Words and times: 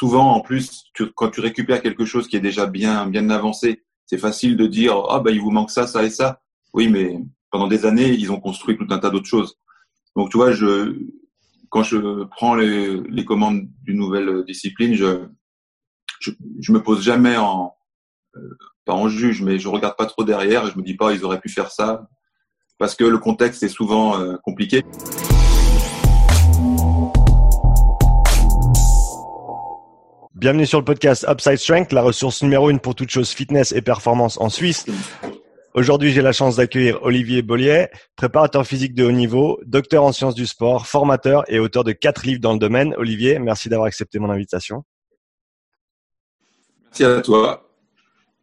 souvent, 0.00 0.32
en 0.32 0.40
plus, 0.40 0.84
quand 1.14 1.28
tu 1.28 1.40
récupères 1.40 1.82
quelque 1.82 2.06
chose 2.06 2.26
qui 2.26 2.34
est 2.34 2.40
déjà 2.40 2.64
bien, 2.64 3.06
bien 3.06 3.28
avancé, 3.28 3.84
c'est 4.06 4.16
facile 4.16 4.56
de 4.56 4.66
dire 4.66 4.94
ah 5.10 5.20
bah 5.20 5.30
il 5.30 5.42
vous 5.42 5.50
manque 5.50 5.70
ça, 5.70 5.86
ça 5.86 6.02
et 6.04 6.08
ça. 6.08 6.40
Oui, 6.72 6.88
mais 6.88 7.18
pendant 7.50 7.68
des 7.68 7.84
années, 7.84 8.08
ils 8.08 8.32
ont 8.32 8.40
construit 8.40 8.78
tout 8.78 8.86
un 8.88 8.98
tas 8.98 9.10
d'autres 9.10 9.28
choses. 9.28 9.58
Donc 10.16 10.30
tu 10.30 10.38
vois, 10.38 10.52
quand 11.68 11.82
je 11.82 12.24
prends 12.24 12.54
les, 12.54 13.24
commandes 13.26 13.68
d'une 13.82 13.98
nouvelle 13.98 14.42
discipline, 14.46 14.94
je, 14.94 15.26
je, 16.18 16.30
je 16.60 16.72
me 16.72 16.82
pose 16.82 17.02
jamais 17.02 17.36
en 17.36 17.74
euh, 18.36 18.56
pas 18.86 18.94
en 18.94 19.10
juge, 19.10 19.42
mais 19.42 19.58
je 19.58 19.68
regarde 19.68 19.98
pas 19.98 20.06
trop 20.06 20.24
derrière 20.24 20.66
et 20.66 20.70
je 20.70 20.78
me 20.78 20.82
dis 20.82 20.94
pas 20.94 21.12
ils 21.12 21.26
auraient 21.26 21.40
pu 21.40 21.50
faire 21.50 21.70
ça 21.70 22.08
parce 22.78 22.94
que 22.94 23.04
le 23.04 23.18
contexte 23.18 23.62
est 23.64 23.68
souvent 23.68 24.18
euh, 24.18 24.38
compliqué. 24.42 24.82
Bienvenue 30.40 30.64
sur 30.64 30.78
le 30.78 30.86
podcast 30.86 31.26
Upside 31.28 31.58
Strength, 31.58 31.92
la 31.92 32.00
ressource 32.00 32.42
numéro 32.42 32.70
une 32.70 32.80
pour 32.80 32.94
toute 32.94 33.10
chose 33.10 33.28
fitness 33.28 33.72
et 33.72 33.82
performance 33.82 34.40
en 34.40 34.48
Suisse. 34.48 34.86
Aujourd'hui, 35.74 36.12
j'ai 36.12 36.22
la 36.22 36.32
chance 36.32 36.56
d'accueillir 36.56 37.02
Olivier 37.02 37.42
Bollier, 37.42 37.88
préparateur 38.16 38.66
physique 38.66 38.94
de 38.94 39.04
haut 39.04 39.12
niveau, 39.12 39.60
docteur 39.66 40.02
en 40.02 40.12
sciences 40.12 40.34
du 40.34 40.46
sport, 40.46 40.86
formateur 40.86 41.44
et 41.52 41.58
auteur 41.58 41.84
de 41.84 41.92
quatre 41.92 42.24
livres 42.24 42.40
dans 42.40 42.54
le 42.54 42.58
domaine. 42.58 42.94
Olivier, 42.96 43.38
merci 43.38 43.68
d'avoir 43.68 43.86
accepté 43.86 44.18
mon 44.18 44.30
invitation. 44.30 44.82
Merci 46.84 47.04
à 47.04 47.20
toi. 47.20 47.68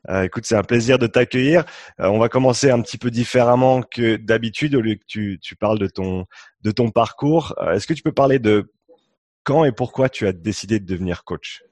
Euh, 0.10 0.22
écoute, 0.22 0.46
c'est 0.46 0.55
un 0.55 0.62
plaisir 0.62 1.00
de 1.00 1.08
t'accueillir. 1.08 1.66
Euh, 2.00 2.10
on 2.10 2.20
va 2.20 2.30
commencer 2.30 2.70
un 2.70 2.80
petit 2.82 3.00
peu 3.00 3.10
différemment 3.10 3.82
que 3.82 4.18
d'habitude, 4.18 4.76
au 4.76 4.82
lieu 4.82 4.94
que 4.94 5.05
tu, 5.08 5.40
tu, 5.41 5.55
parles 5.55 5.80
de 5.80 5.88
ton, 5.88 6.27
de 6.62 6.70
ton 6.70 6.91
parcours. 6.91 7.55
Euh, 7.58 7.72
est-ce 7.72 7.88
que 7.88 7.96
tu 7.96 8.04
peux 8.04 8.12
parler 8.12 8.38
de 8.38 8.72
quand 9.44 9.66
et 9.66 9.72
pourquoi 9.72 10.10
tu 10.10 10.27
as 10.27 10.32
décidé 10.32 10.80
de 10.80 10.86
devenir 10.86 11.24
coach? 11.24 11.64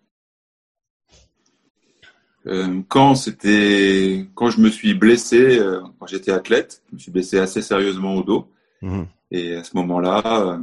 Euh, 2.47 2.81
quand 2.87 3.15
c'était 3.15 4.27
quand 4.35 4.49
je 4.49 4.61
me 4.61 4.69
suis 4.69 4.93
blessé 4.93 5.57
euh, 5.57 5.81
quand 5.99 6.05
j'étais 6.07 6.31
athlète, 6.31 6.83
je 6.89 6.95
me 6.95 6.99
suis 6.99 7.11
blessé 7.11 7.39
assez 7.39 7.61
sérieusement 7.61 8.15
au 8.15 8.23
dos. 8.23 8.51
Mmh. 8.81 9.03
Et 9.31 9.55
à 9.55 9.63
ce 9.63 9.75
moment-là, 9.77 10.21
euh, 10.25 10.57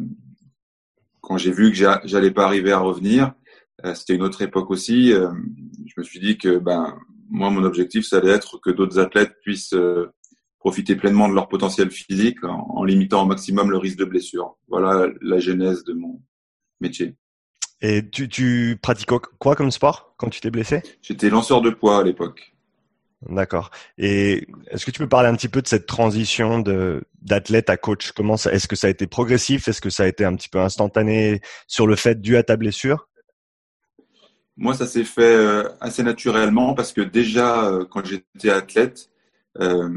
quand 1.21 1.39
j'ai 1.39 1.51
vu 1.51 1.73
que 1.73 1.77
j'allais 2.05 2.31
pas 2.31 2.45
arriver 2.45 2.73
à 2.73 2.79
revenir, 2.79 3.33
c'était 3.95 4.15
une 4.15 4.23
autre 4.23 4.43
époque 4.43 4.71
aussi. 4.71 5.11
je 5.11 5.95
me 5.97 6.03
suis 6.05 6.21
dit 6.21 6.39
que 6.39 6.59
ben 6.59 6.97
moi 7.31 7.51
mon 7.51 7.65
objectif 7.65 8.07
ça 8.07 8.19
allait 8.19 8.31
être 8.31 8.59
que 8.59 8.71
d'autres 8.71 9.01
athlètes 9.01 9.35
puissent 9.43 9.75
profiter 10.59 10.95
pleinement 10.95 11.29
de 11.29 11.35
leur 11.35 11.49
potentiel 11.49 11.91
physique 11.91 12.45
en, 12.45 12.67
en 12.77 12.85
limitant 12.85 13.23
au 13.23 13.27
maximum 13.27 13.71
le 13.71 13.79
risque 13.79 13.99
de 13.99 14.05
blessure. 14.05 14.57
Voilà 14.69 15.09
la 15.21 15.39
genèse 15.41 15.83
de 15.85 15.95
mon 15.95 16.21
métier. 16.81 17.17
Et 17.83 18.09
tu, 18.09 18.29
tu 18.29 18.79
pratiques 18.81 19.11
quoi 19.39 19.57
comme 19.57 19.73
sport 19.73 20.15
quand 20.17 20.31
tu 20.31 20.41
t'es 20.41 20.51
blessé? 20.51 20.83
J'étais 21.03 21.29
lanceur 21.29 21.61
de 21.61 21.71
poids 21.71 21.99
à 21.99 22.05
l'époque. 22.05 22.53
D'accord. 23.29 23.71
Et 23.99 24.49
est-ce 24.69 24.87
que 24.87 24.91
tu 24.91 24.99
peux 25.01 25.09
parler 25.09 25.29
un 25.29 25.35
petit 25.35 25.49
peu 25.49 25.63
de 25.63 25.67
cette 25.67 25.87
transition 25.87 26.61
de 26.61 27.03
d'athlète 27.23 27.71
à 27.71 27.77
coach? 27.77 28.13
Comment 28.13 28.37
ça 28.37 28.53
Est-ce 28.53 28.67
que 28.67 28.77
ça 28.77 28.87
a 28.87 28.91
été 28.91 29.07
progressif? 29.07 29.69
Est-ce 29.69 29.81
que 29.81 29.91
ça 29.91 30.05
a 30.05 30.07
été 30.07 30.25
un 30.25 30.35
petit 30.35 30.49
peu 30.49 30.61
instantané 30.61 31.41
sur 31.67 31.87
le 31.87 31.97
fait 31.97 32.21
dû 32.21 32.37
à 32.37 32.43
ta 32.43 32.57
blessure? 32.57 33.09
Moi, 34.57 34.75
ça 34.75 34.87
s'est 34.87 35.05
fait 35.05 35.35
euh, 35.35 35.69
assez 35.81 36.03
naturellement 36.03 36.75
parce 36.75 36.93
que 36.93 37.01
déjà 37.01 37.65
euh, 37.65 37.85
quand 37.85 38.05
j'étais 38.05 38.51
athlète, 38.51 39.09
euh, 39.61 39.89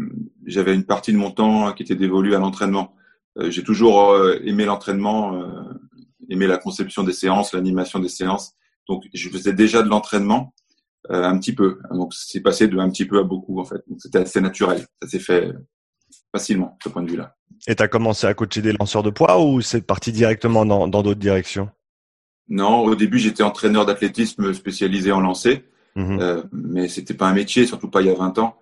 j'avais 0.46 0.74
une 0.74 0.86
partie 0.86 1.12
de 1.12 1.18
mon 1.18 1.32
temps 1.32 1.72
qui 1.74 1.84
était 1.84 1.96
dévolue 1.96 2.36
à 2.36 2.40
l'entraînement. 2.40 2.96
J'ai 3.38 3.64
toujours 3.64 4.18
aimé 4.46 4.64
l'entraînement 4.64 5.44
aimé 6.30 6.48
la 6.48 6.58
conception 6.58 7.04
des 7.04 7.14
séances, 7.14 7.54
l'animation 7.54 8.00
des 8.00 8.10
séances. 8.10 8.54
Donc, 8.88 9.04
je 9.14 9.30
faisais 9.30 9.54
déjà 9.54 9.82
de 9.82 9.90
l'entraînement 9.90 10.54
euh, 11.12 11.24
un 11.24 11.38
petit 11.40 11.54
peu. 11.54 11.80
Donc, 11.92 12.14
c'est 12.14 12.42
passé 12.42 12.68
de 12.68 12.78
un 12.78 12.90
petit 12.90 13.06
peu 13.06 13.20
à 13.20 13.24
beaucoup, 13.24 13.60
en 13.60 13.66
fait. 13.66 13.82
Donc, 13.88 14.00
c'était 14.02 14.20
assez 14.20 14.42
naturel. 14.42 14.86
Ça 15.02 15.10
s'est 15.10 15.20
fait 15.20 15.52
facilement, 16.32 16.78
ce 16.84 16.90
point 16.90 17.04
de 17.04 17.10
vue-là. 17.10 17.36
Et 17.68 17.76
tu 17.76 17.84
as 17.84 17.88
commencé 17.88 18.28
à 18.28 18.34
coacher 18.34 18.62
des 18.62 18.74
lanceurs 18.74 19.04
de 19.04 19.10
poids 19.10 19.44
ou 19.44 19.62
c'est 19.62 19.82
parti 19.82 20.12
directement 20.12 20.66
dans 20.66 20.88
d'autres 20.88 21.14
directions? 21.20 21.70
Non, 22.48 22.84
au 22.84 22.96
début, 22.96 23.18
j'étais 23.18 23.44
entraîneur 23.44 23.86
d'athlétisme 23.86 24.54
spécialisé 24.54 25.12
en 25.12 25.22
lancer. 25.22 25.66
Mmh 25.96 26.20
euh, 26.20 26.44
mais 26.52 26.90
c'était 26.90 27.14
pas 27.14 27.28
un 27.28 27.34
métier, 27.34 27.66
surtout 27.66 27.90
pas 27.90 28.02
il 28.02 28.08
y 28.08 28.12
a 28.12 28.16
20 28.16 28.38
ans. 28.40 28.58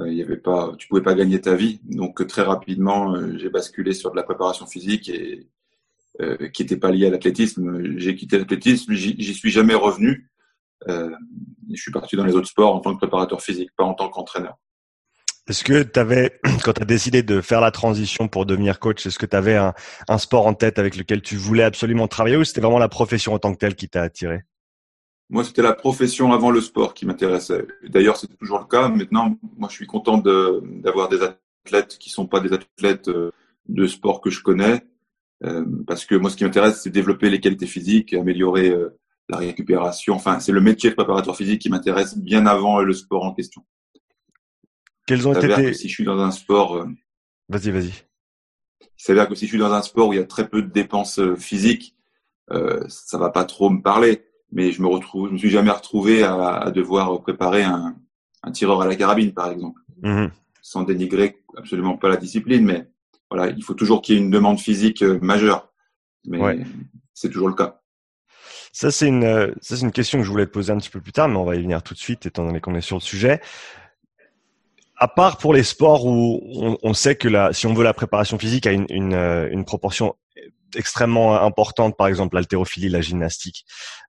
Euh, 0.00 0.10
il 0.10 0.16
y 0.16 0.22
avait 0.22 0.36
pas, 0.36 0.72
tu 0.78 0.88
pouvais 0.88 1.02
pas 1.02 1.14
gagner 1.14 1.40
ta 1.40 1.54
vie. 1.54 1.80
Donc 1.84 2.26
très 2.26 2.42
rapidement, 2.42 3.14
euh, 3.14 3.38
j'ai 3.38 3.50
basculé 3.50 3.92
sur 3.92 4.10
de 4.10 4.16
la 4.16 4.22
préparation 4.22 4.66
physique 4.66 5.08
et, 5.08 5.48
euh, 6.20 6.48
qui 6.48 6.62
n'était 6.62 6.76
pas 6.76 6.90
lié 6.90 7.06
à 7.06 7.10
l'athlétisme. 7.10 7.96
J'ai 7.96 8.14
quitté 8.14 8.38
l'athlétisme, 8.38 8.92
j'y 8.92 9.34
suis 9.34 9.50
jamais 9.50 9.74
revenu. 9.74 10.30
Euh, 10.88 11.10
je 11.72 11.80
suis 11.80 11.92
parti 11.92 12.16
dans 12.16 12.24
les 12.24 12.34
autres 12.34 12.48
sports 12.48 12.74
en 12.74 12.80
tant 12.80 12.92
que 12.92 12.98
préparateur 12.98 13.40
physique, 13.40 13.70
pas 13.76 13.84
en 13.84 13.94
tant 13.94 14.08
qu'entraîneur. 14.08 14.58
Est-ce 15.48 15.64
que 15.64 15.82
tu 15.82 15.98
avais, 15.98 16.38
quand 16.64 16.74
tu 16.74 16.82
as 16.82 16.86
décidé 16.86 17.22
de 17.22 17.40
faire 17.40 17.60
la 17.60 17.70
transition 17.70 18.28
pour 18.28 18.46
devenir 18.46 18.78
coach, 18.78 19.06
est-ce 19.06 19.18
que 19.18 19.26
tu 19.26 19.36
avais 19.36 19.56
un, 19.56 19.74
un, 20.08 20.18
sport 20.18 20.46
en 20.46 20.54
tête 20.54 20.78
avec 20.78 20.96
lequel 20.96 21.22
tu 21.22 21.36
voulais 21.36 21.64
absolument 21.64 22.08
travailler 22.08 22.36
ou 22.36 22.44
c'était 22.44 22.60
vraiment 22.60 22.78
la 22.78 22.88
profession 22.88 23.34
en 23.34 23.38
tant 23.38 23.52
que 23.52 23.58
telle 23.58 23.74
qui 23.74 23.88
t'a 23.88 24.02
attiré? 24.02 24.42
Moi, 25.32 25.44
c'était 25.44 25.62
la 25.62 25.72
profession 25.72 26.32
avant 26.34 26.50
le 26.50 26.60
sport 26.60 26.92
qui 26.92 27.06
m'intéressait. 27.06 27.66
D'ailleurs, 27.88 28.18
c'est 28.18 28.26
toujours 28.38 28.58
le 28.58 28.66
cas. 28.66 28.88
Maintenant, 28.88 29.38
moi, 29.56 29.70
je 29.70 29.76
suis 29.76 29.86
content 29.86 30.18
d'avoir 30.18 31.08
des 31.08 31.20
athlètes 31.22 31.96
qui 31.98 32.10
sont 32.10 32.26
pas 32.26 32.40
des 32.40 32.52
athlètes 32.52 33.08
euh, 33.08 33.30
de 33.66 33.86
sport 33.86 34.20
que 34.20 34.28
je 34.28 34.42
connais, 34.42 34.82
parce 35.86 36.04
que 36.04 36.14
moi, 36.14 36.30
ce 36.30 36.36
qui 36.36 36.44
m'intéresse, 36.44 36.82
c'est 36.82 36.90
développer 36.90 37.30
les 37.30 37.40
qualités 37.40 37.66
physiques, 37.66 38.14
améliorer 38.14 38.70
euh, 38.70 38.98
la 39.28 39.38
récupération. 39.38 40.14
Enfin, 40.14 40.40
c'est 40.40 40.52
le 40.52 40.60
métier 40.60 40.90
de 40.90 40.94
préparateur 40.94 41.36
physique 41.36 41.60
qui 41.60 41.70
m'intéresse 41.70 42.16
bien 42.16 42.46
avant 42.46 42.80
le 42.80 42.92
sport 42.92 43.24
en 43.24 43.34
question. 43.34 43.62
Quels 45.06 45.26
ont 45.26 45.34
été 45.34 45.74
si 45.74 45.88
je 45.88 45.94
suis 45.94 46.04
dans 46.04 46.20
un 46.20 46.30
sport 46.30 46.76
euh, 46.76 46.86
Vas-y, 47.48 47.70
vas-y. 47.70 47.92
Il 48.80 49.04
s'avère 49.04 49.28
que 49.28 49.34
si 49.34 49.46
je 49.46 49.50
suis 49.50 49.58
dans 49.58 49.72
un 49.72 49.82
sport 49.82 50.08
où 50.08 50.12
il 50.12 50.16
y 50.16 50.22
a 50.22 50.24
très 50.24 50.48
peu 50.48 50.62
de 50.62 50.70
dépenses 50.70 51.20
physiques, 51.36 51.96
euh, 52.52 52.84
ça 52.88 53.18
va 53.18 53.30
pas 53.30 53.44
trop 53.44 53.68
me 53.68 53.82
parler. 53.82 54.24
Mais 54.52 54.70
je 54.70 54.80
me 54.80 54.86
retrouve, 54.86 55.28
je 55.28 55.32
me 55.32 55.38
suis 55.38 55.50
jamais 55.50 55.70
retrouvé 55.70 56.22
à, 56.22 56.34
à 56.34 56.70
devoir 56.70 57.20
préparer 57.22 57.64
un, 57.64 57.96
un, 58.42 58.50
tireur 58.52 58.82
à 58.82 58.86
la 58.86 58.94
carabine, 58.94 59.32
par 59.32 59.50
exemple, 59.50 59.80
mmh 60.02 60.26
sans 60.64 60.84
dénigrer 60.84 61.42
absolument 61.56 61.98
pas 61.98 62.08
la 62.08 62.16
discipline, 62.16 62.64
mais 62.64 62.88
voilà, 63.32 63.50
il 63.56 63.62
faut 63.62 63.74
toujours 63.74 64.02
qu'il 64.02 64.14
y 64.14 64.18
ait 64.18 64.20
une 64.20 64.30
demande 64.30 64.60
physique 64.60 65.02
euh, 65.02 65.18
majeure. 65.22 65.72
Mais 66.26 66.64
c'est 67.14 67.30
toujours 67.30 67.48
le 67.48 67.54
cas. 67.54 67.80
Ça, 68.72 68.90
c'est 68.90 69.08
une, 69.08 69.24
euh, 69.24 69.52
ça, 69.60 69.76
c'est 69.76 69.82
une 69.82 69.92
question 69.92 70.18
que 70.18 70.24
je 70.24 70.30
voulais 70.30 70.46
te 70.46 70.50
poser 70.50 70.72
un 70.72 70.78
petit 70.78 70.90
peu 70.90 71.00
plus 71.00 71.12
tard, 71.12 71.28
mais 71.28 71.36
on 71.36 71.44
va 71.44 71.56
y 71.56 71.62
venir 71.62 71.82
tout 71.82 71.94
de 71.94 71.98
suite, 71.98 72.26
étant 72.26 72.44
donné 72.44 72.60
qu'on 72.60 72.74
est 72.74 72.80
sur 72.80 72.96
le 72.96 73.02
sujet. 73.02 73.40
À 74.96 75.08
part 75.08 75.38
pour 75.38 75.52
les 75.52 75.62
sports 75.62 76.06
où 76.06 76.40
on, 76.54 76.78
on 76.82 76.94
sait 76.94 77.16
que 77.16 77.28
la, 77.28 77.52
si 77.52 77.66
on 77.66 77.74
veut 77.74 77.84
la 77.84 77.94
préparation 77.94 78.38
physique 78.38 78.66
a 78.66 78.72
une, 78.72 78.86
une, 78.88 79.14
euh, 79.14 79.48
une 79.50 79.64
proportion 79.64 80.14
extrêmement 80.74 81.40
importante, 81.40 81.96
par 81.96 82.06
exemple 82.06 82.36
l'haltérophilie, 82.36 82.88
la 82.88 83.00
gymnastique 83.00 83.64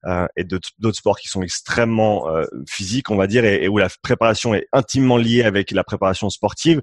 euh, 0.06 0.28
et 0.36 0.44
d'autres 0.44 0.94
sports 0.94 1.18
qui 1.18 1.28
sont 1.28 1.42
extrêmement 1.42 2.30
euh, 2.30 2.46
physiques, 2.68 3.10
on 3.10 3.16
va 3.16 3.28
dire, 3.28 3.46
et, 3.46 3.64
et, 3.64 3.68
où 3.68 3.78
la 3.78 3.90
préparation 4.02 4.54
est 4.54 4.68
intimement 4.72 5.18
liée 5.18 5.44
avec 5.44 5.72
la 5.72 5.84
préparation 5.84 6.30
sportive. 6.30 6.82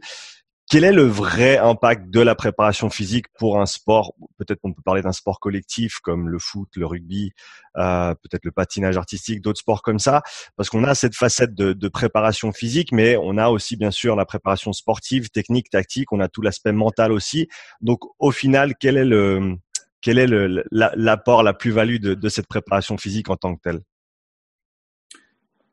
Quel 0.70 0.84
est 0.84 0.92
le 0.92 1.02
vrai 1.02 1.58
impact 1.58 2.10
de 2.10 2.20
la 2.20 2.36
préparation 2.36 2.90
physique 2.90 3.26
pour 3.36 3.60
un 3.60 3.66
sport? 3.66 4.14
Peut-être 4.38 4.60
qu'on 4.60 4.72
peut 4.72 4.82
parler 4.84 5.02
d'un 5.02 5.10
sport 5.10 5.40
collectif 5.40 5.98
comme 5.98 6.28
le 6.28 6.38
foot, 6.38 6.68
le 6.76 6.86
rugby, 6.86 7.32
euh, 7.76 8.14
peut-être 8.14 8.44
le 8.44 8.52
patinage 8.52 8.96
artistique, 8.96 9.40
d'autres 9.40 9.58
sports 9.58 9.82
comme 9.82 9.98
ça, 9.98 10.22
parce 10.56 10.70
qu'on 10.70 10.84
a 10.84 10.94
cette 10.94 11.16
facette 11.16 11.56
de, 11.56 11.88
préparation 11.88 12.52
physique, 12.52 12.92
mais 12.92 13.16
on 13.16 13.36
a 13.36 13.48
aussi 13.48 13.74
bien 13.74 13.90
sûr 13.90 14.14
la 14.14 14.24
préparation 14.24 14.72
sportive, 14.72 15.30
technique, 15.30 15.70
tactique, 15.70 16.12
on 16.12 16.20
a 16.20 16.28
tout 16.28 16.40
l'aspect 16.40 16.70
mental 16.70 17.10
aussi. 17.10 17.48
Donc 17.80 18.02
au 18.20 18.30
final, 18.30 18.74
quel 18.78 18.96
est 18.96 19.04
le 19.04 19.56
quel 20.00 20.18
est 20.18 20.28
l'apport, 20.70 21.42
la, 21.42 21.50
la 21.50 21.54
plus-value 21.58 21.98
de, 21.98 22.14
de 22.14 22.28
cette 22.28 22.46
préparation 22.46 22.96
physique 22.96 23.28
en 23.28 23.36
tant 23.36 23.56
que 23.56 23.60
telle? 23.60 23.80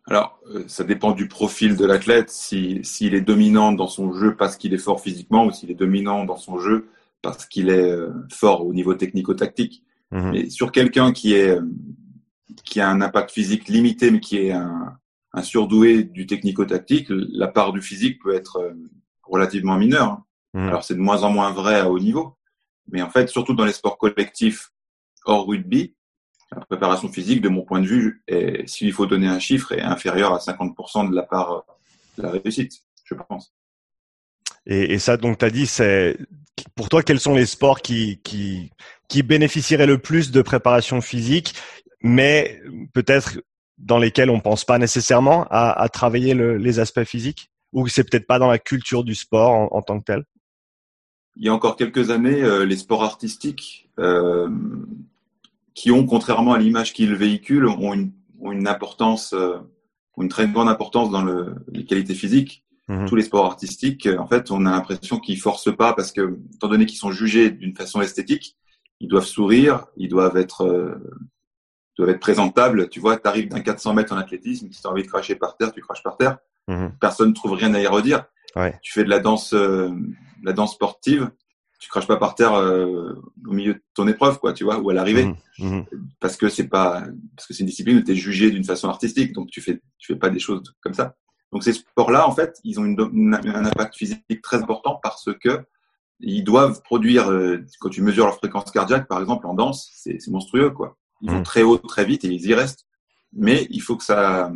Alors, 0.07 0.39
euh, 0.55 0.63
ça 0.67 0.85
dépend 0.85 1.11
du 1.11 1.27
profil 1.27 1.75
de 1.75 1.85
l'athlète. 1.85 2.29
S'il 2.29 2.85
si, 2.85 3.07
est 3.07 3.21
dominant 3.21 3.73
dans 3.73 3.87
son 3.87 4.13
jeu 4.13 4.35
parce 4.35 4.55
qu'il 4.55 4.73
est 4.73 4.79
fort 4.79 5.01
physiquement 5.01 5.45
ou 5.45 5.51
s'il 5.51 5.69
est 5.69 5.75
dominant 5.75 6.23
dans 6.23 6.37
son 6.37 6.59
jeu 6.59 6.87
parce 7.21 7.45
qu'il 7.45 7.69
est 7.69 7.91
euh, 7.91 8.13
fort 8.31 8.65
au 8.65 8.73
niveau 8.73 8.93
technico-tactique. 8.93 9.83
Mmh. 10.11 10.31
Mais 10.31 10.49
sur 10.49 10.71
quelqu'un 10.71 11.11
qui 11.11 11.33
est 11.33 11.49
euh, 11.49 11.61
qui 12.63 12.79
a 12.79 12.89
un 12.89 13.01
impact 13.01 13.31
physique 13.31 13.67
limité 13.67 14.09
mais 14.09 14.21
qui 14.21 14.37
est 14.37 14.51
un, 14.51 14.97
un 15.33 15.43
surdoué 15.43 16.03
du 16.03 16.25
technico-tactique, 16.25 17.07
la 17.09 17.47
part 17.47 17.73
du 17.73 17.81
physique 17.81 18.21
peut 18.21 18.33
être 18.33 18.73
relativement 19.23 19.77
mineure. 19.77 20.11
Hein. 20.11 20.23
Mmh. 20.53 20.67
Alors 20.69 20.83
c'est 20.85 20.95
de 20.95 21.01
moins 21.01 21.23
en 21.23 21.31
moins 21.31 21.51
vrai 21.51 21.75
à 21.75 21.89
haut 21.89 21.99
niveau, 21.99 22.37
mais 22.89 23.01
en 23.01 23.09
fait 23.09 23.27
surtout 23.27 23.53
dans 23.53 23.65
les 23.65 23.73
sports 23.73 23.97
collectifs 23.97 24.71
hors 25.25 25.45
rugby, 25.45 25.95
la 26.55 26.65
préparation 26.65 27.09
physique, 27.09 27.41
de 27.41 27.49
mon 27.49 27.63
point 27.63 27.81
de 27.81 27.87
vue, 27.87 28.23
s'il 28.65 28.93
faut 28.93 29.05
donner 29.05 29.27
un 29.27 29.39
chiffre, 29.39 29.71
est 29.73 29.81
inférieur 29.81 30.33
à 30.33 30.37
50% 30.37 31.09
de 31.09 31.15
la 31.15 31.23
part 31.23 31.65
de 32.17 32.23
la 32.23 32.31
réussite, 32.31 32.83
je 33.03 33.15
pense. 33.15 33.53
Et, 34.65 34.93
et 34.93 34.99
ça, 34.99 35.17
donc, 35.17 35.37
tu 35.37 35.45
as 35.45 35.49
dit, 35.49 35.67
c'est 35.67 36.17
pour 36.75 36.89
toi, 36.89 37.03
quels 37.03 37.19
sont 37.19 37.35
les 37.35 37.45
sports 37.45 37.81
qui, 37.81 38.19
qui, 38.23 38.71
qui 39.07 39.23
bénéficieraient 39.23 39.85
le 39.85 39.97
plus 39.97 40.31
de 40.31 40.41
préparation 40.41 41.01
physique 41.01 41.53
mais 42.01 42.61
peut-être 42.93 43.39
dans 43.77 43.97
lesquels 43.97 44.29
on 44.29 44.39
pense 44.39 44.65
pas 44.65 44.77
nécessairement 44.77 45.45
à, 45.49 45.71
à 45.71 45.89
travailler 45.89 46.33
le, 46.33 46.57
les 46.57 46.79
aspects 46.79 47.03
physiques? 47.03 47.49
Ou 47.73 47.87
c'est 47.87 48.03
peut-être 48.03 48.27
pas 48.27 48.39
dans 48.39 48.49
la 48.49 48.59
culture 48.59 49.03
du 49.03 49.13
sport 49.13 49.51
en, 49.51 49.67
en, 49.71 49.81
tant 49.81 49.99
que 49.99 50.05
tel? 50.05 50.23
Il 51.35 51.45
y 51.45 51.49
a 51.49 51.53
encore 51.53 51.75
quelques 51.75 52.09
années, 52.09 52.41
euh, 52.41 52.65
les 52.65 52.77
sports 52.77 53.03
artistiques 53.03 53.89
euh, 53.99 54.49
qui 55.77 55.91
ont, 55.91 56.07
contrairement 56.07 56.53
à 56.53 56.57
l'image 56.57 56.91
qu'ils 56.91 57.13
véhiculent, 57.13 57.67
ont 57.67 57.93
une, 57.93 58.11
ont 58.41 58.51
une 58.51 58.67
importance, 58.67 59.33
euh, 59.33 59.59
ont 60.15 60.23
une 60.23 60.27
très 60.27 60.47
grande 60.47 60.69
importance 60.69 61.11
dans 61.11 61.21
le, 61.21 61.53
les 61.71 61.85
qualités 61.85 62.15
physiques. 62.15 62.65
Mmh. 62.87 63.05
Tous 63.05 63.15
les 63.15 63.21
sports 63.21 63.45
artistiques, 63.45 64.09
en 64.17 64.25
fait, 64.25 64.49
on 64.49 64.65
a 64.65 64.71
l'impression 64.71 65.19
qu'ils 65.19 65.39
forcent 65.39 65.75
pas 65.75 65.93
parce 65.93 66.11
que, 66.11 66.39
étant 66.55 66.67
donné 66.67 66.87
qu'ils 66.87 66.97
sont 66.97 67.11
jugés 67.11 67.51
d'une 67.51 67.75
façon 67.75 68.01
esthétique, 68.01 68.57
ils 68.99 69.07
doivent 69.07 69.27
sourire, 69.27 69.85
ils 69.97 70.09
doivent 70.09 70.35
être 70.37 70.61
euh, 70.65 70.95
doivent 71.95 72.09
être 72.09 72.19
présentables. 72.21 72.89
Tu 72.89 72.99
vois, 72.99 73.15
tu 73.17 73.27
arrives 73.27 73.47
d'un 73.47 73.59
400 73.59 73.93
mètres 73.93 74.13
en 74.13 74.17
athlétisme, 74.17 74.71
si 74.71 74.81
tu 74.81 74.87
as 74.87 74.89
envie 74.89 75.03
de 75.03 75.07
cracher 75.07 75.35
par 75.35 75.57
terre, 75.57 75.71
tu 75.71 75.81
craches 75.81 76.01
par 76.01 76.17
terre. 76.17 76.39
Mmh. 76.67 76.87
Personne 76.99 77.29
ne 77.29 77.35
trouve 77.35 77.53
rien 77.53 77.71
à 77.75 77.79
y 77.79 77.85
redire. 77.85 78.25
Ouais. 78.55 78.75
Tu 78.81 78.93
fais 78.93 79.03
de 79.03 79.09
la 79.11 79.19
danse, 79.19 79.53
euh, 79.53 79.91
la 80.41 80.53
danse 80.53 80.73
sportive, 80.73 81.29
tu 81.79 81.89
craches 81.89 82.07
pas 82.07 82.17
par 82.17 82.35
terre 82.35 82.53
euh, 82.55 83.13
au 83.45 83.51
milieu 83.51 83.75
de 83.75 83.83
ton 83.93 84.07
épreuve, 84.07 84.39
quoi, 84.39 84.53
tu 84.53 84.63
vois, 84.63 84.79
ou 84.79 84.89
à 84.89 84.93
l'arrivée, 84.93 85.25
mmh. 85.25 85.35
Mmh. 85.59 85.85
parce 86.19 86.35
que 86.35 86.49
c'est 86.49 86.67
pas, 86.67 87.03
parce 87.35 87.47
que 87.47 87.53
c'est 87.53 87.61
une 87.61 87.67
discipline 87.67 87.97
où 87.97 88.01
tu 88.01 88.11
es 88.11 88.15
jugé 88.15 88.49
d'une 88.51 88.63
façon 88.63 88.89
artistique, 88.89 89.33
donc 89.33 89.49
tu 89.49 89.61
fais, 89.61 89.81
tu 89.97 90.13
fais 90.13 90.19
pas 90.19 90.29
des 90.29 90.39
choses 90.39 90.75
comme 90.81 90.93
ça. 90.93 91.15
Donc 91.51 91.63
ces 91.63 91.73
sports-là, 91.73 92.27
en 92.27 92.33
fait, 92.33 92.59
ils 92.63 92.79
ont 92.79 92.85
une, 92.85 92.99
une, 93.13 93.33
un 93.33 93.65
impact 93.65 93.95
physique 93.95 94.41
très 94.41 94.57
important 94.57 94.99
parce 95.01 95.29
que 95.41 95.65
ils 96.19 96.43
doivent 96.43 96.81
produire, 96.81 97.29
euh, 97.29 97.63
quand 97.79 97.89
tu 97.89 98.01
mesures 98.01 98.25
leur 98.25 98.37
fréquence 98.37 98.71
cardiaque, 98.71 99.07
par 99.07 99.19
exemple, 99.19 99.45
en 99.45 99.53
danse, 99.53 99.91
c'est 99.93 100.19
monstrueux, 100.27 100.71
quoi. 100.71 100.97
Ils 101.21 101.31
vont 101.31 101.43
très 101.43 101.63
haut, 101.63 101.77
très 101.77 102.05
vite 102.05 102.25
et 102.25 102.27
ils 102.27 102.45
y 102.45 102.53
restent. 102.53 102.85
Mais 103.33 103.67
il 103.69 103.81
faut 103.81 103.97
que 103.97 104.03
ça, 104.03 104.51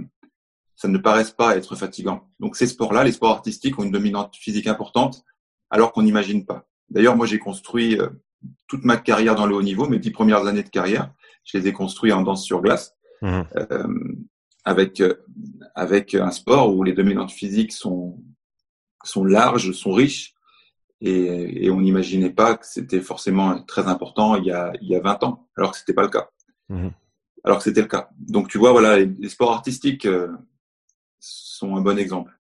ça 0.76 0.88
ne 0.88 0.98
paraisse 0.98 1.32
pas 1.32 1.56
être 1.58 1.76
fatigant. 1.76 2.30
Donc 2.40 2.56
ces 2.56 2.68
sports-là, 2.68 3.04
les 3.04 3.12
sports 3.12 3.32
artistiques, 3.32 3.78
ont 3.80 3.84
une 3.84 3.92
dominante 3.92 4.36
physique 4.36 4.68
importante, 4.68 5.24
alors 5.70 5.92
qu'on 5.92 6.04
n'imagine 6.04 6.46
pas. 6.46 6.68
D'ailleurs, 6.92 7.16
moi, 7.16 7.26
j'ai 7.26 7.40
construit 7.40 8.00
euh, 8.00 8.10
toute 8.68 8.84
ma 8.84 8.98
carrière 8.98 9.36
dans 9.36 9.48
le 9.48 9.56
haut 9.56 9.62
niveau, 9.62 9.88
mes 9.88 10.00
dix 10.00 10.12
premières 10.12 10.46
années 10.46 10.64
de 10.64 10.70
carrière, 10.70 11.12
je 11.44 11.58
les 11.58 11.68
ai 11.68 11.74
construits 11.74 12.12
en 12.12 12.22
danse 12.22 12.44
sur 12.44 12.62
glace, 12.62 12.96
mmh. 13.22 13.42
euh, 13.56 13.88
avec 14.64 15.00
euh, 15.02 15.16
avec 15.74 16.14
un 16.16 16.32
sport 16.32 16.76
où 16.76 16.84
les 16.84 16.94
dominantes 16.94 17.32
physiques 17.32 17.72
sont 17.72 18.22
sont 19.04 19.26
larges, 19.26 19.72
sont 19.72 19.94
riches, 19.94 20.36
et, 21.00 21.66
et 21.66 21.72
on 21.72 21.82
n'imaginait 21.82 22.30
pas 22.30 22.58
que 22.58 22.68
c'était 22.68 23.02
forcément 23.02 23.64
très 23.64 23.88
important 23.88 24.36
il 24.36 24.46
y 24.46 24.52
a 24.52 24.72
il 24.82 24.88
y 24.88 24.96
a 24.96 25.00
20 25.00 25.24
ans, 25.24 25.48
alors 25.58 25.72
que 25.72 25.78
c'était 25.78 25.94
pas 25.94 26.04
le 26.04 26.10
cas. 26.10 26.30
Mmh. 26.70 26.90
Alors 27.44 27.58
que 27.58 27.64
c'était 27.64 27.82
le 27.82 27.88
cas. 27.88 28.10
Donc 28.20 28.50
tu 28.50 28.58
vois, 28.58 28.72
voilà, 28.72 28.98
les, 28.98 29.06
les 29.06 29.30
sports 29.30 29.52
artistiques 29.52 30.06
euh, 30.06 30.30
sont 31.20 31.76
un 31.76 31.82
bon 31.82 31.98
exemple. 31.98 32.38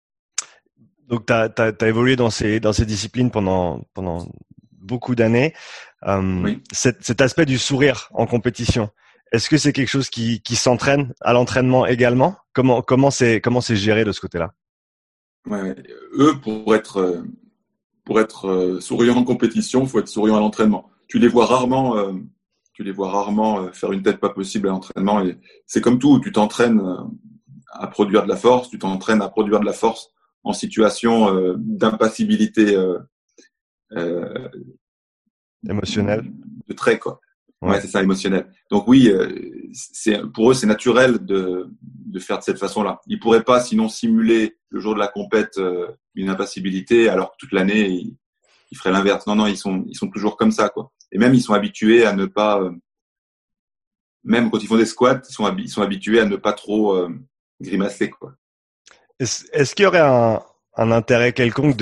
Donc, 1.09 1.25
tu 1.25 1.33
as, 1.33 1.51
as, 1.57 1.71
as, 1.79 1.87
évolué 1.87 2.15
dans 2.15 2.29
ces, 2.29 2.59
dans 2.59 2.73
ces 2.73 2.85
disciplines 2.85 3.31
pendant, 3.31 3.81
pendant 3.93 4.27
beaucoup 4.71 5.15
d'années. 5.15 5.53
Euh, 6.07 6.43
oui. 6.43 6.63
cet, 6.71 7.03
cet, 7.03 7.21
aspect 7.21 7.45
du 7.45 7.57
sourire 7.57 8.09
en 8.13 8.25
compétition, 8.25 8.89
est-ce 9.31 9.49
que 9.49 9.57
c'est 9.57 9.73
quelque 9.73 9.89
chose 9.89 10.09
qui, 10.09 10.41
qui 10.41 10.55
s'entraîne 10.55 11.13
à 11.21 11.33
l'entraînement 11.33 11.85
également? 11.85 12.37
Comment 12.53 12.81
comment 12.81 13.11
c'est 13.11 13.41
comment 13.41 13.61
c'est 13.61 13.75
géré 13.75 14.05
de 14.05 14.11
ce 14.11 14.21
côté-là? 14.21 14.53
Ouais, 15.45 15.75
Eux, 16.13 16.39
pour 16.41 16.73
être 16.73 17.23
pour 18.05 18.19
être 18.19 18.47
euh, 18.47 18.79
souriant 18.79 19.17
en 19.17 19.23
compétition, 19.23 19.85
faut 19.85 19.99
être 19.99 20.07
souriant 20.07 20.37
à 20.37 20.39
l'entraînement. 20.39 20.89
Tu 21.07 21.19
les 21.19 21.27
vois 21.27 21.45
rarement, 21.45 21.97
euh, 21.97 22.13
tu 22.73 22.83
les 22.83 22.91
vois 22.91 23.11
rarement 23.11 23.59
euh, 23.59 23.71
faire 23.71 23.91
une 23.91 24.01
tête 24.01 24.19
pas 24.19 24.29
possible 24.29 24.67
à 24.67 24.71
l'entraînement. 24.71 25.21
Et 25.21 25.37
c'est 25.67 25.81
comme 25.81 25.99
tout, 25.99 26.19
tu 26.19 26.31
t'entraînes 26.31 26.79
euh, 26.79 27.03
à 27.71 27.87
produire 27.87 28.23
de 28.23 28.29
la 28.29 28.35
force, 28.35 28.69
tu 28.69 28.79
t'entraînes 28.79 29.21
à 29.21 29.29
produire 29.29 29.59
de 29.59 29.65
la 29.65 29.73
force 29.73 30.11
en 30.43 30.53
situation 30.53 31.35
euh, 31.35 31.55
d'impassibilité 31.57 32.75
euh, 33.95 34.49
émotionnelle 35.67 36.31
de 36.67 36.73
trait 36.73 36.99
quoi. 36.99 37.19
Ouais, 37.61 37.71
ouais 37.71 37.81
c'est 37.81 37.87
ça 37.87 38.01
émotionnel. 38.01 38.49
Donc 38.71 38.87
oui, 38.87 39.11
c'est 39.73 40.21
pour 40.33 40.51
eux 40.51 40.53
c'est 40.53 40.67
naturel 40.67 41.25
de 41.25 41.69
de 41.81 42.19
faire 42.19 42.39
de 42.39 42.43
cette 42.43 42.59
façon-là. 42.59 43.01
Ils 43.07 43.19
pourraient 43.19 43.43
pas 43.43 43.59
sinon 43.59 43.89
simuler 43.89 44.57
le 44.69 44.79
jour 44.79 44.93
de 44.93 44.99
la 44.99 45.07
compète 45.07 45.59
une 46.15 46.29
impassibilité 46.29 47.09
alors 47.09 47.31
que 47.31 47.37
toute 47.37 47.51
l'année 47.51 47.89
ils, 47.89 48.15
ils 48.71 48.77
feraient 48.77 48.91
l'inverse. 48.91 49.27
Non 49.27 49.35
non, 49.35 49.47
ils 49.47 49.57
sont 49.57 49.83
ils 49.87 49.95
sont 49.95 50.09
toujours 50.09 50.37
comme 50.37 50.51
ça 50.51 50.69
quoi. 50.69 50.91
Et 51.11 51.17
même 51.17 51.33
ils 51.33 51.41
sont 51.41 51.53
habitués 51.53 52.05
à 52.05 52.13
ne 52.13 52.25
pas 52.25 52.61
même 54.23 54.51
quand 54.51 54.59
ils 54.59 54.67
font 54.67 54.77
des 54.77 54.85
squats, 54.85 55.21
ils 55.27 55.33
sont, 55.33 55.55
ils 55.57 55.69
sont 55.69 55.81
habitués 55.81 56.19
à 56.19 56.25
ne 56.25 56.35
pas 56.35 56.53
trop 56.53 56.93
euh, 56.93 57.09
grimacer. 57.61 58.09
Quoi. 58.09 58.35
Est-ce, 59.19 59.75
qu'il 59.75 59.83
y 59.83 59.85
aurait 59.85 59.99
un, 59.99 60.41
un 60.77 60.91
intérêt 60.91 61.33
quelconque 61.33 61.75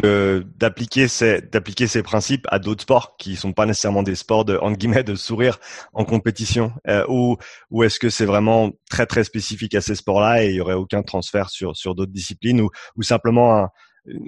d'appliquer, 0.57 1.07
ces, 1.07 1.41
ces 1.87 2.03
principes 2.03 2.47
à 2.49 2.57
d'autres 2.57 2.81
sports 2.81 3.15
qui 3.17 3.35
sont 3.35 3.53
pas 3.53 3.67
nécessairement 3.67 4.01
des 4.01 4.15
sports 4.15 4.43
de, 4.43 4.57
entre 4.57 4.77
guillemets, 4.77 5.03
de 5.03 5.13
sourire 5.13 5.59
en 5.93 6.03
compétition? 6.03 6.73
Euh, 6.87 7.05
ou, 7.07 7.37
ou 7.69 7.83
est-ce 7.83 7.99
que 7.99 8.09
c'est 8.09 8.25
vraiment 8.25 8.71
très 8.89 9.05
très 9.05 9.23
spécifique 9.23 9.75
à 9.75 9.81
ces 9.81 9.95
sports-là 9.95 10.43
et 10.43 10.49
il 10.49 10.55
y 10.55 10.61
aurait 10.61 10.73
aucun 10.73 11.03
transfert 11.03 11.49
sur, 11.51 11.77
sur 11.77 11.93
d'autres 11.93 12.11
disciplines 12.11 12.59
ou, 12.59 12.69
ou 12.95 13.03
simplement 13.03 13.55
un, 13.57 13.69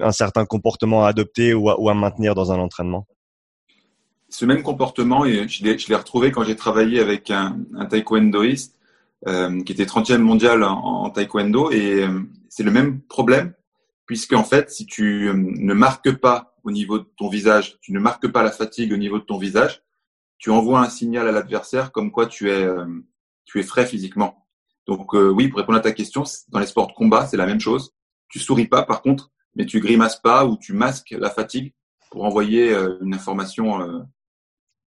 un 0.01 0.11
certain 0.11 0.45
comportement 0.45 1.05
à 1.05 1.09
adopter 1.09 1.53
ou 1.53 1.69
à, 1.69 1.79
ou 1.79 1.89
à 1.89 1.95
maintenir 1.95 2.35
dans 2.35 2.51
un 2.51 2.59
entraînement? 2.59 3.07
Ce 4.29 4.45
même 4.45 4.61
comportement, 4.61 5.25
et 5.25 5.47
je 5.47 5.63
l'ai, 5.63 5.79
je 5.79 5.89
l'ai 5.89 5.95
retrouvé 5.95 6.31
quand 6.31 6.43
j'ai 6.43 6.55
travaillé 6.55 6.99
avec 6.99 7.31
un, 7.31 7.57
un 7.75 7.85
taekwondoïste 7.87 8.78
euh, 9.27 9.61
qui 9.63 9.73
était 9.73 9.85
30e 9.85 10.19
mondial 10.19 10.63
en, 10.63 11.09
taekwondo, 11.09 11.71
et 11.71 12.03
euh, 12.03 12.21
c'est 12.49 12.63
le 12.63 12.71
même 12.71 13.01
problème, 13.01 13.53
puisque 14.05 14.33
en 14.33 14.43
fait, 14.43 14.71
si 14.71 14.85
tu 14.85 15.29
euh, 15.29 15.33
ne 15.33 15.73
marques 15.73 16.13
pas 16.13 16.55
au 16.63 16.71
niveau 16.71 16.99
de 16.99 17.07
ton 17.17 17.29
visage, 17.29 17.77
tu 17.81 17.93
ne 17.93 17.99
marques 17.99 18.27
pas 18.27 18.43
la 18.43 18.51
fatigue 18.51 18.91
au 18.91 18.97
niveau 18.97 19.19
de 19.19 19.23
ton 19.23 19.37
visage, 19.37 19.83
tu 20.39 20.49
envoies 20.49 20.79
un 20.79 20.89
signal 20.89 21.27
à 21.27 21.31
l'adversaire 21.31 21.91
comme 21.91 22.11
quoi 22.11 22.25
tu 22.25 22.49
es, 22.49 22.63
euh, 22.63 22.85
tu 23.45 23.59
es 23.59 23.63
frais 23.63 23.85
physiquement. 23.85 24.47
Donc 24.87 25.13
euh, 25.13 25.29
oui, 25.29 25.47
pour 25.47 25.59
répondre 25.59 25.77
à 25.77 25.81
ta 25.81 25.91
question, 25.91 26.23
dans 26.47 26.59
les 26.59 26.65
sports 26.65 26.87
de 26.87 26.93
combat, 26.93 27.27
c'est 27.27 27.37
la 27.37 27.45
même 27.45 27.59
chose. 27.59 27.93
Tu 28.29 28.39
souris 28.39 28.67
pas, 28.67 28.83
par 28.83 29.01
contre, 29.01 29.31
mais 29.55 29.65
tu 29.65 29.79
grimaces 29.79 30.19
pas 30.19 30.45
ou 30.45 30.57
tu 30.57 30.73
masques 30.73 31.15
la 31.17 31.29
fatigue 31.29 31.73
pour 32.09 32.23
envoyer 32.23 32.73
une 33.01 33.13
information 33.13 34.03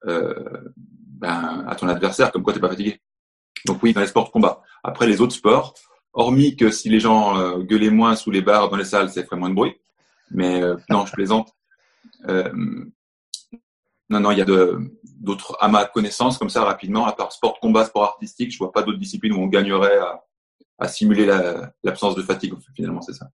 euh, 0.05 0.63
ben, 0.85 1.65
à 1.67 1.75
ton 1.75 1.89
adversaire, 1.89 2.31
comme 2.31 2.43
quoi 2.43 2.53
tu 2.53 2.59
n'es 2.59 2.61
pas 2.61 2.69
fatigué. 2.69 3.01
Donc 3.65 3.81
oui, 3.83 3.93
dans 3.93 4.01
les 4.01 4.07
sports 4.07 4.25
de 4.25 4.31
combat. 4.31 4.61
Après, 4.83 5.07
les 5.07 5.21
autres 5.21 5.35
sports, 5.35 5.73
hormis 6.13 6.55
que 6.55 6.71
si 6.71 6.89
les 6.89 6.99
gens 6.99 7.37
euh, 7.37 7.59
gueulaient 7.59 7.89
moins 7.89 8.15
sous 8.15 8.31
les 8.31 8.41
bars 8.41 8.69
dans 8.69 8.77
les 8.77 8.85
salles, 8.85 9.09
ça 9.09 9.23
ferait 9.23 9.37
moins 9.37 9.49
de 9.49 9.55
bruit. 9.55 9.75
Mais 10.31 10.61
euh, 10.61 10.75
non, 10.89 11.05
je 11.05 11.13
plaisante. 11.13 11.53
Euh, 12.27 12.51
non, 14.09 14.19
non, 14.19 14.31
il 14.31 14.39
y 14.39 14.41
a 14.41 14.45
d'autres, 14.45 15.55
à 15.59 15.67
ma 15.67 15.85
connaissance, 15.85 16.37
comme 16.37 16.49
ça, 16.49 16.63
rapidement, 16.63 17.05
à 17.05 17.11
part 17.11 17.31
sport 17.31 17.53
de 17.53 17.59
combat, 17.59 17.85
sport 17.85 18.03
artistique, 18.03 18.51
je 18.51 18.57
vois 18.57 18.71
pas 18.71 18.81
d'autres 18.81 18.97
disciplines 18.97 19.33
où 19.33 19.39
on 19.39 19.47
gagnerait 19.47 19.99
à, 19.99 20.23
à 20.79 20.87
simuler 20.87 21.27
l'absence 21.83 22.15
la, 22.15 22.21
de 22.21 22.25
fatigue. 22.25 22.53
Finalement, 22.75 23.01
c'est 23.01 23.13
ça. 23.13 23.29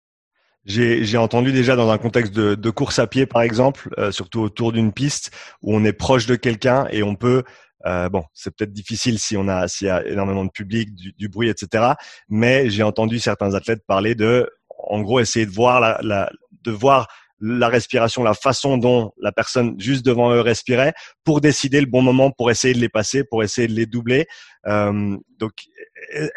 J'ai 0.66 1.18
entendu 1.18 1.52
déjà 1.52 1.76
dans 1.76 1.90
un 1.90 1.98
contexte 1.98 2.34
de, 2.34 2.56
de 2.56 2.70
course 2.70 2.98
à 2.98 3.06
pied, 3.06 3.26
par 3.26 3.42
exemple, 3.42 3.90
euh, 3.98 4.12
surtout 4.12 4.40
autour 4.40 4.72
d'une 4.72 4.94
piste 4.94 5.32
où 5.62 5.76
on 5.76 5.84
est 5.84 5.94
proche 5.94 6.26
de 6.26 6.36
quelqu'un 6.36 6.88
et 6.90 7.04
on 7.04 7.16
peut, 7.16 7.44
euh, 7.86 8.10
bon, 8.10 8.24
c'est 8.34 8.56
peut-être 8.56 8.72
difficile 8.72 9.20
si 9.20 9.36
on 9.38 9.48
a 9.48 9.68
s'il 9.68 9.88
y 9.88 9.90
a 9.90 10.06
énormément 10.08 10.46
de 10.46 10.50
public, 10.50 10.94
du, 10.96 11.14
du 11.14 11.28
bruit, 11.28 11.50
etc. 11.50 11.94
Mais 12.30 12.70
j'ai 12.70 12.84
entendu 12.84 13.20
certains 13.20 13.54
athlètes 13.54 13.86
parler 13.86 14.16
de, 14.16 14.50
en 14.78 15.02
gros, 15.02 15.20
essayer 15.20 15.46
de 15.46 15.52
voir 15.52 15.80
la, 15.80 16.00
la 16.02 16.32
de 16.64 16.72
voir 16.72 17.08
la 17.46 17.68
respiration, 17.68 18.24
la 18.24 18.34
façon 18.34 18.78
dont 18.78 19.12
la 19.20 19.34
personne 19.34 19.76
juste 19.78 20.06
devant 20.06 20.32
eux 20.34 20.40
respirait, 20.40 20.94
pour 21.26 21.42
décider 21.42 21.82
le 21.82 21.88
bon 21.88 22.02
moment, 22.02 22.32
pour 22.32 22.50
essayer 22.50 22.74
de 22.74 22.80
les 22.80 22.88
passer, 22.88 23.26
pour 23.26 23.44
essayer 23.44 23.68
de 23.68 23.74
les 23.74 23.86
doubler. 23.86 24.28
Euh, 24.66 25.18
donc, 25.40 25.52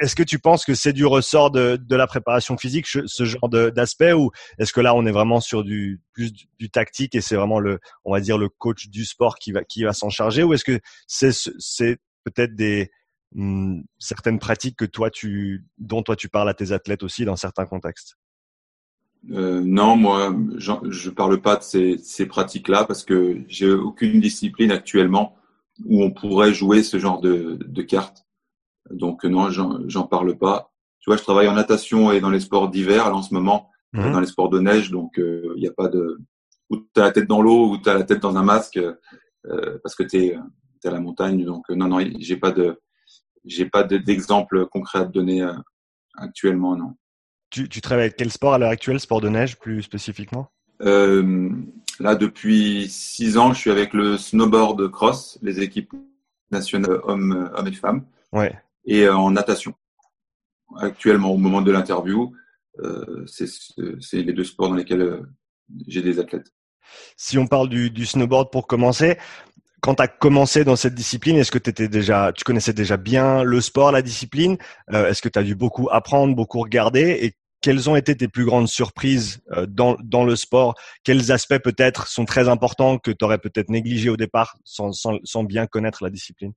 est-ce 0.00 0.16
que 0.16 0.24
tu 0.24 0.40
penses 0.40 0.64
que 0.64 0.74
c'est 0.74 0.92
du 0.92 1.06
ressort 1.06 1.52
de, 1.52 1.76
de, 1.76 1.96
la 1.96 2.08
préparation 2.08 2.56
physique, 2.56 2.86
ce 2.88 3.24
genre 3.24 3.48
d'aspect, 3.48 4.14
ou 4.14 4.32
est-ce 4.58 4.72
que 4.72 4.80
là 4.80 4.96
on 4.96 5.06
est 5.06 5.12
vraiment 5.12 5.40
sur 5.40 5.62
du 5.62 6.00
plus 6.12 6.32
du, 6.58 6.70
tactique 6.70 7.14
et 7.14 7.20
c'est 7.20 7.36
vraiment 7.36 7.60
le, 7.60 7.78
on 8.04 8.12
va 8.12 8.20
dire 8.20 8.36
le 8.36 8.48
coach 8.48 8.88
du 8.88 9.04
sport 9.04 9.36
qui 9.36 9.52
va 9.52 9.62
qui 9.62 9.84
va 9.84 9.92
s'en 9.92 10.10
charger, 10.10 10.42
ou 10.42 10.54
est-ce 10.54 10.64
que 10.64 10.80
c'est 11.06 11.32
c'est 11.32 11.98
peut-être 12.24 12.56
des 12.56 12.90
hum, 13.36 13.84
certaines 14.00 14.40
pratiques 14.40 14.76
que 14.76 14.84
toi 14.84 15.10
tu 15.10 15.64
dont 15.78 16.02
toi 16.02 16.16
tu 16.16 16.28
parles 16.28 16.48
à 16.48 16.54
tes 16.54 16.72
athlètes 16.72 17.04
aussi 17.04 17.24
dans 17.24 17.36
certains 17.36 17.66
contextes? 17.66 18.16
Euh, 19.32 19.60
non, 19.64 19.96
moi, 19.96 20.34
je 20.58 20.72
ne 20.72 21.14
parle 21.14 21.40
pas 21.40 21.56
de 21.56 21.62
ces, 21.62 21.98
ces 21.98 22.26
pratiques-là 22.26 22.84
parce 22.84 23.04
que 23.04 23.40
j'ai 23.48 23.70
aucune 23.72 24.20
discipline 24.20 24.70
actuellement 24.70 25.36
où 25.84 26.02
on 26.02 26.10
pourrait 26.10 26.54
jouer 26.54 26.82
ce 26.82 26.98
genre 26.98 27.20
de, 27.20 27.58
de 27.60 27.82
cartes. 27.82 28.24
Donc 28.90 29.24
non, 29.24 29.50
j'en 29.50 30.06
parle 30.06 30.36
pas. 30.38 30.72
Tu 31.00 31.10
vois, 31.10 31.16
je 31.16 31.22
travaille 31.22 31.48
en 31.48 31.54
natation 31.54 32.12
et 32.12 32.20
dans 32.20 32.30
les 32.30 32.40
sports 32.40 32.68
d'hiver 32.68 33.14
en 33.14 33.22
ce 33.22 33.34
moment, 33.34 33.70
mmh. 33.92 34.12
dans 34.12 34.20
les 34.20 34.26
sports 34.26 34.48
de 34.48 34.60
neige, 34.60 34.90
donc 34.90 35.14
il 35.16 35.22
euh, 35.22 35.54
n'y 35.56 35.68
a 35.68 35.72
pas 35.72 35.88
de 35.88 36.18
où 36.68 36.78
tu 36.78 37.00
as 37.00 37.04
la 37.04 37.12
tête 37.12 37.28
dans 37.28 37.42
l'eau 37.42 37.70
ou 37.70 37.78
tu 37.78 37.88
as 37.88 37.94
la 37.94 38.02
tête 38.02 38.20
dans 38.20 38.36
un 38.36 38.42
masque 38.42 38.76
euh, 38.78 39.78
parce 39.82 39.94
que 39.94 40.02
tu 40.02 40.16
es, 40.16 40.26
es, 40.84 40.88
à 40.88 40.90
la 40.90 41.00
montagne. 41.00 41.44
Donc 41.44 41.68
non, 41.68 41.88
non, 41.88 42.04
j'ai 42.18 42.36
pas 42.36 42.50
de 42.50 42.80
j'ai 43.44 43.66
pas 43.66 43.84
d'exemple 43.84 44.66
concret 44.66 45.00
à 45.00 45.04
te 45.04 45.12
donner 45.12 45.42
euh, 45.42 45.52
actuellement, 46.16 46.76
non. 46.76 46.94
Tu, 47.56 47.70
tu 47.70 47.80
travailles 47.80 48.04
avec 48.04 48.16
quel 48.16 48.30
sport 48.30 48.52
à 48.52 48.58
l'heure 48.58 48.68
actuelle, 48.68 49.00
sport 49.00 49.22
de 49.22 49.30
neige 49.30 49.56
plus 49.56 49.80
spécifiquement? 49.80 50.50
Euh, 50.82 51.48
Là, 51.98 52.14
depuis 52.14 52.86
six 52.90 53.38
ans, 53.38 53.54
je 53.54 53.58
suis 53.58 53.70
avec 53.70 53.94
le 53.94 54.18
snowboard 54.18 54.90
cross, 54.90 55.38
les 55.40 55.60
équipes 55.60 55.94
nationales 56.50 57.00
hommes, 57.04 57.50
hommes 57.54 57.66
et 57.66 57.72
femmes, 57.72 58.04
ouais. 58.32 58.54
et 58.84 59.04
euh, 59.04 59.16
en 59.16 59.30
natation. 59.30 59.72
Actuellement, 60.76 61.30
au 61.30 61.38
moment 61.38 61.62
de 61.62 61.72
l'interview, 61.72 62.34
euh, 62.84 63.24
c'est 63.26 64.22
les 64.22 64.34
deux 64.34 64.44
sports 64.44 64.68
dans 64.68 64.74
lesquels 64.74 65.22
j'ai 65.86 66.02
des 66.02 66.18
athlètes. 66.18 66.52
Si 67.16 67.38
on 67.38 67.46
parle 67.46 67.70
du, 67.70 67.88
du 67.88 68.04
snowboard 68.04 68.50
pour 68.52 68.66
commencer, 68.66 69.16
quand 69.80 69.94
tu 69.94 70.02
as 70.02 70.08
commencé 70.08 70.62
dans 70.62 70.76
cette 70.76 70.94
discipline, 70.94 71.36
est-ce 71.36 71.52
que 71.52 71.56
étais 71.56 71.88
déjà, 71.88 72.34
tu 72.34 72.44
connaissais 72.44 72.74
déjà 72.74 72.98
bien 72.98 73.44
le 73.44 73.62
sport, 73.62 73.92
la 73.92 74.02
discipline? 74.02 74.58
Euh, 74.92 75.08
Est-ce 75.08 75.22
que 75.22 75.30
tu 75.30 75.38
as 75.38 75.42
dû 75.42 75.54
beaucoup 75.54 75.88
apprendre, 75.90 76.36
beaucoup 76.36 76.60
regarder? 76.60 77.18
Et 77.22 77.34
quelles 77.66 77.90
ont 77.90 77.96
été 77.96 78.16
tes 78.16 78.28
plus 78.28 78.44
grandes 78.44 78.68
surprises 78.68 79.40
euh, 79.50 79.66
dans, 79.66 79.96
dans 80.00 80.22
le 80.22 80.36
sport? 80.36 80.76
Quels 81.02 81.32
aspects 81.32 81.58
peut-être 81.58 82.06
sont 82.06 82.24
très 82.24 82.48
importants 82.48 82.96
que 82.96 83.10
tu 83.10 83.24
aurais 83.24 83.38
peut-être 83.38 83.70
négligé 83.70 84.08
au 84.08 84.16
départ 84.16 84.56
sans, 84.62 84.92
sans, 84.92 85.42
bien 85.42 85.66
connaître 85.66 86.04
la 86.04 86.10
discipline? 86.10 86.52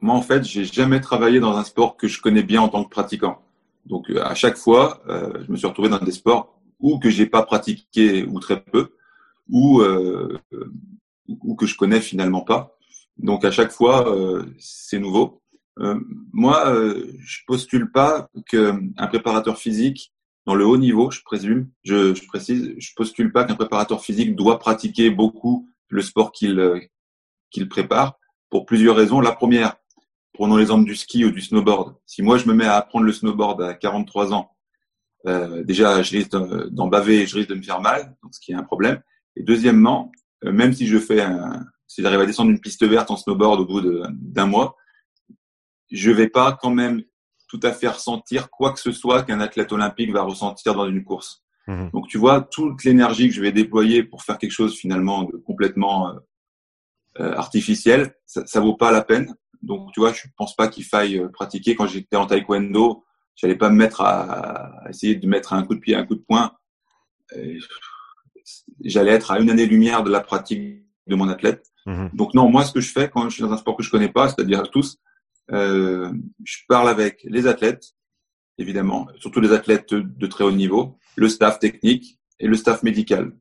Moi, 0.00 0.14
en 0.14 0.22
fait, 0.22 0.42
j'ai 0.42 0.64
jamais 0.64 1.02
travaillé 1.02 1.38
dans 1.38 1.58
un 1.58 1.64
sport 1.64 1.98
que 1.98 2.08
je 2.08 2.18
connais 2.22 2.42
bien 2.42 2.62
en 2.62 2.70
tant 2.70 2.82
que 2.82 2.88
pratiquant. 2.88 3.42
Donc, 3.84 4.08
euh, 4.08 4.24
à 4.24 4.34
chaque 4.34 4.56
fois, 4.56 5.02
je 5.06 5.52
me 5.52 5.56
suis 5.58 5.66
retrouvé 5.66 5.90
dans 5.90 5.98
des 5.98 6.12
sports 6.12 6.58
ou 6.80 6.98
que 6.98 7.10
j'ai 7.10 7.26
pas 7.26 7.42
pratiqué 7.42 8.24
ou 8.24 8.40
très 8.40 8.62
peu, 8.62 8.94
ou 9.50 9.82
euh, 9.82 10.38
ou 11.28 11.54
que 11.56 11.66
je 11.66 11.76
connais 11.76 12.00
finalement 12.00 12.40
pas. 12.40 12.78
Donc 13.18 13.44
à 13.44 13.50
chaque 13.50 13.70
fois, 13.70 14.08
euh, 14.08 14.46
c'est 14.58 14.98
nouveau. 14.98 15.42
Euh, 15.80 15.98
moi, 16.32 16.68
euh, 16.68 17.06
je 17.18 17.38
postule 17.46 17.90
pas 17.90 18.28
qu'un 18.46 19.06
préparateur 19.08 19.58
physique 19.58 20.12
dans 20.46 20.54
le 20.54 20.66
haut 20.66 20.76
niveau, 20.76 21.10
je 21.10 21.22
présume, 21.22 21.70
je, 21.84 22.14
je 22.14 22.26
précise, 22.26 22.74
je 22.78 22.90
postule 22.94 23.32
pas 23.32 23.44
qu'un 23.44 23.54
préparateur 23.54 24.02
physique 24.02 24.36
doit 24.36 24.58
pratiquer 24.58 25.10
beaucoup 25.10 25.68
le 25.88 26.02
sport 26.02 26.32
qu'il 26.32 26.58
euh, 26.58 26.80
qu'il 27.50 27.68
prépare 27.68 28.18
pour 28.50 28.66
plusieurs 28.66 28.96
raisons. 28.96 29.20
La 29.20 29.32
première, 29.32 29.76
prenons 30.32 30.56
l'exemple 30.56 30.84
du 30.84 30.96
ski 30.96 31.24
ou 31.24 31.30
du 31.30 31.40
snowboard. 31.40 31.96
Si 32.06 32.22
moi 32.22 32.36
je 32.36 32.46
me 32.46 32.54
mets 32.54 32.66
à 32.66 32.76
apprendre 32.76 33.06
le 33.06 33.12
snowboard 33.12 33.62
à 33.62 33.74
43 33.74 34.32
ans, 34.32 34.50
euh, 35.26 35.64
déjà 35.64 36.02
je 36.02 36.16
risque 36.16 36.30
d'en 36.70 36.88
baver, 36.88 37.26
je 37.26 37.36
risque 37.36 37.48
de 37.48 37.54
me 37.54 37.62
faire 37.62 37.80
mal, 37.80 38.14
donc 38.22 38.34
ce 38.34 38.40
qui 38.40 38.52
est 38.52 38.56
un 38.56 38.62
problème. 38.62 39.00
Et 39.36 39.42
deuxièmement, 39.42 40.12
même 40.42 40.74
si 40.74 40.86
je 40.86 40.98
fais 40.98 41.22
un, 41.22 41.64
si 41.86 42.04
à 42.04 42.26
descendre 42.26 42.50
une 42.50 42.60
piste 42.60 42.84
verte 42.84 43.10
en 43.10 43.16
snowboard 43.16 43.60
au 43.60 43.66
bout 43.66 43.80
d'un 44.10 44.46
mois, 44.46 44.76
je 45.94 46.10
vais 46.10 46.28
pas 46.28 46.58
quand 46.60 46.70
même 46.70 47.02
tout 47.48 47.60
à 47.62 47.72
fait 47.72 47.88
ressentir 47.88 48.50
quoi 48.50 48.72
que 48.72 48.80
ce 48.80 48.92
soit 48.92 49.22
qu'un 49.22 49.40
athlète 49.40 49.72
olympique 49.72 50.12
va 50.12 50.22
ressentir 50.22 50.74
dans 50.74 50.88
une 50.88 51.04
course. 51.04 51.44
Mmh. 51.66 51.90
Donc 51.92 52.08
tu 52.08 52.18
vois 52.18 52.40
toute 52.42 52.84
l'énergie 52.84 53.28
que 53.28 53.34
je 53.34 53.40
vais 53.40 53.52
déployer 53.52 54.02
pour 54.02 54.22
faire 54.22 54.38
quelque 54.38 54.50
chose 54.50 54.76
finalement 54.76 55.22
de 55.24 55.36
complètement 55.36 56.10
euh, 56.10 56.18
euh 57.20 57.34
artificiel, 57.36 58.14
ça, 58.26 58.44
ça 58.46 58.60
vaut 58.60 58.76
pas 58.76 58.90
la 58.90 59.02
peine. 59.02 59.34
Donc 59.62 59.92
tu 59.92 60.00
vois, 60.00 60.12
je 60.12 60.22
pense 60.36 60.54
pas 60.56 60.68
qu'il 60.68 60.84
faille 60.84 61.18
euh, 61.18 61.28
pratiquer. 61.28 61.74
Quand 61.74 61.86
j'étais 61.86 62.16
en 62.16 62.26
taekwondo, 62.26 63.04
j'allais 63.36 63.56
pas 63.56 63.70
me 63.70 63.76
mettre 63.76 64.00
à, 64.02 64.84
à, 64.84 64.90
essayer 64.90 65.14
de 65.14 65.26
mettre 65.26 65.52
un 65.52 65.62
coup 65.62 65.74
de 65.74 65.80
pied, 65.80 65.94
un 65.94 66.04
coup 66.04 66.16
de 66.16 66.24
poing 66.26 66.52
j'allais 68.82 69.12
être 69.12 69.30
à 69.30 69.38
une 69.38 69.50
année-lumière 69.50 70.02
de 70.02 70.10
la 70.10 70.20
pratique 70.20 70.84
de 71.06 71.14
mon 71.14 71.28
athlète. 71.28 71.66
Mhm. 71.86 72.10
Donc 72.14 72.34
non, 72.34 72.48
moi, 72.48 72.64
ce 72.64 72.72
que 72.72 72.80
je 72.80 72.90
fais 72.90 73.08
quand 73.08 73.28
je 73.28 73.34
suis 73.34 73.42
dans 73.42 73.52
un 73.52 73.56
sport 73.56 73.76
que 73.76 73.82
je 73.82 73.90
connais 73.90 74.08
pas, 74.08 74.28
c'est-à-dire 74.28 74.70
tous, 74.70 74.98
euh, 75.52 76.12
je 76.44 76.58
parle 76.68 76.88
avec 76.88 77.24
les 77.24 77.46
athlètes, 77.46 77.94
évidemment, 78.58 79.06
surtout 79.18 79.40
les 79.40 79.52
athlètes 79.52 79.92
de 79.92 80.26
très 80.26 80.44
haut 80.44 80.52
niveau, 80.52 80.98
le 81.16 81.28
staff 81.28 81.58
technique 81.58 82.18
et 82.40 82.46
le 82.46 82.56
staff 82.56 82.82
médical. 82.82 83.32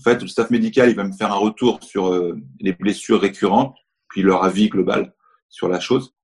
En 0.00 0.02
fait, 0.02 0.22
le 0.22 0.28
staff 0.28 0.50
médical, 0.50 0.88
il 0.88 0.96
va 0.96 1.04
me 1.04 1.12
faire 1.12 1.32
un 1.32 1.36
retour 1.36 1.82
sur 1.82 2.12
euh, 2.12 2.40
les 2.60 2.72
blessures 2.72 3.20
récurrentes, 3.20 3.76
puis 4.08 4.22
leur 4.22 4.44
avis 4.44 4.68
global 4.68 5.14
sur 5.48 5.68
la 5.68 5.80
chose. 5.80 6.14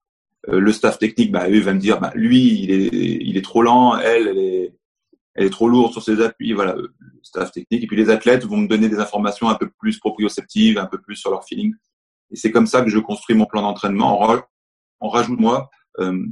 Euh, 0.49 0.61
le 0.61 0.73
staff 0.73 0.99
technique, 0.99 1.33
bah, 1.33 1.49
il 1.49 1.63
va 1.63 1.75
me 1.75 1.81
dire, 1.81 2.01
bah, 2.01 2.13
lui, 2.15 2.63
il 2.63 2.71
est, 2.71 2.89
il 2.93 3.37
est 3.37 3.45
trop 3.45 3.63
lent, 3.63 3.99
elle, 3.99 4.29
elle 4.29 4.39
est, 4.39 4.75
elle 5.35 5.47
est 5.47 5.51
trop 5.51 5.69
lourde 5.69 5.93
sur 5.93 6.03
ses 6.03 6.21
appuis, 6.21 6.53
voilà, 6.53 6.75
le 6.75 6.93
staff 7.23 7.53
technique. 7.53 7.85
Et 7.85 7.87
puis 7.87 7.97
les 7.97 8.11
athlètes 8.11 8.45
vont 8.45 8.57
me 8.57 8.67
donner 8.67 8.89
des 8.89 8.99
informations 8.99 9.49
un 9.49 9.55
peu 9.55 9.69
plus 9.79 9.99
proprioceptives, 9.99 10.79
un 10.79 10.87
peu 10.87 11.01
plus 11.01 11.17
sur 11.17 11.31
leur 11.31 11.45
feeling. 11.45 11.75
Et 12.31 12.37
c'est 12.37 12.51
comme 12.51 12.67
ça 12.67 12.83
que 12.83 12.91
je 12.91 12.99
construis 12.99 13.37
mon 13.37 13.47
plan 13.47 13.63
d'entraînement. 13.63 14.19
On 15.01 15.09
rajoute 15.09 15.41
moi 15.41 15.71
euh, 16.01 16.25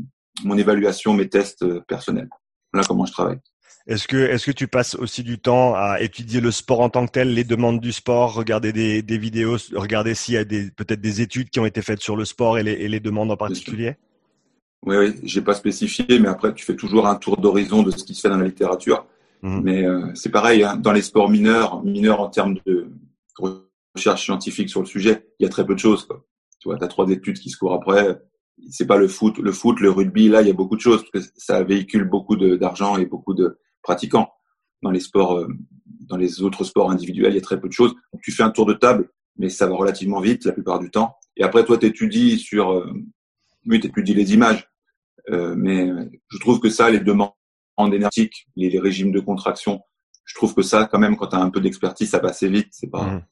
mon 0.45 0.57
évaluation, 0.59 1.15
mes 1.15 1.29
tests 1.29 1.63
euh, 1.63 1.81
personnels. 1.89 2.29
Voilà 2.73 2.87
comment 2.87 3.07
je 3.07 3.13
travaille. 3.13 3.39
Est-ce 3.87 4.09
que, 4.09 4.17
est-ce 4.17 4.47
que 4.47 4.53
tu 4.53 4.67
passes 4.67 4.97
aussi 4.97 5.23
du 5.23 5.39
temps 5.39 5.75
à 5.75 6.01
étudier 6.01 6.41
le 6.41 6.51
sport 6.51 6.81
en 6.81 6.91
tant 6.91 7.07
que 7.07 7.13
tel, 7.13 7.33
les 7.33 7.45
demandes 7.45 7.81
du 7.81 7.93
sport, 7.93 8.35
regarder 8.35 8.73
des, 8.73 9.01
des 9.01 9.19
vidéos, 9.19 9.57
regarder 9.75 10.15
s'il 10.15 10.35
y 10.35 10.39
a 10.39 10.45
des, 10.45 10.71
peut-être 10.73 11.01
des 11.01 11.21
études 11.21 11.51
qui 11.51 11.61
ont 11.61 11.67
été 11.67 11.83
faites 11.83 12.01
sur 12.01 12.17
le 12.17 12.25
sport 12.25 12.59
et 12.59 12.65
les, 12.65 12.73
et 12.73 12.89
les 12.89 12.99
demandes 12.99 13.31
en 13.31 13.37
particulier? 13.37 13.95
Oui, 14.85 14.97
oui, 14.97 15.15
j'ai 15.23 15.41
pas 15.41 15.55
spécifié, 15.55 16.05
mais 16.19 16.29
après 16.29 16.53
tu 16.53 16.65
fais 16.65 16.75
toujours 16.75 17.07
un 17.07 17.15
tour 17.15 17.37
d'horizon 17.37 17.83
de 17.85 17.93
ce 17.93 18.03
qui 18.03 18.15
se 18.15 18.23
fait 18.23 18.29
dans 18.29 18.39
la 18.39 18.47
littérature. 18.47 19.07
Mhm. 19.43 19.61
Mais 19.63 19.85
euh, 19.85 20.13
c'est 20.15 20.31
pareil 20.31 20.65
hein, 20.65 20.77
dans 20.77 20.93
les 20.93 21.03
sports 21.03 21.31
mineurs, 21.31 21.85
mineurs 21.85 22.21
en 22.21 22.29
termes 22.29 22.57
de 22.67 22.89
recherche 23.95 24.25
scientifique 24.25 24.69
sur 24.69 24.81
le 24.81 24.87
sujet, 24.87 25.29
il 25.39 25.45
y 25.45 25.47
a 25.47 25.49
très 25.49 25.65
peu 25.65 25.75
de 25.75 25.79
choses. 25.79 26.07
Quoi. 26.07 26.25
Tu 26.61 26.69
vois, 26.69 26.83
as 26.83 26.89
trois 26.89 27.09
études 27.09 27.39
qui 27.39 27.51
se 27.51 27.57
courent 27.57 27.75
après. 27.75 28.21
C'est 28.71 28.87
pas 28.87 28.97
le 28.97 29.09
foot, 29.09 29.39
le 29.39 29.53
foot, 29.53 29.81
le 29.81 29.91
rugby. 29.91 30.29
Là, 30.29 30.43
il 30.43 30.49
y 30.49 30.51
a 30.51 30.55
beaucoup 30.55 30.77
de 30.77 30.81
choses 30.81 31.05
parce 31.13 31.27
que 31.27 31.33
ça 31.37 31.63
véhicule 31.63 32.05
beaucoup 32.05 32.37
d'argent 32.37 32.97
et 32.97 33.07
beaucoup 33.07 33.35
de 33.35 33.59
pratiquants. 33.83 34.31
Dans 34.83 34.91
les 34.91 35.01
sports, 35.01 35.39
euh, 35.39 35.49
dans 36.01 36.17
les 36.17 36.43
autres 36.43 36.65
sports 36.65 36.91
individuels, 36.91 37.33
il 37.33 37.37
y 37.37 37.39
a 37.39 37.43
très 37.43 37.61
peu 37.61 37.69
de 37.69 37.73
choses. 37.73 37.95
Donc, 38.13 38.23
tu 38.23 38.33
fais 38.33 38.43
un 38.43 38.51
tour 38.51 38.67
de 38.67 38.75
table, 38.75 39.11
mais 39.37 39.49
ça 39.49 39.67
va 39.67 39.75
relativement 39.75 40.21
vite 40.21 40.45
la 40.45 40.53
plupart 40.53 40.79
du 40.79 40.91
temps. 40.91 41.17
Et 41.37 41.43
après, 41.43 41.65
toi, 41.65 41.79
tu 41.79 41.87
étudies 41.87 42.39
sur, 42.39 42.73
euh, 42.73 42.93
oui, 43.67 43.81
tu 43.81 43.89
étudies 43.89 44.15
les 44.15 44.35
images. 44.35 44.69
Euh, 45.31 45.55
mais 45.57 45.91
je 46.29 46.39
trouve 46.39 46.61
que 46.61 46.71
ça, 46.71 46.91
les 46.91 47.01
demandes 47.01 47.33
énergétiques, 47.79 48.47
les, 48.55 48.71
les, 48.71 48.79
régimes 48.79 49.11
de 49.11 49.19
contraction, 49.19 49.81
je 50.25 50.35
trouve 50.35 50.55
que 50.55 50.63
ça, 50.63 50.89
quand 50.91 50.99
même, 50.99 51.17
quand 51.17 51.29
tu 51.29 51.37
as 51.37 51.41
un 51.41 51.51
peu 51.51 51.61
d'expertise, 51.61 52.11
ça 52.11 52.19
va 52.19 52.29
assez 52.29 52.49
vite. 52.49 52.69
C'est 52.73 52.91
pas, 52.91 53.05
mmh. 53.05 53.25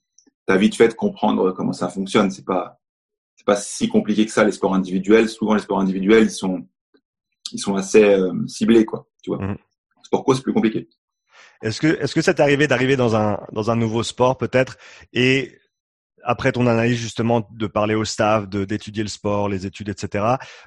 t'as 0.47 0.57
vite 0.57 0.77
fait 0.77 0.89
de 0.89 0.95
comprendre 0.95 1.53
comment 1.53 1.73
ça 1.73 1.89
fonctionne. 1.89 2.31
C'est 2.31 2.45
pas, 2.45 2.81
c'est 3.45 3.53
pas 3.53 3.61
si 3.61 3.89
compliqué 3.89 4.25
que 4.25 4.33
ça. 4.33 4.45
Les 4.45 4.53
sports 4.53 4.75
individuels, 4.75 5.29
souvent 5.29 5.55
les 5.55 5.61
sports 5.61 5.81
individuels, 5.81 6.25
ils 6.25 6.31
sont, 6.31 6.67
ils 7.53 7.59
sont 7.59 7.75
assez 7.75 8.03
euh, 8.03 8.33
ciblés, 8.47 8.87
quoi. 8.87 9.07
Tu 9.23 9.31
vois. 9.31 9.39
Mmh. 9.39 9.59
Sport 10.03 10.25
co, 10.25 10.35
c'est 10.35 10.43
plus 10.43 10.55
compliqué. 10.55 10.89
Est-ce 11.63 11.81
que, 11.81 11.87
est-ce 12.01 12.15
que 12.15 12.23
ça 12.23 12.33
t'est 12.35 12.43
arrivé 12.43 12.67
d'arriver 12.67 12.97
dans 12.97 13.17
un, 13.17 13.41
dans 13.53 13.71
un 13.71 13.77
nouveau 13.77 14.03
sport 14.03 14.37
peut-être 14.39 14.77
et 15.13 15.59
après 16.25 16.53
ton 16.53 16.67
analyse 16.67 16.99
justement 16.99 17.49
de 17.51 17.67
parler 17.67 17.95
au 17.95 18.05
staff, 18.05 18.49
d'étudier 18.49 19.03
le 19.03 19.09
sport, 19.09 19.49
les 19.49 19.67
études, 19.67 19.89
etc., 19.89 20.25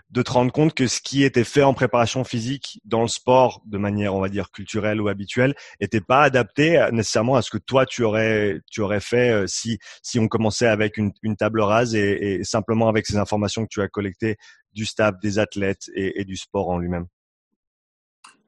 de 0.10 0.22
te 0.22 0.32
rendre 0.32 0.52
compte 0.52 0.74
que 0.74 0.88
ce 0.88 1.02
qui 1.02 1.24
était 1.24 1.44
fait 1.44 1.64
en 1.64 1.74
préparation 1.74 2.24
physique 2.24 2.80
dans 2.86 3.02
le 3.02 3.08
sport 3.08 3.62
de 3.66 3.78
manière, 3.78 4.16
on 4.16 4.22
va 4.22 4.30
dire, 4.30 4.52
culturelle 4.52 5.02
ou 5.02 5.08
habituelle, 5.08 5.56
n'était 5.82 6.02
pas 6.02 6.22
adapté 6.22 6.88
nécessairement 6.92 7.36
à 7.36 7.42
ce 7.42 7.50
que 7.52 7.58
toi 7.58 7.86
tu 7.86 8.04
aurais 8.04 8.60
tu 8.72 8.82
aurais 8.82 9.00
fait 9.00 9.32
euh, 9.32 9.48
si 9.48 9.80
si 10.02 10.20
on 10.20 10.28
commençait 10.28 10.68
avec 10.68 10.98
une, 10.98 11.12
table 11.38 11.62
rase 11.62 11.96
et, 11.96 12.40
et, 12.40 12.44
simplement 12.44 12.88
avec 12.90 13.06
ces 13.06 13.18
informations 13.18 13.64
que 13.64 13.70
tu 13.70 13.82
as 13.82 13.88
collectées 13.88 14.38
du 14.74 14.86
staff, 14.86 15.16
des 15.22 15.40
athlètes 15.40 15.90
et, 15.94 16.22
et 16.22 16.26
du 16.26 16.36
sport 16.36 16.70
en 16.70 16.78
lui-même? 16.78 17.08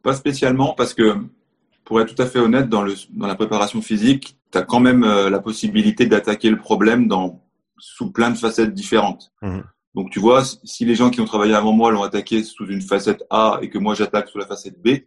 Pas 0.02 0.14
spécialement 0.14 0.74
parce 0.74 0.94
que 0.94 1.18
pour 1.84 2.00
être 2.00 2.14
tout 2.14 2.22
à 2.22 2.28
fait 2.28 2.40
honnête, 2.40 2.70
dans, 2.70 2.84
le, 2.84 2.94
dans 3.10 3.26
la 3.26 3.34
préparation 3.34 3.82
physique, 3.82 4.39
tu 4.52 4.58
as 4.58 4.64
quand 4.64 4.80
même 4.80 5.04
euh, 5.04 5.30
la 5.30 5.40
possibilité 5.40 6.06
d'attaquer 6.06 6.50
le 6.50 6.58
problème 6.58 7.08
dans, 7.08 7.44
sous 7.78 8.12
plein 8.12 8.30
de 8.32 8.38
facettes 8.38 8.74
différentes. 8.74 9.32
Mmh. 9.42 9.60
Donc 9.96 10.12
tu 10.12 10.20
vois, 10.20 10.44
si 10.64 10.86
les 10.86 10.96
gens 10.96 11.10
qui 11.10 11.22
ont 11.22 11.26
travaillé 11.26 11.54
avant 11.54 11.74
moi 11.74 11.92
l'ont 11.92 12.04
attaqué 12.04 12.44
sous 12.44 12.68
une 12.68 12.82
facette 12.82 13.24
A 13.30 13.60
et 13.62 13.70
que 13.70 13.78
moi 13.78 13.96
j'attaque 13.96 14.30
sous 14.30 14.38
la 14.38 14.46
facette 14.46 14.82
B, 14.82 15.00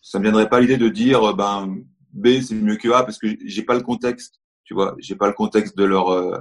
ça 0.00 0.18
me 0.18 0.24
viendrait 0.24 0.48
pas 0.48 0.60
l'idée 0.60 0.76
de 0.76 0.88
dire 0.88 1.22
euh, 1.30 1.34
ben 1.34 1.82
B 2.12 2.40
c'est 2.40 2.54
mieux 2.54 2.76
que 2.76 2.88
A 2.90 3.02
parce 3.02 3.18
que 3.18 3.28
j'ai 3.44 3.62
pas 3.62 3.74
le 3.74 3.82
contexte, 3.82 4.40
tu 4.64 4.74
vois, 4.74 4.96
j'ai 4.98 5.16
pas 5.16 5.26
le 5.26 5.34
contexte 5.34 5.76
de 5.76 5.84
leur 5.84 6.08
euh, 6.10 6.38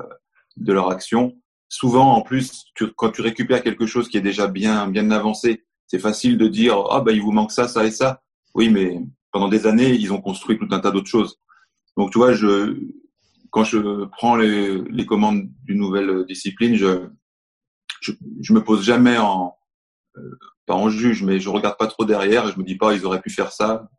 de 0.58 0.74
leur 0.74 0.92
action. 0.92 1.36
Souvent 1.68 2.14
en 2.14 2.22
plus, 2.22 2.66
tu, 2.76 2.88
quand 2.94 3.10
tu 3.10 3.22
récupères 3.22 3.64
quelque 3.64 3.86
chose 3.86 4.08
qui 4.08 4.18
est 4.18 4.22
déjà 4.22 4.48
bien 4.48 4.88
bien 4.88 5.12
avancé, 5.12 5.66
c'est 5.88 6.00
facile 6.00 6.38
de 6.38 6.48
dire 6.48 6.78
ah 6.90 7.02
ben 7.02 7.14
il 7.14 7.22
vous 7.22 7.32
manque 7.32 7.52
ça 7.52 7.68
ça 7.68 7.86
et 7.86 7.92
ça. 7.92 8.22
Oui, 8.56 8.70
mais 8.70 9.02
pendant 9.32 9.50
des 9.50 9.66
années, 9.66 9.94
ils 9.94 10.14
ont 10.14 10.22
construit 10.22 10.58
tout 10.58 10.68
un 10.72 10.80
tas 10.80 10.92
d'autres 10.92 11.08
choses. 11.08 11.40
Donc, 11.98 12.12
tu 12.12 12.18
vois, 12.18 12.34
je, 12.34 12.78
quand 13.52 13.64
je 13.64 14.06
prends 14.06 14.36
les, 14.36 14.82
les 14.90 15.06
commandes 15.06 15.48
d'une 15.64 15.78
nouvelle 15.78 16.26
discipline, 16.26 16.76
je, 16.76 17.08
je, 18.02 18.12
je, 18.42 18.54
me 18.54 18.64
pose 18.64 18.84
jamais 18.84 19.18
en, 19.18 19.56
euh, 20.18 20.40
pas 20.66 20.74
en 20.74 20.90
juge, 20.90 21.24
mais 21.24 21.40
je 21.40 21.50
regarde 21.50 21.78
pas 21.78 21.88
trop 21.88 22.06
derrière 22.06 22.48
et 22.48 22.52
je 22.52 22.58
me 22.58 22.64
dis 22.64 22.76
pas, 22.76 22.94
ils 22.94 23.06
auraient 23.06 23.22
pu 23.22 23.30
faire 23.30 23.52
ça. 23.52 23.90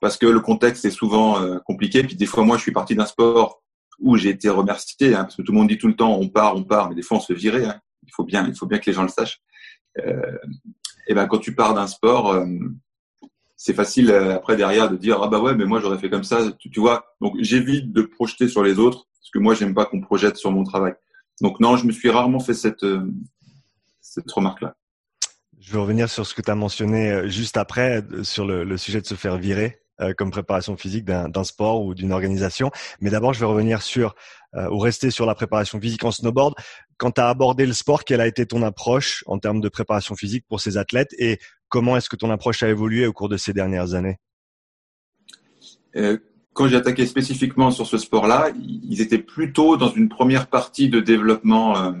Parce 0.00 0.16
que 0.16 0.26
le 0.26 0.40
contexte 0.40 0.84
est 0.84 0.90
souvent 0.90 1.42
euh, 1.42 1.58
compliqué. 1.64 2.02
Puis 2.04 2.14
des 2.14 2.26
fois, 2.26 2.44
moi, 2.44 2.56
je 2.56 2.62
suis 2.62 2.72
parti 2.72 2.94
d'un 2.94 3.06
sport 3.06 3.62
où 3.98 4.16
j'ai 4.16 4.30
été 4.30 4.48
remercié, 4.48 5.14
hein, 5.14 5.24
parce 5.24 5.36
que 5.36 5.42
tout 5.42 5.52
le 5.52 5.58
monde 5.58 5.68
dit 5.68 5.78
tout 5.78 5.88
le 5.88 5.96
temps, 5.96 6.16
on 6.16 6.28
part, 6.28 6.56
on 6.56 6.64
part, 6.64 6.88
mais 6.88 6.94
des 6.94 7.02
fois, 7.02 7.18
on 7.18 7.20
se 7.20 7.32
virait. 7.32 7.64
Hein. 7.64 7.80
Il 8.02 8.12
faut 8.12 8.24
bien, 8.24 8.46
il 8.46 8.56
faut 8.56 8.66
bien 8.66 8.78
que 8.78 8.86
les 8.86 8.92
gens 8.92 9.02
le 9.02 9.08
sachent. 9.08 9.40
et 9.96 11.14
ben 11.14 11.26
quand 11.26 11.38
tu 11.38 11.54
pars 11.54 11.74
d'un 11.74 11.86
sport, 11.86 12.44
c'est 13.64 13.72
facile 13.72 14.10
après 14.10 14.56
derrière 14.56 14.90
de 14.90 14.96
dire 14.96 15.20
ah 15.22 15.28
bah 15.28 15.40
ouais 15.40 15.54
mais 15.54 15.64
moi 15.64 15.80
j'aurais 15.80 15.96
fait 15.96 16.10
comme 16.10 16.22
ça, 16.22 16.52
tu, 16.58 16.80
vois. 16.80 17.16
Donc 17.22 17.34
j'évite 17.40 17.92
de 17.92 18.02
projeter 18.02 18.46
sur 18.46 18.62
les 18.62 18.78
autres 18.78 19.06
parce 19.18 19.30
que 19.32 19.38
moi 19.38 19.54
j'aime 19.54 19.72
pas 19.72 19.86
qu'on 19.86 20.02
projette 20.02 20.36
sur 20.36 20.50
mon 20.50 20.64
travail. 20.64 20.92
Donc 21.40 21.60
non, 21.60 21.76
je 21.76 21.86
me 21.86 21.92
suis 21.92 22.10
rarement 22.10 22.40
fait 22.40 22.52
cette 22.52 22.84
cette 24.02 24.30
remarque 24.30 24.60
là. 24.60 24.76
Je 25.64 25.72
vais 25.72 25.78
revenir 25.78 26.10
sur 26.10 26.26
ce 26.26 26.34
que 26.34 26.42
tu 26.42 26.50
as 26.50 26.54
mentionné 26.54 27.10
euh, 27.10 27.28
juste 27.28 27.56
après, 27.56 28.02
euh, 28.12 28.22
sur 28.22 28.44
le, 28.46 28.76
sujet 28.76 29.00
de 29.00 29.06
se 29.06 29.14
faire 29.14 29.38
virer 29.38 29.64
euh, 29.64 29.83
comme 30.16 30.30
préparation 30.30 30.76
physique 30.76 31.04
d'un 31.04 31.44
sport 31.44 31.84
ou 31.84 31.94
d'une 31.94 32.12
organisation. 32.12 32.70
Mais 33.00 33.10
d'abord, 33.10 33.32
je 33.32 33.40
vais 33.40 33.46
revenir 33.46 33.82
sur 33.82 34.14
ou 34.70 34.78
rester 34.78 35.10
sur 35.10 35.26
la 35.26 35.34
préparation 35.34 35.80
physique 35.80 36.04
en 36.04 36.10
snowboard. 36.10 36.54
Quand 36.96 37.12
tu 37.12 37.20
as 37.20 37.28
abordé 37.28 37.66
le 37.66 37.72
sport, 37.72 38.04
quelle 38.04 38.20
a 38.20 38.26
été 38.26 38.46
ton 38.46 38.62
approche 38.62 39.24
en 39.26 39.38
termes 39.38 39.60
de 39.60 39.68
préparation 39.68 40.14
physique 40.14 40.44
pour 40.48 40.60
ces 40.60 40.76
athlètes 40.76 41.12
et 41.18 41.38
comment 41.68 41.96
est-ce 41.96 42.08
que 42.08 42.16
ton 42.16 42.30
approche 42.30 42.62
a 42.62 42.68
évolué 42.68 43.06
au 43.06 43.12
cours 43.12 43.28
de 43.28 43.36
ces 43.36 43.52
dernières 43.52 43.94
années? 43.94 44.18
Quand 46.52 46.68
j'ai 46.68 46.76
attaqué 46.76 47.06
spécifiquement 47.06 47.70
sur 47.72 47.86
ce 47.86 47.98
sport-là, 47.98 48.50
ils 48.56 49.00
étaient 49.00 49.18
plutôt 49.18 49.76
dans 49.76 49.92
une 49.92 50.08
première 50.08 50.46
partie 50.46 50.88
de 50.88 51.00
développement, 51.00 51.94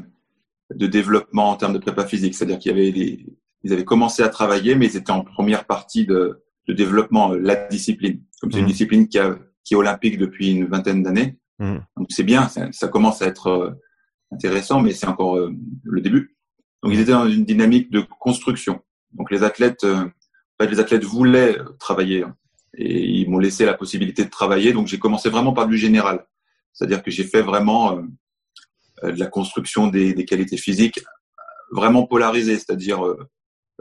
de 0.72 0.86
développement 0.86 1.50
en 1.50 1.56
termes 1.56 1.72
de 1.72 1.78
prépa 1.78 2.06
physique, 2.06 2.34
c'est-à-dire 2.34 2.58
qu'il 2.58 2.70
y 2.70 2.74
avait 2.74 2.92
des, 2.92 3.26
ils 3.64 3.72
avaient 3.72 3.84
commencé 3.84 4.22
à 4.22 4.28
travailler, 4.28 4.76
mais 4.76 4.86
ils 4.86 4.96
étaient 4.96 5.10
en 5.10 5.22
première 5.22 5.64
partie 5.64 6.06
de, 6.06 6.43
de 6.68 6.72
développement, 6.72 7.32
euh, 7.32 7.38
la 7.38 7.56
discipline. 7.68 8.22
Comme 8.40 8.52
c'est 8.52 8.58
une 8.58 8.64
mmh. 8.64 8.68
discipline 8.68 9.08
qui, 9.08 9.18
a, 9.18 9.38
qui 9.64 9.74
est 9.74 9.76
olympique 9.76 10.18
depuis 10.18 10.52
une 10.52 10.66
vingtaine 10.66 11.02
d'années. 11.02 11.38
Mmh. 11.58 11.76
Donc 11.96 12.06
c'est 12.10 12.24
bien, 12.24 12.48
ça, 12.48 12.70
ça, 12.72 12.88
commence 12.88 13.22
à 13.22 13.26
être 13.26 13.46
euh, 13.48 13.70
intéressant, 14.30 14.80
mais 14.80 14.92
c'est 14.92 15.06
encore 15.06 15.36
euh, 15.36 15.52
le 15.84 16.00
début. 16.00 16.36
Donc 16.82 16.92
ils 16.92 17.00
étaient 17.00 17.12
dans 17.12 17.28
une 17.28 17.44
dynamique 17.44 17.90
de 17.90 18.00
construction. 18.00 18.82
Donc 19.12 19.30
les 19.30 19.42
athlètes, 19.42 19.84
en 19.84 20.10
fait, 20.60 20.68
les 20.68 20.80
athlètes 20.80 21.04
voulaient 21.04 21.56
travailler 21.78 22.24
hein, 22.24 22.34
et 22.76 23.04
ils 23.04 23.30
m'ont 23.30 23.38
laissé 23.38 23.64
la 23.64 23.74
possibilité 23.74 24.24
de 24.24 24.30
travailler. 24.30 24.72
Donc 24.72 24.88
j'ai 24.88 24.98
commencé 24.98 25.30
vraiment 25.30 25.52
par 25.52 25.66
du 25.66 25.78
général, 25.78 26.26
c'est-à-dire 26.72 27.02
que 27.02 27.10
j'ai 27.10 27.24
fait 27.24 27.40
vraiment 27.40 28.02
de 29.02 29.18
la 29.18 29.26
construction 29.26 29.86
des, 29.86 30.12
des, 30.14 30.24
qualités 30.24 30.56
physiques 30.56 31.00
vraiment 31.74 32.06
polarisées, 32.06 32.56
c'est-à-dire 32.56 33.04
euh, 33.04 33.28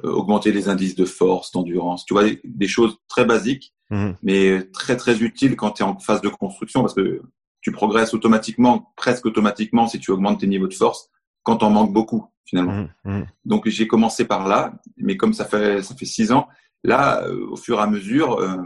augmenter 0.02 0.52
les 0.52 0.70
indices 0.70 0.96
de 0.96 1.06
force, 1.06 1.52
d'endurance, 1.52 2.06
tu 2.06 2.14
vois, 2.14 2.24
des, 2.44 2.68
choses 2.68 2.98
très 3.08 3.26
basiques, 3.26 3.74
mhm. 3.90 4.16
mais 4.24 4.64
très 4.72 4.98
très 4.98 5.22
utiles 5.22 5.56
quand 5.56 5.72
tu 5.72 5.84
es 5.84 5.86
en 5.86 6.00
phase 6.00 6.22
de 6.22 6.30
construction 6.30 6.82
parce 6.82 6.94
que 6.94 7.22
tu 7.62 7.72
progresses 7.72 8.14
automatiquement, 8.14 8.92
presque 8.98 9.26
automatiquement 9.26 9.88
si 9.88 10.00
tu 10.00 10.12
augmentes 10.12 10.40
tes 10.40 10.48
niveaux 10.48 10.68
de 10.68 10.74
force 10.74 11.10
quand 11.44 11.64
on 11.64 11.70
manque 11.70 11.94
beaucoup 11.94 12.26
finalement. 12.46 12.74
Mhm. 12.74 12.90
Mhm. 13.06 13.28
Donc 13.46 13.68
j'ai 13.68 13.88
commencé 13.88 14.26
par 14.26 14.48
là, 14.48 14.74
mais 14.98 15.16
comme 15.16 15.34
ça 15.34 15.46
fait 15.46 15.82
ça 15.82 15.96
fait 15.96 16.06
six 16.06 16.32
ans, 16.32 16.48
là 16.84 17.24
euh, 17.24 17.48
au 17.52 17.56
fur 17.56 17.80
et 17.80 17.82
à 17.82 17.88
mesure, 17.88 18.40
euh, 18.40 18.58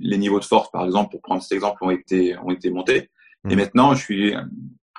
les 0.00 0.18
niveaux 0.18 0.40
de 0.40 0.44
force 0.44 0.70
par 0.70 0.84
exemple, 0.84 1.10
pour 1.10 1.20
prendre 1.20 1.42
cet 1.42 1.52
exemple, 1.52 1.82
ont 1.82 1.90
été 1.90 2.36
ont 2.38 2.50
été 2.50 2.70
montés. 2.70 3.10
Et 3.48 3.56
maintenant 3.56 3.94
je 3.94 4.02
suis 4.02 4.34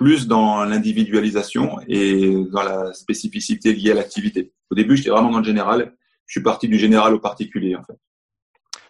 plus 0.02 0.26
dans 0.26 0.64
l'individualisation 0.64 1.78
et 1.86 2.34
dans 2.50 2.64
la 2.64 2.92
spécificité 2.92 3.72
liée 3.72 3.92
à 3.92 3.94
l'activité. 3.94 4.52
Au 4.70 4.74
début, 4.74 4.96
j'étais 4.96 5.10
vraiment 5.10 5.30
dans 5.30 5.38
le 5.38 5.44
général. 5.44 5.94
Je 6.26 6.32
suis 6.32 6.42
parti 6.42 6.66
du 6.66 6.76
général 6.76 7.14
au 7.14 7.20
particulier, 7.20 7.76
en 7.76 7.84
fait. 7.84 7.98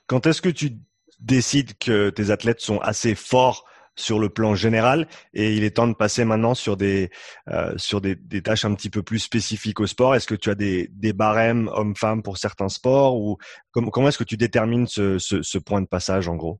Quand 0.06 0.26
est-ce 0.26 0.40
que 0.40 0.48
tu 0.48 0.78
décides 1.20 1.76
que 1.78 2.08
tes 2.08 2.30
athlètes 2.30 2.60
sont 2.60 2.78
assez 2.78 3.14
forts 3.14 3.66
sur 3.94 4.18
le 4.18 4.30
plan 4.30 4.54
général 4.54 5.06
et 5.34 5.54
il 5.54 5.64
est 5.64 5.76
temps 5.76 5.86
de 5.86 5.92
passer 5.92 6.24
maintenant 6.24 6.54
sur 6.54 6.78
des 6.78 7.10
euh, 7.50 7.74
sur 7.76 8.00
des, 8.00 8.14
des, 8.14 8.40
tâches 8.40 8.64
un 8.64 8.74
petit 8.74 8.88
peu 8.88 9.02
plus 9.02 9.18
spécifiques 9.18 9.80
au 9.80 9.86
sport? 9.86 10.14
Est-ce 10.14 10.26
que 10.26 10.34
tu 10.34 10.48
as 10.48 10.54
des, 10.54 10.88
des 10.92 11.12
barèmes 11.12 11.68
hommes-femmes 11.74 12.22
pour 12.22 12.38
certains 12.38 12.70
sports 12.70 13.20
ou 13.20 13.36
comment, 13.70 13.90
comment 13.90 14.08
est-ce 14.08 14.16
que 14.16 14.24
tu 14.24 14.38
détermines 14.38 14.86
ce, 14.86 15.18
ce, 15.18 15.42
ce 15.42 15.58
point 15.58 15.82
de 15.82 15.86
passage 15.86 16.26
en 16.26 16.36
gros? 16.36 16.58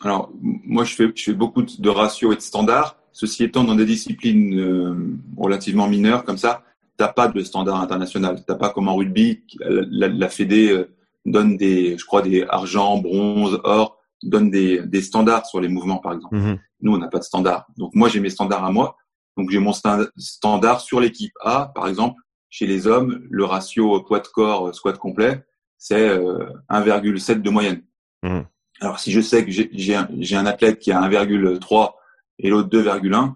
Alors 0.00 0.32
moi 0.42 0.82
je 0.82 0.96
fais 0.96 1.12
je 1.14 1.22
fais 1.22 1.34
beaucoup 1.34 1.62
de 1.62 1.88
ratios 1.88 2.32
et 2.32 2.36
de 2.36 2.42
standards. 2.42 2.98
Ceci 3.14 3.44
étant, 3.44 3.62
dans 3.62 3.76
des 3.76 3.86
disciplines 3.86 4.58
euh, 4.58 5.16
relativement 5.36 5.88
mineures 5.88 6.24
comme 6.24 6.36
ça, 6.36 6.64
t'as 6.96 7.08
pas 7.08 7.28
de 7.28 7.40
standard 7.44 7.80
international. 7.80 8.42
T'as 8.44 8.56
pas 8.56 8.70
comme 8.70 8.88
en 8.88 8.96
rugby, 8.96 9.44
la, 9.60 10.08
la, 10.08 10.28
Fédé 10.28 10.72
euh, 10.72 10.92
donne 11.24 11.56
des, 11.56 11.96
je 11.96 12.04
crois, 12.04 12.22
des 12.22 12.44
argent, 12.48 12.98
bronze, 12.98 13.60
or, 13.62 14.00
donne 14.24 14.50
des, 14.50 14.82
des 14.82 15.00
standards 15.00 15.46
sur 15.46 15.60
les 15.60 15.68
mouvements, 15.68 15.98
par 15.98 16.14
exemple. 16.14 16.34
Mhm. 16.34 16.58
Nous, 16.80 16.92
on 16.92 16.98
n'a 16.98 17.06
pas 17.06 17.20
de 17.20 17.24
standard. 17.24 17.66
Donc 17.76 17.94
moi, 17.94 18.08
j'ai 18.08 18.18
mes 18.18 18.30
standards 18.30 18.64
à 18.64 18.72
moi. 18.72 18.96
Donc 19.36 19.48
j'ai 19.50 19.60
mon 19.60 19.72
standard 19.72 20.80
sur 20.80 20.98
l'équipe 20.98 21.34
A, 21.40 21.70
par 21.72 21.86
exemple. 21.86 22.20
Chez 22.50 22.66
les 22.66 22.88
hommes, 22.88 23.26
le 23.30 23.44
ratio 23.44 24.00
poids 24.02 24.20
de 24.20 24.26
corps 24.26 24.74
squat 24.74 24.98
complet, 24.98 25.44
c'est 25.78 26.08
1,7 26.08 27.30
euh, 27.30 27.34
de 27.36 27.50
moyenne. 27.50 27.82
Mhm. 28.24 28.44
Alors 28.80 28.98
si 28.98 29.12
je 29.12 29.20
sais 29.20 29.44
que 29.44 29.52
j'ai 29.52 29.94
un, 29.94 30.08
un 30.08 30.46
athlète 30.46 30.80
qui 30.80 30.90
a 30.90 31.00
1,3 31.00 31.92
et 32.38 32.50
l'autre 32.50 32.68
2,1, 32.68 33.34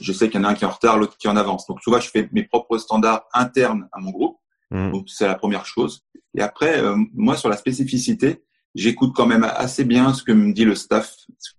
je 0.00 0.12
sais 0.12 0.28
qu'il 0.28 0.40
y 0.40 0.44
en 0.44 0.46
a 0.46 0.50
un 0.50 0.54
qui 0.54 0.64
est 0.64 0.66
en 0.66 0.70
retard, 0.70 0.98
l'autre 0.98 1.16
qui 1.16 1.28
en 1.28 1.36
avance. 1.36 1.66
Donc, 1.66 1.80
souvent, 1.82 2.00
je 2.00 2.08
fais 2.08 2.28
mes 2.32 2.44
propres 2.44 2.78
standards 2.78 3.26
internes 3.32 3.88
à 3.92 4.00
mon 4.00 4.10
groupe. 4.10 4.36
Mmh. 4.70 4.92
Donc, 4.92 5.08
c'est 5.08 5.26
la 5.26 5.34
première 5.34 5.66
chose. 5.66 6.04
Et 6.36 6.42
après, 6.42 6.82
euh, 6.82 6.96
moi, 7.14 7.36
sur 7.36 7.48
la 7.48 7.56
spécificité, 7.56 8.42
j'écoute 8.74 9.12
quand 9.14 9.26
même 9.26 9.44
assez 9.44 9.84
bien 9.84 10.12
ce 10.12 10.22
que 10.22 10.32
me 10.32 10.52
dit 10.52 10.64
le 10.64 10.74
staff, 10.74 11.14
ce 11.38 11.52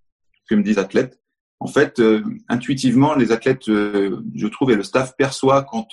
que 0.48 0.54
me 0.54 0.62
disent 0.62 0.76
les 0.76 0.82
athlètes. 0.82 1.20
En 1.60 1.66
fait, 1.66 1.98
euh, 2.00 2.22
intuitivement, 2.48 3.14
les 3.14 3.32
athlètes, 3.32 3.68
euh, 3.68 4.20
je 4.34 4.46
trouve, 4.46 4.70
et 4.70 4.76
le 4.76 4.82
staff 4.82 5.16
perçoit 5.16 5.62
quand, 5.64 5.88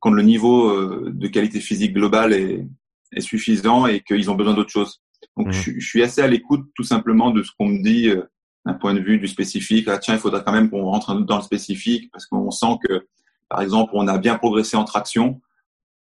quand 0.00 0.10
le 0.10 0.22
niveau 0.22 1.08
de 1.08 1.28
qualité 1.28 1.60
physique 1.60 1.94
globale 1.94 2.32
est, 2.32 2.66
est 3.12 3.20
suffisant 3.20 3.86
et 3.86 4.00
qu'ils 4.00 4.30
ont 4.30 4.34
besoin 4.34 4.54
d'autre 4.54 4.70
chose. 4.70 5.00
Donc, 5.36 5.48
mmh. 5.48 5.52
je, 5.52 5.70
je, 5.78 5.86
suis 5.86 6.02
assez 6.02 6.20
à 6.20 6.26
l'écoute 6.26 6.66
tout 6.74 6.82
simplement 6.82 7.30
de 7.30 7.44
ce 7.44 7.52
qu'on 7.56 7.68
me 7.68 7.82
dit 7.82 8.10
d'un 8.66 8.74
point 8.74 8.94
de 8.94 9.00
vue 9.00 9.18
du 9.18 9.28
spécifique. 9.28 9.88
Ah, 9.88 9.98
tiens, 9.98 10.14
il 10.14 10.20
faudrait 10.20 10.42
quand 10.44 10.52
même 10.52 10.68
qu'on 10.68 10.84
rentre 10.84 11.14
dans 11.14 11.36
le 11.36 11.42
spécifique 11.42 12.10
parce 12.12 12.26
qu'on 12.26 12.50
sent 12.50 12.78
que, 12.86 13.06
par 13.48 13.62
exemple, 13.62 13.92
on 13.94 14.08
a 14.08 14.18
bien 14.18 14.36
progressé 14.36 14.76
en 14.76 14.84
traction, 14.84 15.40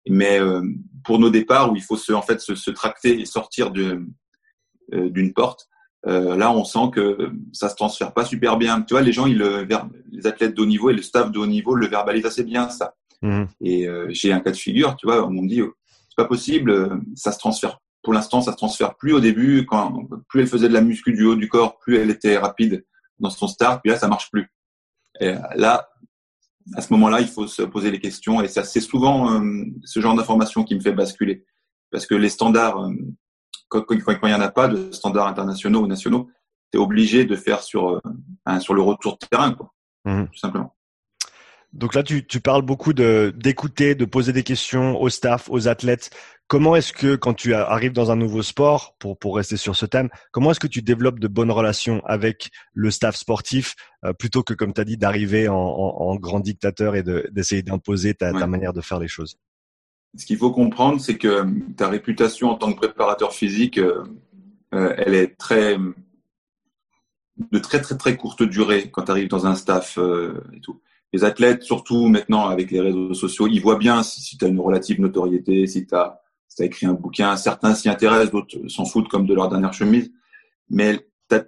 mais 0.10 0.40
euh, 0.42 0.62
pour 1.04 1.20
nos 1.20 1.30
départs 1.30 1.72
où 1.72 1.76
il 1.76 1.84
faut 1.84 1.96
se, 1.96 2.12
en 2.12 2.24
fait 2.24 2.42
se, 2.42 2.56
se 2.56 2.72
tracter 2.72 3.20
et 3.20 3.26
sortir 3.26 3.72
euh, 3.78 5.10
d'une 5.10 5.34
porte, 5.34 5.70
euh, 6.08 6.36
là, 6.36 6.52
on 6.52 6.64
sent 6.64 6.92
que 6.92 7.32
ça 7.54 7.70
se 7.70 7.76
transfère 7.76 8.14
pas 8.14 8.26
super 8.26 8.58
bien. 8.58 8.82
Tu 8.82 8.96
vois, 8.96 9.02
les 9.02 9.14
gens, 9.14 9.28
ils 9.28 9.38
le, 9.38 9.68
les 10.12 10.28
athlètes 10.28 10.56
de 10.56 10.62
haut 10.62 10.68
niveau 10.68 10.90
et 10.90 10.94
le 10.94 11.02
staff 11.02 11.32
de 11.32 11.40
haut 11.40 11.48
niveau 11.48 11.76
le 11.76 11.88
verbalisent 11.88 12.26
assez 12.26 12.44
bien 12.44 12.70
ça. 12.70 12.96
Mmh. 13.22 13.44
Et 13.62 13.88
j'ai 14.10 14.34
un 14.34 14.40
cas 14.40 14.52
de 14.52 14.58
figure, 14.58 14.96
tu 14.98 15.08
vois, 15.08 15.26
on 15.26 15.32
me 15.32 15.48
dit 15.48 15.62
c'est 16.10 16.16
pas 16.18 16.26
possible, 16.26 17.02
ça 17.16 17.32
se 17.32 17.40
transfère 17.40 17.80
pour 18.06 18.14
l'instant, 18.14 18.40
ça 18.40 18.52
se 18.52 18.58
transfère 18.58 18.96
plus 18.96 19.12
au 19.12 19.20
début. 19.20 19.66
Quand 19.66 20.08
plus 20.30 20.42
elle 20.42 20.48
faisait 20.48 20.70
de 20.70 20.74
la 20.74 20.82
muscu 20.82 21.12
du 21.12 21.26
haut 21.26 21.36
du 21.36 21.50
corps, 21.50 21.78
plus 21.80 21.98
elle 21.98 22.12
était 22.12 22.38
rapide 22.38 22.86
dans 23.20 23.30
son 23.30 23.48
start. 23.48 23.82
Puis 23.84 23.92
là, 23.92 23.98
ça 23.98 24.08
marche 24.08 24.32
plus. 24.32 24.50
Et 25.20 25.34
là, 25.56 25.90
à 26.74 26.82
ce 26.82 26.92
moment-là, 26.94 27.22
il 27.22 27.28
faut 27.28 27.48
se 27.48 27.62
poser 27.62 27.92
les 27.92 28.00
questions. 28.00 28.42
Et 28.42 28.48
c'est 28.48 28.80
souvent 28.80 29.32
euh, 29.34 29.66
ce 29.84 30.00
genre 30.00 30.16
d'information 30.16 30.64
qui 30.64 30.76
me 30.76 30.80
fait 30.80 30.94
basculer, 30.94 31.46
parce 31.92 32.06
que 32.06 32.16
les 32.16 32.30
standards, 32.30 32.82
euh, 32.82 32.94
quand, 33.68 33.86
il 33.90 34.02
n'y 34.24 34.34
en 34.34 34.42
a 34.42 34.50
pas 34.50 34.68
de 34.68 34.92
standards 34.92 35.28
internationaux 35.28 35.82
ou 35.82 35.88
nationaux, 35.88 36.30
tu 36.72 36.78
es 36.78 36.82
obligé 36.82 37.26
de 37.26 37.36
faire 37.36 37.62
sur 37.62 37.90
euh, 37.90 38.60
sur 38.60 38.74
le 38.74 38.82
retour 38.82 39.18
de 39.22 39.28
terrain, 39.28 39.54
quoi, 39.54 39.74
mmh. 40.06 40.26
tout 40.26 40.38
simplement. 40.38 40.76
Donc 41.76 41.94
là, 41.94 42.04
tu, 42.04 42.26
tu 42.26 42.40
parles 42.40 42.62
beaucoup 42.62 42.94
de 42.94 43.34
d'écouter, 43.36 43.96
de 43.96 44.06
poser 44.06 44.32
des 44.32 44.44
questions 44.44 45.00
au 45.00 45.10
staff, 45.10 45.50
aux 45.50 45.68
athlètes. 45.68 46.10
Comment 46.48 46.78
est-ce 46.78 46.94
que 46.94 47.16
quand 47.18 47.34
tu 47.34 47.54
arrives 47.54 47.92
dans 47.92 48.12
un 48.12 48.16
nouveau 48.16 48.44
sport, 48.44 48.96
pour, 48.98 49.20
pour 49.20 49.36
rester 49.36 49.58
sur 49.58 49.76
ce 49.76 49.86
thème, 49.86 50.10
comment 50.32 50.52
est-ce 50.52 50.60
que 50.62 50.68
tu 50.68 50.82
développes 50.82 51.20
de 51.20 51.28
bonnes 51.28 51.52
relations 51.52 52.02
avec 52.06 52.50
le 52.74 52.92
staff 52.92 53.18
sportif 53.18 53.76
euh, 54.06 54.14
plutôt 54.14 54.42
que, 54.42 54.54
comme 54.54 54.74
tu 54.74 54.80
as 54.80 54.86
dit, 54.86 54.96
d'arriver 54.96 55.50
en, 55.50 55.56
en, 55.56 56.16
grand 56.16 56.40
dictateur 56.40 56.96
et 56.96 57.04
d'essayer 57.04 57.62
d'imposer 57.62 58.14
ta, 58.14 58.32
ta, 58.32 58.48
manière 58.48 58.72
de 58.72 58.82
faire 58.82 59.00
les 59.00 59.10
choses? 59.10 59.38
Ce 60.18 60.26
qu'il 60.26 60.38
faut 60.38 60.52
comprendre, 60.52 61.02
c'est 61.02 61.18
que 61.18 61.46
ta 61.76 61.90
réputation 61.90 62.52
en 62.52 62.56
tant 62.56 62.72
que 62.72 62.86
préparateur 62.86 63.34
physique, 63.34 63.80
euh, 63.80 64.04
euh 64.74 64.94
elle 64.98 65.14
est 65.14 65.38
très 65.38 65.78
de 67.52 67.60
très 67.60 67.82
très 67.82 67.98
très 67.98 68.16
courte 68.16 68.44
durée 68.44 68.90
quand 68.92 69.04
tu 69.04 69.12
arrives 69.12 69.28
dans 69.28 69.46
un 69.46 69.56
staff 69.56 70.00
et 70.54 70.62
tout 70.62 70.80
les 71.16 71.24
athlètes, 71.24 71.64
surtout 71.64 72.08
maintenant 72.08 72.48
avec 72.50 72.72
les 72.72 72.82
réseaux 72.82 73.14
sociaux, 73.14 73.48
ils 73.48 73.62
voient 73.62 73.78
bien 73.78 74.04
si, 74.04 74.22
si 74.22 74.38
tu 74.38 74.44
as 74.44 74.50
une 74.50 74.60
relative 74.60 75.00
notoriété, 75.00 75.66
si 75.66 75.88
tu 75.88 75.96
as 75.96 76.20
écrit 76.60 76.86
un 76.88 76.94
bouquin, 76.94 77.38
certains 77.38 77.74
s'y 77.74 77.88
intéressent, 77.88 78.32
d'autres 78.32 78.68
s'en 78.68 78.86
foutent 78.86 79.08
comme 79.08 79.26
de 79.26 79.34
leur 79.34 79.48
dernière 79.48 79.74
chemise, 79.74 80.12
mais 80.70 81.08
ta, 81.30 81.44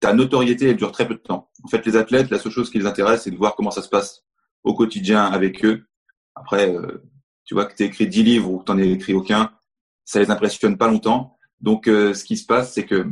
ta 0.00 0.12
notoriété, 0.12 0.68
elle 0.68 0.76
dure 0.76 0.92
très 0.92 1.08
peu 1.08 1.14
de 1.14 1.20
temps. 1.20 1.50
En 1.64 1.68
fait, 1.68 1.84
les 1.86 1.96
athlètes, 1.96 2.30
la 2.30 2.38
seule 2.38 2.52
chose 2.52 2.70
qui 2.70 2.78
les 2.78 2.86
intéresse, 2.86 3.22
c'est 3.22 3.30
de 3.30 3.36
voir 3.36 3.56
comment 3.56 3.70
ça 3.70 3.80
se 3.80 3.88
passe 3.88 4.22
au 4.64 4.74
quotidien 4.74 5.24
avec 5.24 5.64
eux. 5.64 5.86
Après, 6.34 6.74
euh, 6.74 7.02
tu 7.46 7.54
vois 7.54 7.64
que 7.64 7.74
tu 7.74 7.84
as 7.84 7.86
écrit 7.86 8.06
10 8.06 8.22
livres 8.22 8.50
ou 8.50 8.58
que 8.58 8.64
tu 8.64 8.72
n'en 8.72 8.78
as 8.78 8.84
écrit 8.84 9.14
aucun, 9.14 9.50
ça 10.04 10.20
les 10.20 10.30
impressionne 10.30 10.76
pas 10.76 10.88
longtemps. 10.88 11.38
Donc, 11.62 11.88
euh, 11.88 12.12
ce 12.12 12.24
qui 12.24 12.36
se 12.36 12.44
passe, 12.44 12.74
c'est 12.74 12.84
que 12.84 13.06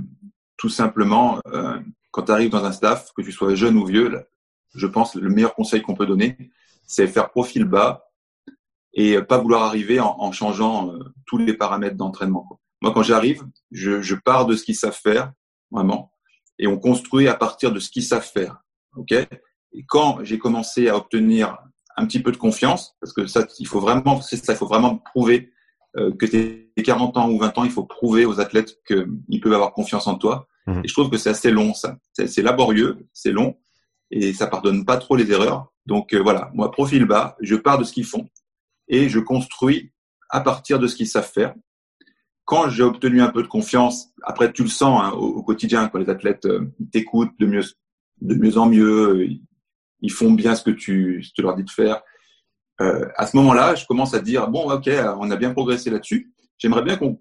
tout 0.58 0.68
simplement, 0.68 1.40
euh, 1.46 1.78
quand 2.10 2.24
tu 2.24 2.32
arrives 2.32 2.50
dans 2.50 2.64
un 2.64 2.72
staff, 2.72 3.10
que 3.16 3.22
tu 3.22 3.32
sois 3.32 3.54
jeune 3.54 3.78
ou 3.78 3.86
vieux, 3.86 4.26
je 4.74 4.86
pense 4.86 5.14
le 5.14 5.30
meilleur 5.30 5.54
conseil 5.54 5.82
qu'on 5.82 5.94
peut 5.94 6.06
donner, 6.06 6.36
c'est 6.86 7.06
faire 7.06 7.30
profil 7.30 7.64
bas, 7.64 8.10
et 8.94 9.20
pas 9.22 9.38
vouloir 9.38 9.64
arriver 9.64 9.98
en, 9.98 10.30
changeant 10.30 10.92
tous 11.26 11.36
les 11.36 11.54
paramètres 11.54 11.96
d'entraînement. 11.96 12.60
Moi, 12.80 12.92
quand 12.92 13.02
j'arrive, 13.02 13.42
je, 13.72 14.00
je 14.02 14.14
pars 14.14 14.46
de 14.46 14.54
ce 14.54 14.62
qu'ils 14.62 14.76
savent 14.76 14.98
faire, 15.00 15.32
vraiment, 15.72 16.12
et 16.58 16.66
on 16.66 16.78
construit 16.78 17.28
à 17.28 17.34
partir 17.34 17.72
de 17.72 17.80
ce 17.80 17.90
qu'ils 17.90 18.04
savent 18.04 18.28
faire. 18.28 18.58
Ok? 18.96 19.12
Et 19.12 19.84
quand 19.88 20.22
j'ai 20.22 20.38
commencé 20.38 20.88
à 20.88 20.96
obtenir 20.96 21.58
un 21.96 22.06
petit 22.06 22.20
peu 22.20 22.32
de 22.32 22.36
confiance, 22.36 22.96
parce 23.00 23.12
que 23.12 23.26
ça, 23.26 23.46
il 23.58 23.66
faut 23.66 23.80
vraiment, 23.80 24.20
ça, 24.20 24.36
il 24.52 24.56
faut 24.56 24.66
vraiment 24.66 24.96
prouver 24.96 25.52
euh, 25.96 26.12
que 26.12 26.26
tu 26.26 26.70
es 26.76 26.82
40 26.82 27.16
ans 27.16 27.30
ou 27.30 27.38
20 27.38 27.58
ans, 27.58 27.64
il 27.64 27.70
faut 27.70 27.84
prouver 27.84 28.24
aux 28.26 28.40
athlètes 28.40 28.78
qu'ils 28.86 29.40
peuvent 29.40 29.52
avoir 29.52 29.72
confiance 29.72 30.06
en 30.06 30.16
toi. 30.16 30.46
Mmh. 30.66 30.80
Et 30.84 30.88
je 30.88 30.92
trouve 30.92 31.10
que 31.10 31.18
c'est 31.18 31.30
assez 31.30 31.50
long, 31.50 31.74
ça. 31.74 31.96
C'est 32.12 32.42
laborieux, 32.42 33.06
c'est 33.12 33.32
long, 33.32 33.56
et 34.10 34.32
ça 34.32 34.46
pardonne 34.46 34.84
pas 34.84 34.96
trop 34.96 35.16
les 35.16 35.30
erreurs. 35.30 35.72
Donc 35.86 36.12
euh, 36.14 36.22
voilà, 36.22 36.50
moi, 36.54 36.70
profil 36.70 37.04
bas, 37.04 37.36
je 37.40 37.56
pars 37.56 37.78
de 37.78 37.84
ce 37.84 37.92
qu'ils 37.92 38.06
font 38.06 38.28
et 38.88 39.08
je 39.08 39.18
construis 39.18 39.92
à 40.30 40.40
partir 40.40 40.78
de 40.78 40.86
ce 40.86 40.96
qu'ils 40.96 41.08
savent 41.08 41.30
faire. 41.30 41.54
Quand 42.44 42.68
j'ai 42.68 42.82
obtenu 42.82 43.22
un 43.22 43.30
peu 43.30 43.42
de 43.42 43.48
confiance, 43.48 44.08
après 44.22 44.52
tu 44.52 44.62
le 44.62 44.68
sens 44.68 45.00
hein, 45.02 45.12
au, 45.12 45.42
quotidien, 45.42 45.88
quand 45.88 45.98
les 45.98 46.10
athlètes 46.10 46.44
euh, 46.46 46.72
t'écoutent 46.92 47.32
de 47.38 47.46
mieux, 47.46 48.58
en 48.58 48.66
mieux, 48.66 49.28
ils 50.00 50.12
font 50.12 50.32
bien 50.32 50.54
ce 50.54 50.62
que 50.62 50.70
tu, 50.70 51.24
leur 51.38 51.56
dis 51.56 51.64
de 51.64 51.70
faire. 51.70 52.02
Euh, 52.80 53.08
à 53.16 53.26
ce 53.26 53.36
moment-là, 53.36 53.74
je 53.74 53.86
commence 53.86 54.14
à 54.14 54.20
dire 54.20 54.48
bon, 54.48 54.70
ok, 54.70 54.90
on 55.18 55.30
a 55.30 55.36
bien 55.36 55.52
progressé 55.52 55.90
là-dessus. 55.90 56.32
J'aimerais 56.58 56.82
bien 56.82 56.96
qu'on 56.96 57.20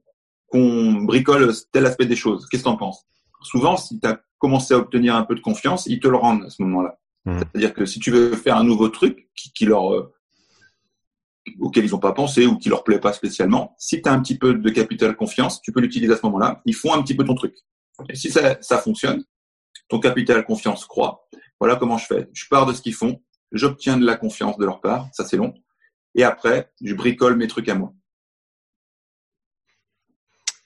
qu'on 0.54 1.02
bricole 1.02 1.52
tel 1.72 1.86
aspect 1.88 2.06
des 2.06 2.16
choses. 2.16 2.48
Qu'est-ce 2.48 2.62
que 2.62 2.68
tu 2.68 2.74
en 2.74 2.78
penses? 2.78 3.08
Souvent, 3.42 3.76
si 3.76 4.00
tu 4.00 4.08
as 4.44 4.48
commencé 4.48 4.74
à 4.74 4.78
obtenir 4.78 5.16
un 5.16 5.24
peu 5.24 5.36
de 5.36 5.40
confiance, 5.40 5.86
ils 5.88 6.00
te 6.00 6.08
le 6.08 6.18
rendent 6.18 6.44
à 6.46 6.50
ce 6.50 6.62
moment-là. 6.64 7.00
Mmh. 7.26 7.38
C'est-à-dire 7.40 7.74
que 7.74 7.86
si 7.86 8.00
tu 8.00 8.12
veux 8.12 8.36
faire 8.36 8.58
un 8.58 8.64
nouveau 8.64 8.90
truc 8.90 9.30
qui, 9.36 9.54
qui 9.54 9.66
leur 9.66 9.94
euh, 9.94 10.14
auquel 11.60 11.86
ils 11.86 11.92
n'ont 11.92 12.00
pas 12.00 12.14
pensé 12.14 12.46
ou 12.46 12.58
qui 12.58 12.70
leur 12.70 12.84
plaît 12.84 13.00
pas 13.00 13.14
spécialement, 13.14 13.76
si 13.78 14.02
tu 14.02 14.10
as 14.10 14.14
un 14.14 14.22
petit 14.22 14.38
peu 14.38 14.54
de 14.54 14.70
capital 14.70 15.16
confiance, 15.16 15.62
tu 15.62 15.72
peux 15.72 15.80
l'utiliser 15.80 16.14
à 16.14 16.18
ce 16.18 16.26
moment-là. 16.26 16.62
Ils 16.66 16.76
font 16.76 16.94
un 16.94 17.02
petit 17.02 17.16
peu 17.16 17.24
ton 17.24 17.36
truc. 17.36 17.56
Et 18.10 18.16
si 18.16 18.32
ça, 18.32 18.62
ça 18.62 18.78
fonctionne, 18.80 19.24
ton 19.88 20.00
capital 20.00 20.44
confiance 20.46 20.86
croît. 20.86 21.28
Voilà 21.60 21.76
comment 21.76 21.98
je 21.98 22.06
fais. 22.06 22.30
Je 22.34 22.46
pars 22.50 22.66
de 22.66 22.74
ce 22.74 22.82
qu'ils 22.82 22.94
font, 22.94 23.22
j'obtiens 23.52 23.98
de 23.98 24.06
la 24.06 24.16
confiance 24.16 24.58
de 24.58 24.66
leur 24.66 24.82
part, 24.82 25.08
ça 25.14 25.26
c'est 25.26 25.38
long. 25.38 25.54
Et 26.16 26.24
après, 26.24 26.72
je 26.82 26.94
bricole 26.94 27.38
mes 27.38 27.48
trucs 27.48 27.70
à 27.70 27.76
moi. 27.76 27.94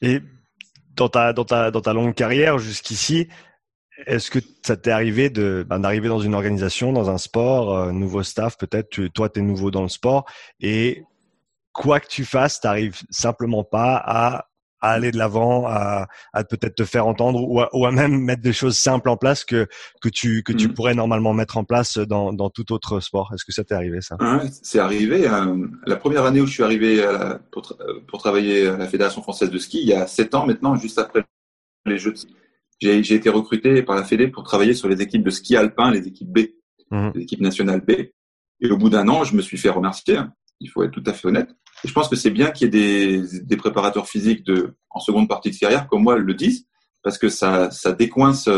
Et 0.02 0.22
dans 0.96 1.10
ta, 1.10 1.34
dans 1.34 1.46
ta, 1.46 1.72
dans 1.72 1.82
ta 1.82 1.94
longue 1.94 2.14
carrière 2.14 2.58
jusqu'ici, 2.58 3.28
est-ce 4.06 4.30
que 4.30 4.40
ça 4.66 4.78
t'est 4.78 4.92
arrivé 4.92 5.30
de 5.30 5.66
ben, 5.68 5.80
d'arriver 5.80 6.08
dans 6.08 6.20
une 6.20 6.36
organisation, 6.36 6.94
dans 6.94 7.10
un 7.10 7.18
sport, 7.18 7.76
euh, 7.76 7.92
nouveau 7.92 8.24
staff 8.24 8.58
peut-être, 8.58 9.08
toi 9.08 9.30
tu 9.30 9.40
es 9.40 9.42
nouveau 9.42 9.72
dans 9.72 9.84
le 9.84 9.90
sport 9.90 10.26
et 10.60 11.04
quoi 11.74 12.00
que 12.00 12.08
tu 12.08 12.26
fasses, 12.26 12.60
tu 12.60 12.68
n'arrives 12.68 13.02
simplement 13.10 13.64
pas 13.64 13.96
à 13.96 14.48
à 14.80 14.92
aller 14.92 15.12
de 15.12 15.18
l'avant, 15.18 15.66
à, 15.68 16.08
à 16.34 16.44
peut-être 16.44 16.76
te 16.76 16.86
faire 16.86 17.08
entendre 17.08 17.42
ou 17.44 17.62
à, 17.62 17.70
ou 17.76 17.86
à, 17.86 17.92
même 17.92 18.20
mettre 18.20 18.44
des 18.44 18.54
choses 18.54 18.78
simples 18.78 19.10
en 19.10 19.18
place 19.18 19.44
que 19.44 19.68
que 20.02 20.10
tu 20.10 20.44
que 20.44 20.54
tu 20.54 20.68
mm. 20.68 20.74
pourrais 20.74 20.94
normalement 20.94 21.34
mettre 21.34 21.58
en 21.58 21.64
place 21.64 21.98
dans 21.98 22.32
dans 22.34 22.50
tout 22.50 22.72
autre 22.72 23.00
sport. 23.00 23.32
Est-ce 23.34 23.44
que 23.44 23.52
ça 23.52 23.64
t'est 23.64 23.74
arrivé 23.74 24.02
ça? 24.02 24.18
C'est 24.62 24.80
arrivé. 24.80 25.28
Euh, 25.28 25.68
la 25.86 25.96
première 25.96 26.26
année 26.26 26.42
où 26.42 26.46
je 26.46 26.54
suis 26.54 26.64
arrivé 26.64 27.04
à 27.04 27.40
pour, 27.52 27.76
pour 28.08 28.20
travailler 28.20 28.68
à 28.68 28.78
la 28.78 28.88
Fédération 28.88 29.22
française 29.22 29.50
de 29.50 29.58
ski, 29.58 29.82
il 29.82 29.88
y 29.88 29.94
a 29.94 30.06
sept 30.06 30.36
ans 30.36 30.46
maintenant, 30.46 30.76
juste 30.76 31.00
après 31.00 31.24
les 31.86 31.98
Jeux. 31.98 32.14
J'ai 32.16 32.28
j'ai 32.80 33.14
été 33.14 33.30
recruté 33.30 33.82
par 33.84 33.96
la 33.96 34.04
Fédé 34.04 34.28
pour 34.28 34.44
travailler 34.44 34.74
sur 34.74 34.88
les 34.88 35.02
équipes 35.02 35.24
de 35.24 35.30
ski 35.30 35.56
alpin, 35.56 35.92
les 35.92 36.08
équipes 36.08 36.32
B, 36.32 36.40
mm. 36.92 37.12
les 37.16 37.22
équipes 37.24 37.42
nationales 37.42 37.82
B. 37.82 37.92
Et 38.60 38.70
au 38.70 38.78
bout 38.78 38.90
d'un 38.90 39.08
an, 39.08 39.24
je 39.24 39.36
me 39.36 39.42
suis 39.42 39.58
fait 39.58 39.70
remercier. 39.70 40.18
Hein. 40.18 40.34
Il 40.60 40.70
faut 40.70 40.84
être 40.84 40.92
tout 40.92 41.04
à 41.06 41.14
fait 41.14 41.28
honnête. 41.28 41.50
Et 41.84 41.88
je 41.88 41.94
pense 41.94 42.10
que 42.10 42.16
c'est 42.16 42.32
bien 42.32 42.50
qu'il 42.52 42.66
y 42.66 42.68
ait 42.68 43.22
des, 43.22 43.42
des, 43.44 43.58
préparateurs 43.58 44.08
physiques 44.08 44.44
de, 44.44 44.76
en 44.90 45.00
seconde 45.00 45.28
partie 45.28 45.52
de 45.52 45.56
carrière 45.56 45.88
comme 45.88 46.02
moi 46.02 46.18
le 46.18 46.34
disent, 46.34 46.66
parce 47.04 47.20
que 47.20 47.30
ça, 47.30 47.70
ça 47.70 47.92
décoince, 47.92 48.50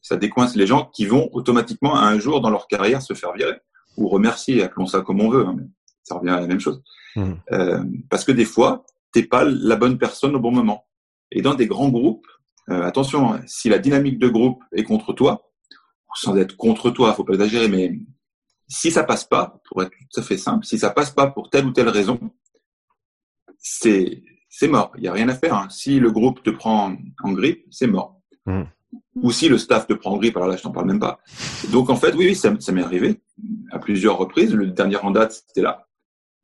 ça 0.00 0.16
décoince 0.16 0.54
les 0.54 0.66
gens 0.66 0.86
qui 0.94 1.04
vont 1.04 1.28
automatiquement 1.32 1.96
un 1.96 2.20
jour 2.20 2.40
dans 2.40 2.50
leur 2.50 2.68
carrière 2.68 3.02
se 3.02 3.14
faire 3.14 3.32
virer 3.32 3.56
ou 3.96 4.08
remercier, 4.08 4.62
appelons 4.62 4.86
ça 4.86 5.00
comme 5.00 5.20
on 5.20 5.30
veut. 5.30 5.46
Hein, 5.46 5.56
ça 6.02 6.16
revient 6.16 6.30
à 6.30 6.40
la 6.40 6.46
même 6.46 6.60
chose. 6.60 6.82
Mmh. 7.16 7.32
Euh, 7.52 7.84
parce 8.08 8.24
que 8.24 8.32
des 8.32 8.44
fois, 8.44 8.84
t'es 9.12 9.22
pas 9.22 9.44
la 9.44 9.76
bonne 9.76 9.98
personne 9.98 10.34
au 10.34 10.40
bon 10.40 10.50
moment. 10.50 10.86
Et 11.30 11.42
dans 11.42 11.54
des 11.54 11.66
grands 11.66 11.88
groupes, 11.88 12.26
euh, 12.70 12.82
attention, 12.82 13.34
hein, 13.34 13.40
si 13.46 13.68
la 13.68 13.78
dynamique 13.78 14.18
de 14.18 14.28
groupe 14.28 14.62
est 14.72 14.84
contre 14.84 15.12
toi, 15.12 15.50
sans 16.14 16.36
être 16.36 16.56
contre 16.56 16.90
toi, 16.90 17.12
faut 17.14 17.24
pas 17.24 17.34
exagérer, 17.34 17.68
mais 17.68 17.98
si 18.68 18.90
ça 18.90 19.04
passe 19.04 19.24
pas, 19.24 19.60
pour 19.68 19.82
être 19.82 19.90
tout 19.90 20.20
à 20.20 20.22
fait 20.22 20.36
simple, 20.36 20.64
si 20.64 20.78
ça 20.78 20.90
passe 20.90 21.10
pas 21.10 21.26
pour 21.26 21.50
telle 21.50 21.66
ou 21.66 21.72
telle 21.72 21.88
raison, 21.88 22.18
c'est 23.58 24.22
c'est 24.48 24.68
mort. 24.68 24.92
Il 24.98 25.04
y 25.04 25.08
a 25.08 25.12
rien 25.12 25.28
à 25.30 25.34
faire. 25.34 25.54
Hein. 25.54 25.68
Si 25.70 25.98
le 25.98 26.10
groupe 26.10 26.42
te 26.42 26.50
prend 26.50 26.94
en 27.22 27.32
grippe, 27.32 27.64
c'est 27.70 27.86
mort. 27.86 28.20
Mmh. 28.44 28.64
Ou 29.16 29.32
si 29.32 29.48
le 29.48 29.56
staff 29.56 29.86
te 29.86 29.94
prend 29.94 30.12
en 30.12 30.18
grippe, 30.18 30.36
alors 30.36 30.48
là, 30.48 30.56
je 30.56 30.62
t'en 30.62 30.72
parle 30.72 30.86
même 30.86 31.00
pas. 31.00 31.20
Donc 31.70 31.88
en 31.88 31.96
fait, 31.96 32.14
oui, 32.14 32.26
oui, 32.26 32.34
ça, 32.34 32.54
ça 32.60 32.72
m'est 32.72 32.82
arrivé 32.82 33.22
à 33.70 33.78
plusieurs 33.78 34.18
reprises. 34.18 34.52
Le 34.52 34.66
dernier 34.66 34.96
en 34.96 35.10
date, 35.10 35.32
c'était 35.32 35.62
là. 35.62 35.88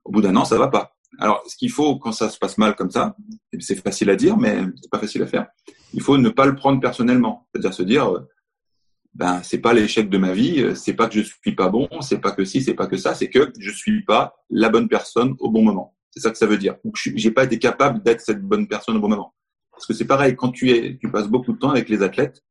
Au 0.04 0.10
bout 0.10 0.22
d'un 0.22 0.34
an, 0.36 0.46
ça 0.46 0.56
va 0.56 0.68
pas. 0.68 0.96
Alors, 1.18 1.42
ce 1.46 1.56
qu'il 1.56 1.70
faut 1.70 1.98
quand 1.98 2.12
ça 2.12 2.30
se 2.30 2.38
passe 2.38 2.56
mal 2.56 2.74
comme 2.76 2.90
ça, 2.90 3.14
c'est 3.60 3.76
facile 3.76 4.08
à 4.08 4.16
dire, 4.16 4.38
mais 4.38 4.62
c'est 4.80 4.90
pas 4.90 4.98
facile 4.98 5.22
à 5.22 5.26
faire. 5.26 5.46
Il 5.94 6.02
faut 6.02 6.18
ne 6.18 6.28
pas 6.28 6.46
le 6.46 6.54
prendre 6.54 6.80
personnellement, 6.80 7.48
c'est-à-dire 7.50 7.74
se 7.74 7.82
dire, 7.82 8.14
euh, 8.14 8.28
ben 9.14 9.40
c'est 9.42 9.58
pas 9.58 9.72
l'échec 9.72 10.08
de 10.08 10.18
ma 10.18 10.32
vie, 10.32 10.62
euh, 10.62 10.74
c'est 10.74 10.94
pas 10.94 11.08
que 11.08 11.14
je 11.14 11.22
suis 11.22 11.54
pas 11.54 11.68
bon, 11.68 11.88
c'est 12.00 12.20
pas 12.20 12.32
que 12.32 12.44
si, 12.44 12.62
c'est 12.62 12.74
pas 12.74 12.86
que 12.86 12.96
ça, 12.96 13.14
c'est 13.14 13.28
que 13.28 13.52
je 13.58 13.70
suis 13.70 14.04
pas 14.04 14.34
la 14.50 14.68
bonne 14.68 14.88
personne 14.88 15.34
au 15.40 15.50
bon 15.50 15.62
moment. 15.62 15.94
C'est 16.10 16.20
ça 16.20 16.30
que 16.30 16.38
ça 16.38 16.46
veut 16.46 16.58
dire. 16.58 16.76
Ou 16.84 16.92
que 16.92 16.98
j'ai 17.14 17.30
pas 17.30 17.44
été 17.44 17.58
capable 17.58 18.02
d'être 18.02 18.20
cette 18.20 18.42
bonne 18.42 18.66
personne 18.68 18.96
au 18.96 19.00
bon 19.00 19.08
moment. 19.08 19.34
Parce 19.72 19.86
que 19.86 19.94
c'est 19.94 20.06
pareil, 20.06 20.34
quand 20.36 20.50
tu 20.50 20.70
es, 20.70 20.98
tu 20.98 21.10
passes 21.10 21.28
beaucoup 21.28 21.52
de 21.52 21.58
temps 21.58 21.70
avec 21.70 21.88
les 21.88 22.02
athlètes, 22.02 22.42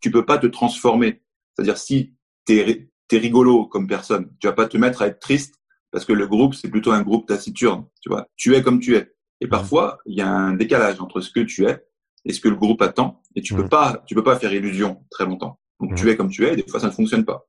tu 0.00 0.10
peux 0.10 0.24
pas 0.24 0.38
te 0.38 0.46
transformer. 0.46 1.22
C'est-à-dire 1.54 1.78
si 1.78 2.14
t'es 2.44 2.88
es 3.10 3.18
rigolo 3.18 3.66
comme 3.66 3.86
personne, 3.86 4.30
tu 4.40 4.46
vas 4.46 4.52
pas 4.52 4.66
te 4.66 4.76
mettre 4.76 5.02
à 5.02 5.08
être 5.08 5.20
triste 5.20 5.56
parce 5.90 6.04
que 6.04 6.12
le 6.12 6.26
groupe 6.26 6.54
c'est 6.54 6.68
plutôt 6.68 6.92
un 6.92 7.02
groupe 7.02 7.26
taciturne. 7.26 7.86
Tu 8.00 8.08
vois, 8.08 8.28
tu 8.36 8.54
es 8.54 8.62
comme 8.62 8.80
tu 8.80 8.96
es. 8.96 9.12
Et 9.40 9.48
parfois 9.48 9.98
il 10.06 10.16
y 10.16 10.20
a 10.20 10.28
un 10.28 10.54
décalage 10.54 11.00
entre 11.00 11.20
ce 11.20 11.30
que 11.30 11.40
tu 11.40 11.66
es 11.66 11.84
et 12.26 12.32
ce 12.32 12.40
que 12.40 12.48
le 12.48 12.56
groupe 12.56 12.82
attend, 12.82 13.22
et 13.34 13.40
tu 13.40 13.54
peux 13.54 13.68
pas, 13.68 14.02
tu 14.06 14.14
peux 14.14 14.24
pas 14.24 14.36
faire 14.36 14.52
illusion 14.52 15.04
très 15.10 15.24
longtemps. 15.24 15.60
Donc 15.80 15.94
tu 15.94 16.10
es 16.10 16.16
comme 16.16 16.28
tu 16.28 16.44
es, 16.44 16.52
et 16.52 16.56
des 16.56 16.66
fois 16.66 16.80
ça 16.80 16.88
ne 16.88 16.92
fonctionne 16.92 17.24
pas. 17.24 17.46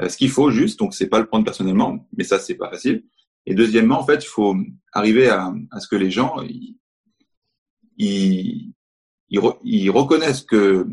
Euh, 0.00 0.08
ce 0.08 0.16
qu'il 0.16 0.30
faut 0.30 0.50
juste, 0.50 0.78
donc 0.78 0.94
c'est 0.94 1.08
pas 1.08 1.18
le 1.18 1.26
prendre 1.26 1.44
personnellement, 1.44 2.08
mais 2.16 2.24
ça 2.24 2.38
c'est 2.38 2.54
pas 2.54 2.70
facile. 2.70 3.04
Et 3.46 3.54
deuxièmement, 3.54 4.00
en 4.00 4.06
fait, 4.06 4.24
il 4.24 4.28
faut 4.28 4.56
arriver 4.92 5.28
à, 5.28 5.52
à 5.70 5.80
ce 5.80 5.88
que 5.88 5.96
les 5.96 6.10
gens 6.10 6.40
ils, 6.42 6.78
ils, 7.98 8.72
ils, 9.28 9.90
reconnaissent 9.90 10.42
que 10.42 10.86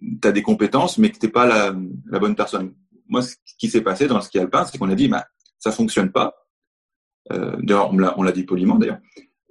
tu 0.00 0.28
as 0.28 0.32
des 0.32 0.42
compétences, 0.42 0.96
mais 0.98 1.10
que 1.10 1.18
t'es 1.18 1.28
pas 1.28 1.46
la, 1.46 1.74
la, 2.06 2.18
bonne 2.18 2.34
personne. 2.34 2.74
Moi, 3.08 3.20
ce 3.22 3.36
qui 3.58 3.68
s'est 3.68 3.82
passé 3.82 4.06
dans 4.06 4.16
le 4.16 4.22
ski 4.22 4.38
alpin, 4.38 4.64
c'est 4.64 4.78
qu'on 4.78 4.90
a 4.90 4.94
dit, 4.94 5.08
bah, 5.08 5.26
ça 5.58 5.70
fonctionne 5.70 6.10
pas. 6.10 6.34
Euh, 7.32 7.56
d'ailleurs, 7.60 7.92
on 7.92 8.22
l'a 8.22 8.32
dit 8.32 8.44
poliment 8.44 8.76
d'ailleurs. 8.76 9.00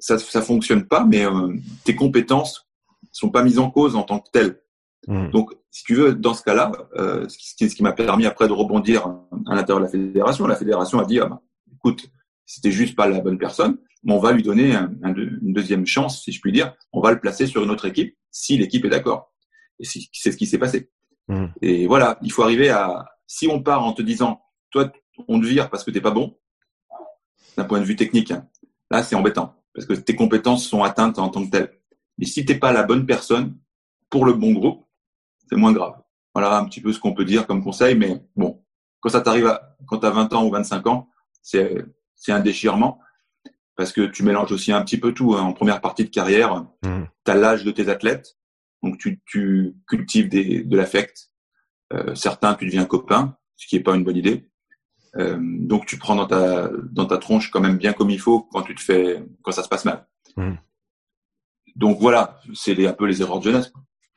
Ça, 0.03 0.17
ça 0.17 0.41
fonctionne 0.41 0.85
pas, 0.85 1.05
mais 1.05 1.25
euh, 1.25 1.55
tes 1.85 1.95
compétences 1.95 2.67
sont 3.13 3.29
pas 3.29 3.41
mises 3.41 3.57
en 3.57 3.71
cause 3.71 3.95
en 3.95 4.03
tant 4.03 4.19
que 4.19 4.29
telles. 4.31 4.61
Mmh. 5.07 5.29
Donc, 5.29 5.53
si 5.71 5.85
tu 5.85 5.95
veux, 5.95 6.13
dans 6.13 6.33
ce 6.33 6.43
cas-là, 6.43 6.73
euh, 6.97 7.25
ce 7.29 7.37
qui, 7.37 7.69
ce 7.69 7.73
qui 7.73 7.83
m'a 7.83 7.93
permis 7.93 8.25
après 8.25 8.49
de 8.49 8.51
rebondir 8.51 9.07
à 9.47 9.55
l'intérieur 9.55 9.79
de 9.79 9.85
la 9.85 9.89
fédération, 9.89 10.45
la 10.45 10.57
fédération 10.57 10.99
a 10.99 11.05
dit, 11.05 11.21
ah 11.21 11.27
ben, 11.27 11.39
écoute, 11.73 12.05
c'était 12.45 12.69
juste 12.69 12.97
pas 12.97 13.07
la 13.07 13.21
bonne 13.21 13.37
personne, 13.37 13.77
mais 14.03 14.11
on 14.11 14.19
va 14.19 14.33
lui 14.33 14.43
donner 14.43 14.75
un, 14.75 14.91
une 15.15 15.53
deuxième 15.53 15.85
chance, 15.85 16.21
si 16.21 16.33
je 16.33 16.41
puis 16.41 16.51
dire. 16.51 16.75
On 16.91 16.99
va 16.99 17.13
le 17.13 17.21
placer 17.21 17.47
sur 17.47 17.63
une 17.63 17.69
autre 17.69 17.85
équipe 17.85 18.17
si 18.29 18.57
l'équipe 18.57 18.83
est 18.83 18.89
d'accord. 18.89 19.31
Et 19.79 19.85
c'est 19.85 20.31
ce 20.33 20.35
qui 20.35 20.47
s'est 20.47 20.59
passé. 20.59 20.91
Mmh. 21.29 21.45
Et 21.61 21.87
voilà, 21.87 22.19
il 22.21 22.33
faut 22.33 22.43
arriver 22.43 22.69
à, 22.69 23.05
si 23.25 23.47
on 23.47 23.63
part 23.63 23.85
en 23.85 23.93
te 23.93 24.01
disant, 24.01 24.41
toi, 24.69 24.91
on 25.29 25.39
te 25.39 25.45
vire 25.45 25.69
parce 25.69 25.85
que 25.85 25.91
t'es 25.91 26.01
pas 26.01 26.11
bon, 26.11 26.37
d'un 27.55 27.63
point 27.63 27.79
de 27.79 27.85
vue 27.85 27.95
technique, 27.95 28.31
hein, 28.31 28.49
là, 28.91 29.01
c'est 29.01 29.15
embêtant 29.15 29.62
parce 29.73 29.85
que 29.85 29.93
tes 29.93 30.15
compétences 30.15 30.67
sont 30.67 30.83
atteintes 30.83 31.19
en 31.19 31.29
tant 31.29 31.45
que 31.45 31.51
telles. 31.51 31.71
Mais 32.17 32.25
si 32.25 32.45
t'es 32.45 32.55
pas 32.55 32.71
la 32.71 32.83
bonne 32.83 33.05
personne 33.05 33.57
pour 34.09 34.25
le 34.25 34.33
bon 34.33 34.53
groupe, 34.53 34.85
c'est 35.49 35.55
moins 35.55 35.73
grave. 35.73 35.95
Voilà 36.33 36.57
un 36.57 36.65
petit 36.65 36.81
peu 36.81 36.93
ce 36.93 36.99
qu'on 36.99 37.13
peut 37.13 37.25
dire 37.25 37.47
comme 37.47 37.63
conseil, 37.63 37.95
mais 37.95 38.23
bon, 38.35 38.63
quand 38.99 39.09
ça 39.09 39.21
t'arrive 39.21 39.47
à, 39.47 39.75
quand 39.87 39.99
tu 39.99 40.05
as 40.05 40.11
20 40.11 40.33
ans 40.33 40.45
ou 40.45 40.51
25 40.51 40.87
ans, 40.87 41.09
c'est, 41.41 41.85
c'est 42.15 42.31
un 42.31 42.39
déchirement 42.39 42.99
parce 43.75 43.91
que 43.91 44.01
tu 44.01 44.23
mélanges 44.23 44.51
aussi 44.51 44.71
un 44.71 44.81
petit 44.83 44.99
peu 44.99 45.13
tout. 45.13 45.35
Hein. 45.35 45.41
En 45.41 45.53
première 45.53 45.81
partie 45.81 46.03
de 46.03 46.09
carrière, 46.09 46.65
mmh. 46.83 47.03
tu 47.25 47.31
as 47.31 47.35
l'âge 47.35 47.63
de 47.63 47.71
tes 47.71 47.89
athlètes, 47.89 48.37
donc 48.81 48.97
tu, 48.97 49.21
tu 49.25 49.75
cultives 49.87 50.29
des, 50.29 50.63
de 50.63 50.77
l'affect. 50.77 51.31
Euh, 51.93 52.15
certains, 52.15 52.55
tu 52.55 52.65
deviens 52.65 52.85
copain, 52.85 53.37
ce 53.55 53.67
qui 53.67 53.75
est 53.75 53.81
pas 53.81 53.95
une 53.95 54.03
bonne 54.03 54.17
idée. 54.17 54.49
Euh, 55.17 55.37
donc 55.39 55.85
tu 55.85 55.97
prends 55.97 56.15
dans 56.15 56.25
ta 56.25 56.69
dans 56.91 57.05
ta 57.05 57.19
tronche 57.19 57.51
quand 57.51 57.59
même 57.59 57.77
bien 57.77 57.93
comme 57.93 58.09
il 58.09 58.19
faut 58.19 58.41
quand 58.51 58.63
tu 58.63 58.73
te 58.73 58.81
fais 58.81 59.23
quand 59.43 59.51
ça 59.51 59.63
se 59.63 59.69
passe 59.69 59.85
mal. 59.85 60.07
Mmh. 60.37 60.53
Donc 61.75 61.99
voilà, 61.99 62.39
c'est 62.53 62.87
un 62.87 62.93
peu 62.93 63.05
les 63.05 63.21
erreurs 63.21 63.39
de 63.39 63.45
jeunesse, 63.45 63.71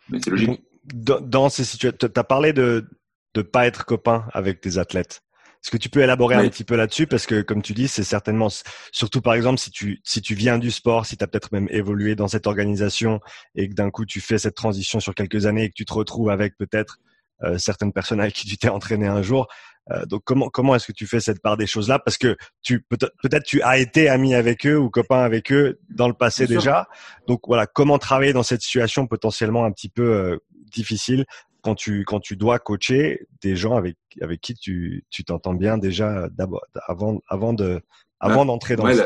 mais 0.08 0.18
c'est 0.22 0.30
logique 0.30 0.60
dans, 0.94 1.48
ces 1.48 1.64
situations, 1.64 1.98
tu 1.98 2.06
as 2.18 2.24
parlé 2.24 2.52
de 2.52 2.88
ne 3.34 3.42
pas 3.42 3.66
être 3.66 3.84
copain 3.84 4.26
avec 4.32 4.60
tes 4.60 4.78
athlètes. 4.78 5.22
Est-ce 5.62 5.70
que 5.70 5.78
tu 5.78 5.88
peux 5.88 6.00
élaborer 6.00 6.36
un 6.36 6.48
petit 6.48 6.62
peu 6.62 6.76
là-dessus? 6.76 7.08
Parce 7.08 7.26
que 7.26 7.42
comme 7.42 7.60
tu 7.60 7.72
dis, 7.72 7.88
c'est 7.88 8.04
certainement 8.04 8.48
surtout 8.92 9.20
par 9.20 9.34
exemple 9.34 9.58
si 9.58 9.72
tu 9.72 10.00
si 10.04 10.22
tu 10.22 10.36
viens 10.36 10.58
du 10.58 10.70
sport, 10.70 11.06
si 11.06 11.16
tu 11.16 11.24
as 11.24 11.26
peut-être 11.26 11.50
même 11.50 11.66
évolué 11.70 12.14
dans 12.14 12.28
cette 12.28 12.46
organisation 12.46 13.20
et 13.56 13.68
que 13.68 13.74
d'un 13.74 13.90
coup 13.90 14.04
tu 14.04 14.20
fais 14.20 14.38
cette 14.38 14.54
transition 14.54 15.00
sur 15.00 15.14
quelques 15.14 15.46
années 15.46 15.64
et 15.64 15.68
que 15.68 15.74
tu 15.74 15.84
te 15.84 15.92
retrouves 15.92 16.30
avec 16.30 16.56
peut-être 16.56 16.98
euh, 17.42 17.58
certaines 17.58 17.92
personnes 17.92 18.20
avec 18.20 18.34
qui 18.34 18.46
tu 18.46 18.56
t'es 18.58 18.68
entraîné 18.68 19.08
un 19.08 19.22
jour. 19.22 19.48
Euh, 19.92 20.04
donc 20.06 20.22
comment 20.24 20.48
comment 20.48 20.74
est-ce 20.74 20.86
que 20.86 20.92
tu 20.92 21.06
fais 21.06 21.20
cette 21.20 21.40
part 21.40 21.56
des 21.56 21.66
choses 21.66 21.88
là 21.88 22.00
parce 22.00 22.18
que 22.18 22.36
tu 22.62 22.80
peut-être 22.80 23.12
peut-être 23.22 23.44
tu 23.44 23.62
as 23.62 23.78
été 23.78 24.08
ami 24.08 24.34
avec 24.34 24.66
eux 24.66 24.76
ou 24.76 24.90
copain 24.90 25.20
avec 25.20 25.52
eux 25.52 25.78
dans 25.90 26.08
le 26.08 26.14
passé 26.14 26.46
déjà. 26.46 26.88
Donc 27.28 27.42
voilà, 27.46 27.66
comment 27.66 27.98
travailler 27.98 28.32
dans 28.32 28.42
cette 28.42 28.62
situation 28.62 29.06
potentiellement 29.06 29.64
un 29.64 29.70
petit 29.70 29.88
peu 29.88 30.02
euh, 30.02 30.38
difficile 30.72 31.24
quand 31.62 31.74
tu 31.74 32.04
quand 32.04 32.20
tu 32.20 32.36
dois 32.36 32.58
coacher 32.58 33.26
des 33.42 33.54
gens 33.54 33.76
avec 33.76 33.96
avec 34.20 34.40
qui 34.40 34.54
tu 34.54 35.04
tu 35.10 35.24
t'entends 35.24 35.54
bien 35.54 35.78
déjà 35.78 36.28
d'abord 36.30 36.64
avant 36.86 37.20
avant 37.28 37.52
de 37.52 37.80
avant 38.18 38.44
d'entrer 38.44 38.76
dans 38.76 38.84
ouais, 38.84 38.96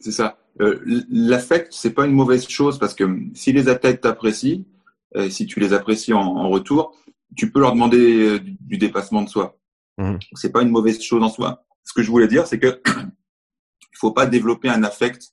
c'est 0.00 0.12
ça. 0.12 0.38
Euh, 0.60 0.80
l'affect 1.10 1.68
c'est 1.72 1.94
pas 1.94 2.04
une 2.04 2.12
mauvaise 2.12 2.46
chose 2.46 2.78
parce 2.78 2.94
que 2.94 3.04
si 3.34 3.52
les 3.52 3.68
athlètes 3.68 4.02
t'apprécient 4.02 4.64
euh, 5.16 5.30
si 5.30 5.46
tu 5.46 5.60
les 5.60 5.72
apprécies 5.72 6.12
en, 6.12 6.48
retour 6.48 6.94
tu 7.36 7.50
peux 7.50 7.60
leur 7.60 7.72
demander 7.72 8.26
euh, 8.26 8.40
du, 8.40 8.78
dépassement 8.78 9.22
de 9.22 9.28
soi 9.28 9.58
mmh. 9.98 10.16
c'est 10.34 10.52
pas 10.52 10.62
une 10.62 10.70
mauvaise 10.70 11.00
chose 11.02 11.22
en 11.22 11.28
soi 11.28 11.64
ce 11.84 11.92
que 11.92 12.02
je 12.02 12.10
voulais 12.10 12.28
dire 12.28 12.46
c'est 12.46 12.58
que 12.58 12.80
il 12.86 13.98
faut 13.98 14.12
pas 14.12 14.26
développer 14.26 14.68
un 14.68 14.82
affect 14.82 15.32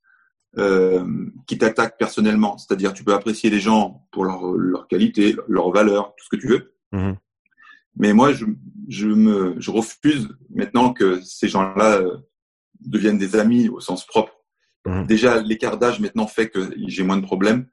euh, 0.58 1.06
qui 1.46 1.60
t'attaquent 1.60 2.00
personnellement. 2.00 2.58
C'est-à-dire, 2.58 2.92
tu 2.94 3.04
peux 3.04 3.14
apprécier 3.14 3.52
les 3.52 3.60
gens 3.60 4.08
pour 4.12 4.26
leur, 4.26 4.52
leur 4.54 4.88
qualité, 4.88 5.36
leur 5.48 5.70
valeur, 5.70 6.16
tout 6.16 6.26
ce 6.26 6.30
que 6.30 6.42
tu 6.42 6.48
veux. 6.48 6.74
Mhm. 6.92 7.18
Mais 7.98 8.14
moi, 8.14 8.34
je, 8.34 8.46
je, 8.88 9.06
me, 9.06 9.56
je 9.60 9.70
refuse 9.70 10.28
maintenant 10.50 10.92
que 10.92 11.22
ces 11.22 11.48
gens-là 11.50 11.98
euh, 11.98 12.18
deviennent 12.80 13.20
des 13.20 13.36
amis 13.36 13.70
au 13.70 13.80
sens 13.80 14.08
propre. 14.08 14.34
Mhm. 14.88 15.06
Déjà, 15.06 15.40
l'écart 15.40 15.78
d'âge 15.78 16.00
maintenant 16.00 16.26
fait 16.26 16.50
que 16.50 16.72
j'ai 16.88 17.04
moins 17.04 17.18
de 17.18 17.26
problèmes. 17.26 17.68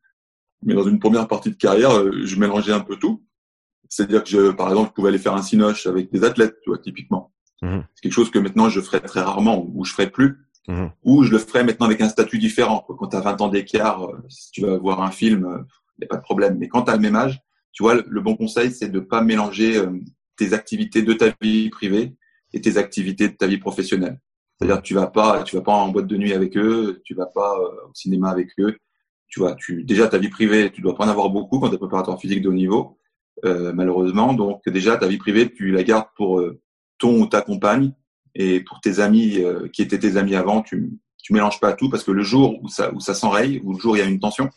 Mais 0.62 0.74
dans 0.74 0.86
une 0.86 0.98
première 0.98 1.28
partie 1.28 1.50
de 1.50 1.56
carrière, 1.56 1.92
euh, 1.92 2.24
je 2.24 2.36
mélangeais 2.36 2.72
un 2.72 2.80
peu 2.80 2.96
tout. 2.96 3.24
C'est-à-dire 3.88 4.24
que, 4.24 4.30
je, 4.30 4.50
par 4.50 4.68
exemple, 4.68 4.90
je 4.90 4.94
pouvais 4.94 5.08
aller 5.08 5.18
faire 5.18 5.34
un 5.34 5.42
cinoche 5.42 5.86
avec 5.86 6.12
des 6.12 6.24
athlètes, 6.24 6.56
tu 6.62 6.70
vois, 6.70 6.78
typiquement. 6.78 7.32
Mhm. 7.62 7.84
C'est 7.94 8.02
quelque 8.02 8.12
chose 8.12 8.30
que 8.30 8.38
maintenant 8.38 8.68
je 8.68 8.80
ferai 8.80 9.00
très 9.00 9.20
rarement 9.20 9.66
ou 9.74 9.84
je 9.84 9.92
ferai 9.92 10.10
plus. 10.10 10.38
Mhm. 10.68 10.90
Ou 11.04 11.22
je 11.22 11.30
le 11.30 11.38
ferai 11.38 11.64
maintenant 11.64 11.86
avec 11.86 12.00
un 12.00 12.08
statut 12.08 12.38
différent. 12.38 12.84
Quand 12.86 13.08
tu 13.08 13.16
as 13.16 13.20
20 13.20 13.40
ans 13.40 13.48
d'écart, 13.48 14.04
euh, 14.04 14.18
si 14.28 14.50
tu 14.50 14.62
vas 14.62 14.76
voir 14.78 15.02
un 15.02 15.10
film, 15.10 15.40
il 15.48 15.54
euh, 15.54 15.64
n'y 16.00 16.04
a 16.04 16.08
pas 16.08 16.16
de 16.16 16.22
problème. 16.22 16.56
Mais 16.58 16.68
quand 16.68 16.82
tu 16.82 16.90
as 16.90 16.96
le 16.96 17.00
même 17.00 17.16
âge, 17.16 17.40
tu 17.72 17.82
vois, 17.82 17.94
le 17.94 18.20
bon 18.20 18.36
conseil, 18.36 18.72
c'est 18.72 18.88
de 18.88 19.00
pas 19.00 19.22
mélanger 19.22 19.76
euh, 19.76 19.92
tes 20.36 20.54
activités 20.54 21.02
de 21.02 21.12
ta 21.12 21.32
vie 21.40 21.70
privée 21.70 22.16
et 22.52 22.60
tes 22.60 22.78
activités 22.78 23.28
de 23.28 23.34
ta 23.34 23.46
vie 23.46 23.58
professionnelle. 23.58 24.18
C'est-à-dire 24.58 24.78
que 24.78 24.86
tu 24.86 24.94
vas 24.94 25.06
pas, 25.06 25.42
tu 25.42 25.56
vas 25.56 25.62
pas 25.62 25.72
en 25.72 25.88
boîte 25.88 26.06
de 26.06 26.16
nuit 26.16 26.32
avec 26.32 26.56
eux, 26.56 27.00
tu 27.04 27.14
vas 27.14 27.26
pas 27.26 27.58
au 27.58 27.94
cinéma 27.94 28.30
avec 28.30 28.48
eux. 28.58 28.76
Tu 29.28 29.40
vois, 29.40 29.54
tu 29.54 29.84
déjà 29.84 30.08
ta 30.08 30.18
vie 30.18 30.30
privée, 30.30 30.70
tu 30.72 30.80
dois 30.80 30.94
pas 30.94 31.04
en 31.04 31.08
avoir 31.08 31.28
beaucoup 31.28 31.58
quand 31.58 31.68
tu 31.68 31.74
es 31.74 31.78
préparateur 31.78 32.18
physique 32.18 32.42
de 32.42 32.48
haut 32.48 32.54
niveau, 32.54 32.98
euh, 33.44 33.72
malheureusement. 33.72 34.32
Donc 34.32 34.68
déjà 34.68 34.96
ta 34.96 35.06
vie 35.06 35.18
privée, 35.18 35.52
tu 35.52 35.70
la 35.70 35.82
gardes 35.82 36.08
pour 36.16 36.42
ton 36.98 37.20
ou 37.20 37.26
ta 37.26 37.42
compagne 37.42 37.92
et 38.34 38.60
pour 38.60 38.80
tes 38.80 39.00
amis 39.00 39.38
euh, 39.38 39.68
qui 39.68 39.82
étaient 39.82 39.98
tes 39.98 40.16
amis 40.16 40.36
avant, 40.36 40.62
tu 40.62 40.92
tu 41.22 41.32
mélanges 41.32 41.58
pas 41.58 41.72
tout 41.72 41.90
parce 41.90 42.04
que 42.04 42.12
le 42.12 42.22
jour 42.22 42.62
où 42.62 42.68
ça 42.68 42.92
où 42.92 43.00
ça 43.00 43.14
s'enraye, 43.14 43.60
ou 43.64 43.72
le 43.72 43.80
jour 43.80 43.94
où 43.94 43.96
il 43.96 43.98
y 43.98 44.02
a 44.02 44.06
une 44.06 44.20
tension, 44.20 44.50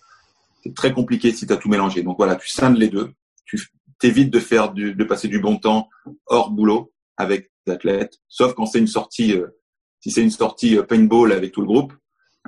c'est 0.62 0.76
très 0.76 0.94
compliqué 0.94 1.32
si 1.32 1.48
tu 1.48 1.54
as 1.54 1.58
tout 1.58 1.70
mélangé. 1.70 2.04
Donc 2.04 2.18
voilà, 2.18 2.36
tu 2.36 2.48
scindes 2.48 2.78
les 2.78 2.90
deux. 2.90 3.12
Tu 3.46 3.60
t'évites 4.00 4.30
de 4.30 4.40
faire 4.40 4.72
du, 4.72 4.94
de 4.94 5.04
passer 5.04 5.28
du 5.28 5.40
bon 5.40 5.58
temps 5.58 5.90
hors 6.28 6.52
boulot 6.52 6.92
avec 7.18 7.52
des 7.66 7.74
athlètes, 7.74 8.20
sauf 8.28 8.54
quand 8.54 8.66
c'est 8.66 8.80
une 8.80 8.88
sortie. 8.88 9.34
Euh, 9.34 9.48
si 10.02 10.12
c'est 10.12 10.24
une 10.24 10.32
sortie 10.32 10.78
euh, 10.78 10.84
paintball 10.84 11.34
avec 11.34 11.52
tout 11.52 11.62
le 11.62 11.68
groupe, 11.68 11.94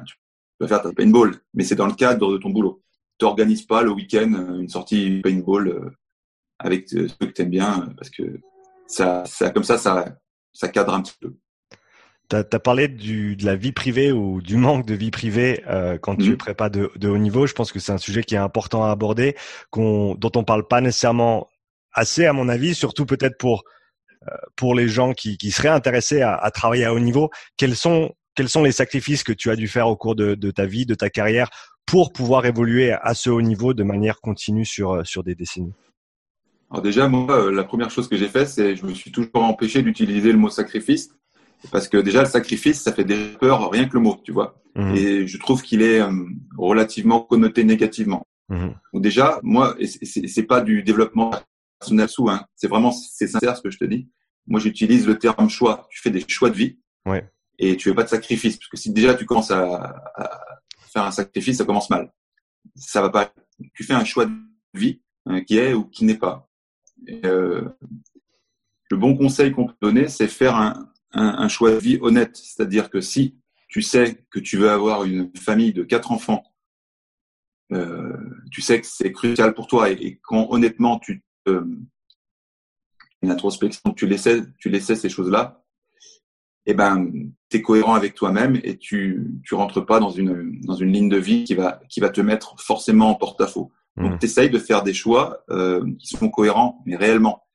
tu 0.06 0.16
peux 0.60 0.68
faire 0.68 0.82
ta 0.82 0.94
paintball, 0.94 1.36
mais 1.54 1.64
c'est 1.64 1.76
dans 1.76 1.88
le 1.88 1.94
cadre 1.94 2.32
de 2.32 2.38
ton 2.38 2.50
boulot. 2.50 2.82
Tu 3.18 3.26
n'organises 3.26 3.64
pas 3.64 3.82
le 3.82 3.92
week-end 3.92 4.58
une 4.60 4.70
sortie 4.70 5.20
paintball 5.22 5.94
avec 6.64 6.90
ceux 6.90 7.08
que 7.08 7.26
tu 7.26 7.42
aimes 7.42 7.50
bien 7.50 7.88
parce 7.98 8.10
que 8.10 8.40
ça, 8.88 9.24
ça 9.26 9.50
comme 9.50 9.64
ça, 9.64 9.78
ça 9.78 10.16
ça 10.54 10.68
cadre 10.68 10.94
un 10.94 11.02
petit 11.02 11.16
peu. 11.20 11.36
Tu 12.30 12.38
as, 12.38 12.60
parlé 12.60 12.88
du, 12.88 13.36
de 13.36 13.46
la 13.46 13.58
vie 13.58 13.74
privée 13.74 14.14
ou 14.14 14.42
du 14.42 14.56
manque 14.56 14.86
de 14.86 14.94
vie 14.94 15.12
privée 15.12 15.64
euh, 15.68 15.98
quand 15.98 16.16
tu 16.16 16.28
es 16.28 16.30
mhm. 16.30 16.38
prépa 16.38 16.70
de, 16.70 16.90
de, 16.96 17.10
haut 17.10 17.18
niveau. 17.18 17.46
Je 17.46 17.54
pense 17.54 17.74
que 17.74 17.80
c'est 17.80 17.92
un 17.92 17.98
sujet 17.98 18.24
qui 18.24 18.36
est 18.36 18.38
important 18.40 18.86
à 18.86 18.92
aborder, 18.92 19.36
dont 19.74 20.32
on 20.36 20.44
parle 20.46 20.66
pas 20.66 20.80
nécessairement 20.80 21.50
assez, 21.92 22.26
à 22.26 22.32
mon 22.32 22.48
avis, 22.48 22.74
surtout 22.74 23.06
peut-être 23.06 23.38
pour 23.38 23.66
euh, 24.30 24.36
pour 24.56 24.76
les 24.76 24.88
gens 24.88 25.14
qui, 25.14 25.38
qui 25.38 25.52
seraient 25.52 25.68
intéressés 25.68 26.22
à, 26.22 26.36
à, 26.36 26.52
travailler 26.52 26.86
à 26.86 26.94
haut 26.94 27.00
niveau. 27.00 27.30
Quels 27.58 27.76
sont 27.76 28.14
quels 28.34 28.48
sont 28.48 28.64
les 28.64 28.72
sacrifices 28.72 29.24
que 29.24 29.34
tu 29.34 29.50
as 29.50 29.58
dû 29.58 29.68
faire 29.68 29.90
au 29.90 29.98
cours 29.98 30.16
de, 30.16 30.36
de 30.36 30.52
ta 30.52 30.66
vie, 30.66 30.86
de 30.86 30.96
ta 30.96 31.10
carrière, 31.10 31.50
pour 31.86 32.14
pouvoir 32.14 32.46
évoluer 32.46 32.94
à 32.94 33.14
ce 33.14 33.30
haut 33.30 33.42
niveau 33.42 33.74
de 33.74 33.84
manière 33.84 34.22
continue 34.22 34.64
sur 34.64 35.06
sur 35.06 35.24
des 35.26 35.36
décennies? 35.36 35.74
Alors 36.72 36.82
déjà, 36.82 37.10
moi, 37.10 37.30
euh, 37.32 37.52
la 37.52 37.66
première 37.66 37.92
chose 37.92 38.08
que 38.08 38.16
j'ai 38.16 38.30
fait, 38.30 38.46
c'est 38.46 38.78
je 38.78 38.86
me 38.86 38.94
suis 38.94 39.12
toujours 39.12 39.30
empêché 39.36 39.82
d'utiliser 39.82 40.32
le 40.32 40.38
mot 40.38 40.50
sacrifice 40.50 41.14
parce 41.70 41.90
que 41.90 41.98
déjà 41.98 42.22
le 42.22 42.30
sacrifice, 42.30 42.82
ça 42.82 42.94
fait 42.94 43.04
des 43.04 43.34
peur 43.40 43.70
rien 43.70 43.88
que 43.88 43.94
le 43.94 44.00
mot, 44.00 44.20
tu 44.24 44.32
vois. 44.32 44.62
Mhm. 44.76 44.96
Et 44.96 45.28
je 45.28 45.38
trouve 45.38 45.62
qu'il 45.62 45.82
est 45.82 46.00
euh, 46.00 46.12
relativement 46.58 47.20
connoté 47.20 47.66
négativement. 47.66 48.26
Mhm. 48.48 48.74
Donc 48.94 49.04
déjà, 49.04 49.40
moi, 49.44 49.76
c'est 50.04 50.44
pas 50.44 50.62
du 50.62 50.82
développement 50.82 51.32
personnel 51.78 52.08
sous, 52.08 52.30
hein. 52.30 52.46
c'est 52.56 52.68
vraiment 52.68 52.92
c'est 52.92 53.28
sincère 53.28 53.58
ce 53.58 53.62
que 53.62 53.70
je 53.70 53.78
te 53.78 53.86
dis. 53.86 54.10
Moi, 54.48 54.62
j'utilise 54.62 55.06
le 55.06 55.20
terme 55.20 55.50
choix. 55.50 55.88
Tu 55.92 56.02
fais 56.02 56.10
des 56.10 56.24
choix 56.26 56.50
de 56.50 56.56
vie 56.56 56.80
ouais. 57.06 57.30
et 57.60 57.76
tu 57.76 57.90
fais 57.90 57.96
pas 57.96 58.04
de 58.04 58.10
sacrifice 58.10 58.56
parce 58.56 58.70
que 58.70 58.78
si 58.78 58.92
déjà 58.92 59.14
tu 59.14 59.26
commences 59.26 59.52
à, 59.52 60.04
à 60.16 60.42
faire 60.88 61.04
un 61.04 61.12
sacrifice, 61.12 61.58
ça 61.58 61.66
commence 61.66 61.90
mal. 61.90 62.12
Ça 62.76 63.02
va 63.02 63.10
pas. 63.10 63.34
Tu 63.74 63.84
fais 63.84 63.94
un 63.94 64.06
choix 64.06 64.26
de 64.26 64.32
vie 64.74 65.02
hein, 65.26 65.42
qui 65.42 65.58
est 65.58 65.74
ou 65.74 65.84
qui 65.84 66.06
n'est 66.06 66.18
pas. 66.18 66.48
Euh, 67.10 67.68
le 68.90 68.98
bon 68.98 69.16
conseil 69.16 69.52
qu'on 69.52 69.68
peut 69.68 69.76
donner, 69.82 70.08
c'est 70.08 70.28
faire 70.28 70.56
un, 71.14 71.48
choix 71.48 71.72
de 71.72 71.78
vie 71.78 71.98
honnête. 72.02 72.36
C'est-à-dire 72.36 72.90
que 72.90 73.02
si 73.02 73.38
tu 73.68 73.82
sais 73.82 74.26
que 74.30 74.40
tu 74.40 74.58
veux 74.58 74.70
avoir 74.70 75.06
une 75.06 75.32
famille 75.36 75.74
de 75.74 75.84
quatre 75.84 76.12
enfants, 76.12 76.44
euh, 77.72 78.18
tu 78.52 78.62
sais 78.62 78.82
que 78.82 78.88
c'est 78.88 79.12
crucial 79.14 79.54
pour 79.54 79.68
toi 79.68 79.90
et, 79.90 80.20
quand 80.24 80.48
honnêtement 80.50 81.00
tu 81.00 81.24
euh, 81.48 81.66
une 83.22 83.32
introspection, 83.32 83.94
tu 83.94 84.08
laissais, 84.08 84.42
tu 84.58 84.78
ces 84.80 85.10
choses-là, 85.10 85.64
eh 86.66 86.74
ben, 86.74 87.10
tu 87.50 87.58
es 87.58 87.62
cohérent 87.62 87.94
avec 87.94 88.14
toi-même 88.14 88.60
et 88.64 88.78
tu 88.78 89.32
tu 89.44 89.56
rentres 89.56 89.86
pas 89.86 90.00
dans 90.00 90.10
une 90.10 90.62
ligne 90.92 91.10
de 91.10 91.18
vie 91.18 91.44
qui 91.46 91.56
va 91.56 91.82
qui 91.90 92.02
va 92.02 92.10
te 92.10 92.22
mettre 92.22 92.60
forcément 92.60 93.10
en 93.10 93.16
porte-à-faux. 93.16 93.72
Donc, 93.98 94.14
mmh. 94.14 94.20
tu 94.20 94.26
essayes 94.26 94.50
de 94.50 94.60
faire 94.60 94.84
des 94.84 94.94
choix 94.94 95.44
euh, 95.50 95.86
qui 96.00 96.08
sont 96.08 96.30
cohérents, 96.30 96.82
mais 96.86 96.96
réellement. 96.96 97.46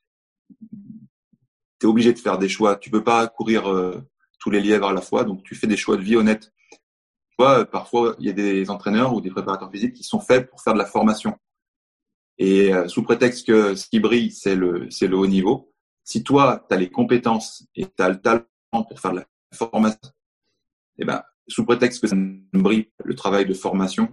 Tu 1.78 1.86
es 1.86 1.86
obligé 1.86 2.12
de 2.12 2.18
faire 2.18 2.38
des 2.38 2.48
choix. 2.48 2.76
Tu 2.76 2.90
peux 2.90 3.04
pas 3.04 3.26
courir 3.26 3.70
euh, 3.70 4.02
tous 4.38 4.50
les 4.50 4.60
lièvres 4.60 4.88
à 4.88 4.92
la 4.92 5.00
fois, 5.00 5.24
donc 5.24 5.42
tu 5.42 5.54
fais 5.54 5.66
des 5.66 5.76
choix 5.76 5.96
de 5.96 6.02
vie 6.02 6.16
honnêtes. 6.16 6.52
Tu 6.70 7.36
vois, 7.38 7.64
parfois, 7.64 8.16
il 8.18 8.26
y 8.26 8.30
a 8.30 8.32
des 8.32 8.70
entraîneurs 8.70 9.14
ou 9.14 9.20
des 9.20 9.30
préparateurs 9.30 9.70
physiques 9.70 9.94
qui 9.94 10.04
sont 10.04 10.20
faits 10.20 10.48
pour 10.48 10.62
faire 10.62 10.74
de 10.74 10.78
la 10.78 10.86
formation. 10.86 11.36
Et 12.38 12.72
euh, 12.72 12.86
sous 12.88 13.02
prétexte 13.02 13.46
que 13.46 13.74
ce 13.74 13.88
qui 13.88 13.98
brille, 13.98 14.30
c'est 14.30 14.56
le, 14.56 14.90
c'est 14.90 15.06
le 15.06 15.16
haut 15.16 15.26
niveau, 15.26 15.72
si 16.06 16.22
toi, 16.22 16.64
tu 16.68 16.74
as 16.74 16.78
les 16.78 16.90
compétences 16.90 17.66
et 17.74 17.86
tu 17.86 18.02
as 18.02 18.08
le 18.08 18.20
talent 18.20 18.44
pour 18.70 19.00
faire 19.00 19.12
de 19.12 19.18
la 19.18 19.26
formation, 19.52 19.98
eh 20.98 21.04
ben, 21.04 21.22
sous 21.48 21.64
prétexte 21.64 22.00
que 22.00 22.06
ça 22.06 22.16
ne 22.16 22.38
brille 22.52 22.90
le 23.04 23.14
travail 23.14 23.44
de 23.44 23.54
formation, 23.54 24.08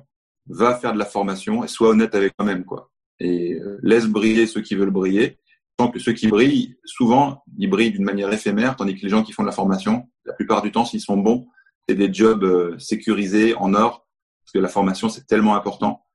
va 0.48 0.76
faire 0.76 0.94
de 0.94 1.00
la 1.00 1.06
formation 1.06 1.64
et 1.64 1.68
sois 1.68 1.90
honnête 1.90 2.16
avec 2.16 2.36
toi-même, 2.36 2.66
quoi. 2.66 2.92
Et 3.20 3.54
euh, 3.54 3.80
laisse 3.82 4.08
briller 4.08 4.48
ceux 4.48 4.62
qui 4.62 4.76
veulent 4.76 4.92
briller. 4.92 5.40
Tant 5.78 5.90
que 5.90 6.00
ceux 6.00 6.14
qui 6.14 6.28
brillent, 6.28 6.76
souvent, 6.86 7.44
ils 7.58 7.70
brillent 7.70 7.92
d'une 7.92 8.04
manière 8.04 8.32
éphémère, 8.32 8.76
tandis 8.76 8.96
que 8.96 9.02
les 9.02 9.10
gens 9.10 9.24
qui 9.24 9.32
font 9.32 9.44
de 9.44 9.48
la 9.48 9.54
formation, 9.54 10.08
la 10.26 10.34
plupart 10.34 10.62
du 10.62 10.72
temps, 10.72 10.86
s'ils 10.86 11.02
sont 11.02 11.18
bons, 11.18 11.48
c'est 11.88 11.96
des 11.96 12.14
jobs 12.14 12.44
euh, 12.44 12.78
sécurisés 12.78 13.56
en 13.56 13.74
or, 13.74 14.08
parce 14.44 14.52
que 14.54 14.60
la 14.60 14.68
formation, 14.68 15.10
c'est 15.10 15.26
tellement 15.26 15.56
important. 15.56 16.06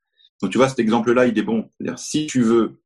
Donc, 0.40 0.52
tu 0.52 0.58
vois, 0.58 0.68
cet 0.68 0.78
exemple-là, 0.78 1.26
il 1.26 1.36
est 1.38 1.42
bon. 1.42 1.70
C'est-à-dire, 1.80 1.98
si 1.98 2.26
tu 2.26 2.42
veux, 2.42 2.80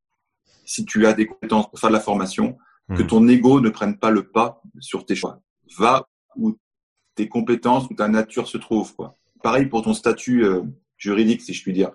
si 0.64 0.84
tu 0.84 1.06
as 1.06 1.12
des 1.12 1.26
compétences 1.26 1.68
pour 1.68 1.78
faire 1.78 1.90
de 1.90 1.94
la 1.94 2.00
formation, 2.00 2.56
que 2.88 3.02
mmh. 3.02 3.06
ton 3.06 3.28
ego 3.28 3.60
ne 3.60 3.68
prenne 3.68 3.98
pas 3.98 4.10
le 4.10 4.28
pas 4.28 4.62
sur 4.80 5.04
tes 5.04 5.14
choix. 5.14 5.40
Va 5.78 6.06
où 6.36 6.56
tes 7.14 7.28
compétences, 7.28 7.86
où 7.90 7.94
ta 7.94 8.08
nature 8.08 8.48
se 8.48 8.58
trouve, 8.58 8.94
quoi. 8.94 9.18
Pareil 9.42 9.66
pour 9.66 9.82
ton 9.82 9.92
statut 9.92 10.44
euh, 10.44 10.62
juridique, 11.02 11.42
si 11.42 11.52
je 11.52 11.62
puis 11.62 11.72
dire. 11.72 11.90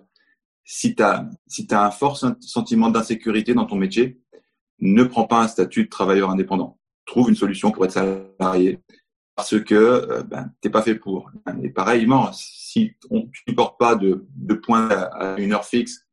Si 0.63 0.95
tu 0.95 1.01
as, 1.01 1.29
si 1.47 1.65
as 1.71 1.85
un 1.85 1.91
fort 1.91 2.17
sentiment 2.17 2.89
d'insécurité 2.89 3.53
dans 3.53 3.65
ton 3.65 3.77
métier, 3.77 4.19
ne 4.79 5.03
prends 5.03 5.25
pas 5.25 5.41
un 5.41 5.47
statut 5.47 5.85
de 5.85 5.89
travailleur 5.89 6.29
indépendant. 6.29 6.77
Trouve 7.05 7.29
une 7.29 7.35
solution 7.35 7.71
pour 7.71 7.85
être 7.85 7.93
salarié 7.93 8.79
parce 9.35 9.59
que 9.59 9.75
euh, 9.75 10.23
ben, 10.23 10.51
t'es 10.61 10.69
pas 10.69 10.81
fait 10.81 10.95
pour. 10.95 11.31
Et 11.63 11.69
pareillement, 11.69 12.31
si 12.33 12.91
on, 13.09 13.27
tu 13.27 13.43
ne 13.47 13.53
portes 13.53 13.79
pas 13.79 13.95
de, 13.95 14.25
de 14.35 14.53
points 14.55 14.89
à, 14.89 15.39
une 15.39 15.53
heure 15.53 15.63
fixe 15.63 16.05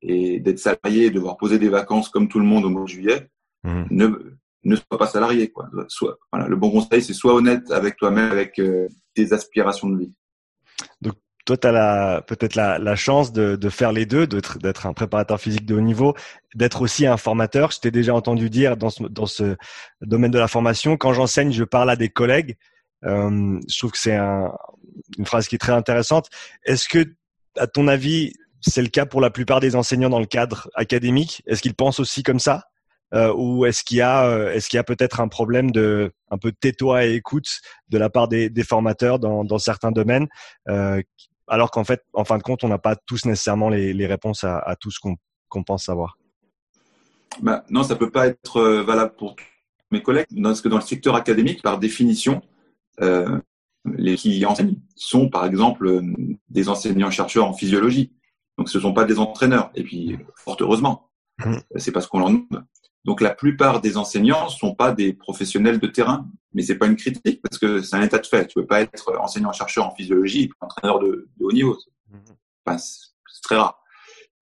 et 0.00 0.40
d'être 0.40 0.60
salarié 0.60 1.06
et 1.06 1.10
devoir 1.10 1.36
poser 1.36 1.58
des 1.58 1.68
vacances 1.68 2.08
comme 2.08 2.28
tout 2.28 2.38
le 2.38 2.46
monde 2.46 2.64
au 2.64 2.70
mois 2.70 2.84
de 2.84 2.88
juillet, 2.88 3.28
mmh. 3.64 3.82
ne, 3.90 4.06
ne 4.64 4.76
sois 4.76 4.98
pas 4.98 5.08
salarié. 5.08 5.50
Quoi. 5.50 5.68
Soit, 5.88 6.18
voilà, 6.32 6.48
le 6.48 6.56
bon 6.56 6.70
conseil, 6.70 7.02
c'est 7.02 7.12
soit 7.12 7.34
honnête 7.34 7.70
avec 7.70 7.96
toi-même, 7.96 8.30
avec 8.30 8.58
euh, 8.60 8.88
tes 9.14 9.32
aspirations 9.34 9.90
de 9.90 9.98
vie. 9.98 10.14
Donc, 11.02 11.16
toi, 11.46 11.56
tu 11.56 11.66
as 11.66 12.22
peut-être 12.26 12.54
la, 12.54 12.78
la, 12.78 12.96
chance 12.96 13.32
de, 13.32 13.56
de, 13.56 13.68
faire 13.68 13.92
les 13.92 14.06
deux, 14.06 14.26
d'être 14.26 14.86
un 14.86 14.92
préparateur 14.92 15.40
physique 15.40 15.66
de 15.66 15.74
haut 15.74 15.80
niveau, 15.80 16.14
d'être 16.54 16.82
aussi 16.82 17.06
un 17.06 17.16
formateur. 17.16 17.70
Je 17.70 17.80
t'ai 17.80 17.90
déjà 17.90 18.14
entendu 18.14 18.50
dire 18.50 18.76
dans 18.76 18.90
ce, 18.90 19.02
dans 19.04 19.26
ce 19.26 19.56
domaine 20.02 20.30
de 20.30 20.38
la 20.38 20.48
formation, 20.48 20.96
quand 20.96 21.12
j'enseigne, 21.12 21.52
je 21.52 21.64
parle 21.64 21.90
à 21.90 21.96
des 21.96 22.08
collègues. 22.08 22.56
Euh, 23.04 23.58
je 23.68 23.78
trouve 23.78 23.92
que 23.92 23.98
c'est 23.98 24.16
un, 24.16 24.52
une 25.18 25.26
phrase 25.26 25.48
qui 25.48 25.54
est 25.54 25.58
très 25.58 25.72
intéressante. 25.72 26.28
Est-ce 26.64 26.88
que, 26.88 27.14
à 27.56 27.66
ton 27.66 27.88
avis, 27.88 28.34
c'est 28.60 28.82
le 28.82 28.88
cas 28.88 29.06
pour 29.06 29.20
la 29.20 29.30
plupart 29.30 29.60
des 29.60 29.76
enseignants 29.76 30.10
dans 30.10 30.20
le 30.20 30.26
cadre 30.26 30.68
académique? 30.74 31.42
Est-ce 31.46 31.62
qu'ils 31.62 31.74
pensent 31.74 32.00
aussi 32.00 32.22
comme 32.22 32.40
ça? 32.40 32.64
Euh, 33.12 33.34
ou 33.36 33.66
est-ce 33.66 33.82
qu'il 33.82 33.96
y 33.96 34.02
a 34.02 34.24
euh, 34.26 34.52
est-ce 34.52 34.68
qu'il 34.68 34.76
y 34.76 34.80
a 34.80 34.84
peut-être 34.84 35.20
un 35.20 35.26
problème 35.26 35.72
de 35.72 36.12
un 36.30 36.38
peu 36.38 36.52
tais-toi 36.52 37.06
et 37.06 37.14
écoute 37.14 37.60
de 37.88 37.98
la 37.98 38.08
part 38.08 38.28
des, 38.28 38.50
des 38.50 38.62
formateurs 38.62 39.18
dans, 39.18 39.42
dans 39.42 39.58
certains 39.58 39.90
domaines 39.90 40.28
euh, 40.68 41.02
alors 41.50 41.70
qu'en 41.70 41.84
fait 41.84 42.02
en 42.14 42.24
fin 42.24 42.38
de 42.38 42.42
compte 42.42 42.64
on 42.64 42.68
n'a 42.68 42.78
pas 42.78 42.96
tous 42.96 43.26
nécessairement 43.26 43.68
les, 43.68 43.92
les 43.92 44.06
réponses 44.06 44.44
à, 44.44 44.58
à 44.58 44.76
tout 44.76 44.90
ce 44.90 44.98
qu'on 45.00 45.62
pense 45.64 45.84
savoir. 45.84 46.16
Bah, 47.42 47.64
non 47.68 47.82
ça 47.82 47.96
peut 47.96 48.10
pas 48.10 48.26
être 48.28 48.56
euh, 48.56 48.82
valable 48.82 49.14
pour 49.16 49.36
mes 49.90 50.02
collègues 50.02 50.26
parce 50.42 50.60
que 50.60 50.68
dans 50.68 50.76
le 50.76 50.82
secteur 50.82 51.14
académique 51.16 51.62
par 51.62 51.78
définition 51.78 52.40
euh, 53.00 53.38
les 53.84 54.14
qui 54.14 54.44
enseignent 54.46 54.76
sont 54.94 55.28
par 55.28 55.44
exemple 55.44 56.02
des 56.48 56.68
enseignants 56.68 57.10
chercheurs 57.10 57.46
en 57.46 57.52
physiologie. 57.52 58.12
Donc 58.58 58.68
ce 58.68 58.78
sont 58.78 58.92
pas 58.92 59.04
des 59.04 59.18
entraîneurs. 59.18 59.70
Et 59.74 59.82
puis 59.82 60.18
fort 60.36 60.56
heureusement 60.60 61.10
mmh. 61.44 61.56
c'est 61.76 61.92
parce 61.92 62.06
qu'on 62.06 62.18
leur 62.20 62.28
demande 62.28 62.64
donc 63.04 63.20
la 63.20 63.30
plupart 63.30 63.80
des 63.80 63.96
enseignants 63.96 64.48
sont 64.48 64.74
pas 64.74 64.92
des 64.92 65.12
professionnels 65.12 65.78
de 65.78 65.86
terrain, 65.86 66.28
mais 66.52 66.62
c'est 66.62 66.76
pas 66.76 66.86
une 66.86 66.96
critique 66.96 67.40
parce 67.42 67.58
que 67.58 67.80
c'est 67.80 67.96
un 67.96 68.02
état 68.02 68.18
de 68.18 68.26
fait. 68.26 68.46
Tu 68.46 68.54
peux 68.54 68.66
pas 68.66 68.82
être 68.82 69.16
enseignant-chercheur 69.18 69.86
en 69.86 69.94
physiologie 69.94 70.44
et 70.44 70.50
entraîneur 70.60 70.98
de, 71.00 71.28
de, 71.38 71.44
haut 71.44 71.52
niveau. 71.52 71.78
Enfin, 72.66 72.78
c'est 72.78 73.42
très 73.42 73.56
rare. 73.56 73.82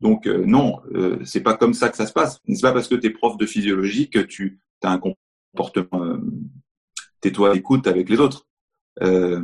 Donc 0.01 0.27
euh, 0.27 0.44
non, 0.44 0.81
euh, 0.94 1.18
c'est 1.25 1.42
pas 1.42 1.55
comme 1.55 1.75
ça 1.75 1.88
que 1.88 1.97
ça 1.97 2.07
se 2.07 2.12
passe. 2.12 2.40
C'est 2.49 2.61
pas 2.61 2.73
parce 2.73 2.88
que 2.88 2.94
tu 2.94 3.07
es 3.07 3.11
prof 3.11 3.37
de 3.37 3.47
physiologie 3.47 4.11
que 4.11 4.21
tu 4.21 4.61
as 4.83 4.90
un 4.90 4.99
comportement 4.99 6.05
euh, 6.05 6.18
tais-toi, 7.21 7.57
écoute 7.57 7.87
avec 7.87 8.09
les 8.09 8.21
autres. 8.21 8.47
Euh, 9.03 9.42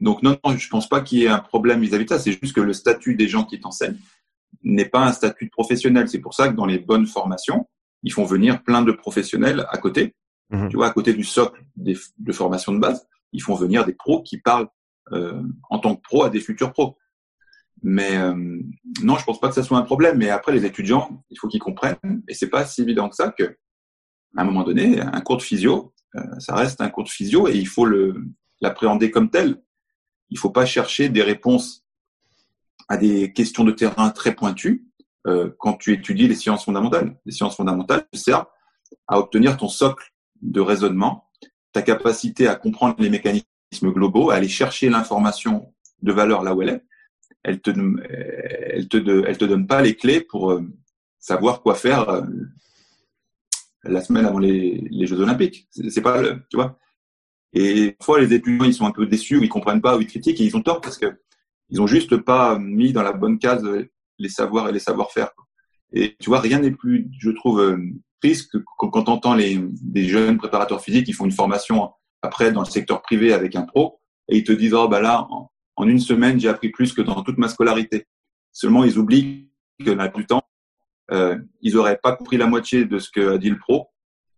donc 0.00 0.22
non, 0.22 0.36
non, 0.44 0.56
je 0.56 0.68
pense 0.68 0.88
pas 0.88 1.00
qu'il 1.00 1.18
y 1.18 1.24
ait 1.24 1.28
un 1.28 1.38
problème 1.38 1.80
vis-à-vis 1.80 2.04
de 2.04 2.10
ça. 2.10 2.18
C'est 2.18 2.32
juste 2.32 2.54
que 2.54 2.60
le 2.60 2.72
statut 2.72 3.14
des 3.14 3.28
gens 3.28 3.44
qui 3.44 3.60
t'enseignent 3.60 3.98
n'est 4.62 4.88
pas 4.88 5.04
un 5.04 5.12
statut 5.12 5.46
de 5.46 5.50
professionnel. 5.50 6.08
C'est 6.08 6.18
pour 6.20 6.34
ça 6.34 6.48
que 6.48 6.54
dans 6.54 6.66
les 6.66 6.78
bonnes 6.78 7.06
formations, 7.06 7.68
ils 8.06 8.12
font 8.12 8.24
venir 8.24 8.62
plein 8.62 8.82
de 8.82 8.92
professionnels 8.92 9.66
à 9.68 9.78
côté. 9.78 10.14
Mhm. 10.50 10.68
Tu 10.68 10.76
vois, 10.76 10.86
à 10.86 10.92
côté 10.92 11.12
du 11.12 11.24
socle 11.24 11.60
des, 11.74 11.96
de 12.18 12.32
formation 12.32 12.72
de 12.72 12.78
base, 12.78 13.06
ils 13.32 13.42
font 13.42 13.56
venir 13.56 13.84
des 13.84 13.94
pros 13.94 14.22
qui 14.22 14.38
parlent 14.38 14.68
euh, 15.12 15.42
en 15.68 15.80
tant 15.80 15.96
que 15.96 16.02
pros 16.02 16.22
à 16.22 16.30
des 16.30 16.38
futurs 16.38 16.72
pros. 16.72 16.96
Mais 17.82 18.16
euh, 18.16 18.60
non, 19.02 19.16
je 19.18 19.24
pense 19.24 19.40
pas 19.40 19.48
que 19.48 19.54
ça 19.54 19.64
soit 19.64 19.76
un 19.76 19.82
problème. 19.82 20.18
Mais 20.18 20.30
après, 20.30 20.52
les 20.52 20.64
étudiants, 20.64 21.24
il 21.30 21.38
faut 21.38 21.48
qu'ils 21.48 21.60
comprennent, 21.60 22.22
et 22.28 22.34
c'est 22.34 22.48
pas 22.48 22.64
si 22.64 22.80
évident 22.80 23.08
que 23.08 23.16
ça 23.16 23.34
que, 23.36 23.58
à 24.36 24.42
un 24.42 24.44
moment 24.44 24.62
donné, 24.62 25.00
un 25.00 25.20
cours 25.20 25.38
de 25.38 25.42
physio, 25.42 25.92
euh, 26.14 26.22
ça 26.38 26.54
reste 26.54 26.80
un 26.80 26.88
cours 26.88 27.04
de 27.04 27.08
physio, 27.08 27.48
et 27.48 27.56
il 27.56 27.66
faut 27.66 27.84
le 27.84 28.14
l'appréhender 28.60 29.10
comme 29.10 29.30
tel. 29.30 29.60
Il 30.30 30.38
faut 30.38 30.50
pas 30.50 30.64
chercher 30.64 31.08
des 31.08 31.22
réponses 31.22 31.84
à 32.88 32.96
des 32.96 33.32
questions 33.32 33.64
de 33.64 33.72
terrain 33.72 34.10
très 34.10 34.34
pointues. 34.34 34.85
Euh, 35.26 35.50
quand 35.58 35.74
tu 35.74 35.92
étudies 35.92 36.28
les 36.28 36.36
sciences 36.36 36.64
fondamentales. 36.64 37.16
Les 37.24 37.32
sciences 37.32 37.56
fondamentales 37.56 38.06
servent 38.12 38.46
à 39.08 39.18
obtenir 39.18 39.56
ton 39.56 39.68
socle 39.68 40.12
de 40.40 40.60
raisonnement, 40.60 41.28
ta 41.72 41.82
capacité 41.82 42.46
à 42.46 42.54
comprendre 42.54 42.96
les 42.98 43.10
mécanismes 43.10 43.44
globaux, 43.82 44.30
à 44.30 44.36
aller 44.36 44.48
chercher 44.48 44.88
l'information 44.88 45.74
de 46.02 46.12
valeur 46.12 46.44
là 46.44 46.54
où 46.54 46.62
elle 46.62 46.68
est. 46.68 46.84
Elle 47.42 47.60
te, 47.60 47.70
elle 47.70 48.88
te, 48.88 49.24
elle 49.26 49.38
te 49.38 49.44
donne 49.44 49.66
pas 49.66 49.82
les 49.82 49.96
clés 49.96 50.20
pour 50.20 50.52
euh, 50.52 50.62
savoir 51.18 51.60
quoi 51.60 51.74
faire 51.74 52.08
euh, 52.08 52.22
la 53.82 54.02
semaine 54.02 54.26
avant 54.26 54.38
les, 54.38 54.86
les 54.90 55.06
Jeux 55.06 55.20
Olympiques. 55.20 55.68
C'est 55.70 56.02
pas, 56.02 56.22
tu 56.50 56.56
vois. 56.56 56.78
Et 57.52 57.92
parfois 57.92 58.20
les 58.20 58.32
étudiants 58.32 58.64
ils 58.64 58.74
sont 58.74 58.86
un 58.86 58.92
peu 58.92 59.06
déçus, 59.06 59.38
ou 59.38 59.42
ils 59.42 59.48
comprennent 59.48 59.80
pas, 59.80 59.96
ou 59.96 60.02
ils 60.02 60.06
critiquent, 60.06 60.40
et 60.40 60.44
ils 60.44 60.56
ont 60.56 60.62
tort 60.62 60.80
parce 60.80 60.98
que 60.98 61.20
ils 61.68 61.80
ont 61.80 61.86
juste 61.86 62.16
pas 62.16 62.58
mis 62.58 62.92
dans 62.92 63.02
la 63.02 63.12
bonne 63.12 63.38
case 63.38 63.64
les 64.18 64.28
savoirs 64.28 64.68
et 64.68 64.72
les 64.72 64.78
savoir-faire. 64.78 65.30
Et 65.92 66.16
tu 66.20 66.30
vois, 66.30 66.40
rien 66.40 66.60
n'est 66.60 66.72
plus, 66.72 67.08
je 67.18 67.30
trouve, 67.30 67.60
euh, 67.60 67.78
triste 68.20 68.50
que 68.50 68.58
quand, 68.78 69.08
on 69.08 69.12
entend 69.12 69.34
les, 69.34 69.60
des 69.82 70.08
jeunes 70.08 70.38
préparateurs 70.38 70.80
physiques 70.80 71.06
qui 71.06 71.12
font 71.12 71.24
une 71.24 71.32
formation 71.32 71.90
après 72.22 72.52
dans 72.52 72.60
le 72.60 72.66
secteur 72.66 73.02
privé 73.02 73.32
avec 73.32 73.54
un 73.56 73.62
pro 73.62 74.00
et 74.28 74.38
ils 74.38 74.44
te 74.44 74.52
disent, 74.52 74.74
oh, 74.74 74.88
bah 74.88 75.00
là, 75.00 75.26
en, 75.76 75.88
une 75.88 76.00
semaine, 76.00 76.40
j'ai 76.40 76.48
appris 76.48 76.70
plus 76.70 76.92
que 76.92 77.02
dans 77.02 77.22
toute 77.22 77.38
ma 77.38 77.48
scolarité. 77.48 78.06
Seulement, 78.52 78.84
ils 78.84 78.98
oublient 78.98 79.50
que 79.84 79.90
dans 79.90 80.10
plus 80.10 80.26
temps, 80.26 80.42
euh, 81.12 81.38
ils 81.60 81.76
auraient 81.76 81.98
pas 82.02 82.16
compris 82.16 82.36
la 82.36 82.46
moitié 82.46 82.84
de 82.84 82.98
ce 82.98 83.10
que 83.10 83.36
dit 83.36 83.50
le 83.50 83.58
pro 83.58 83.88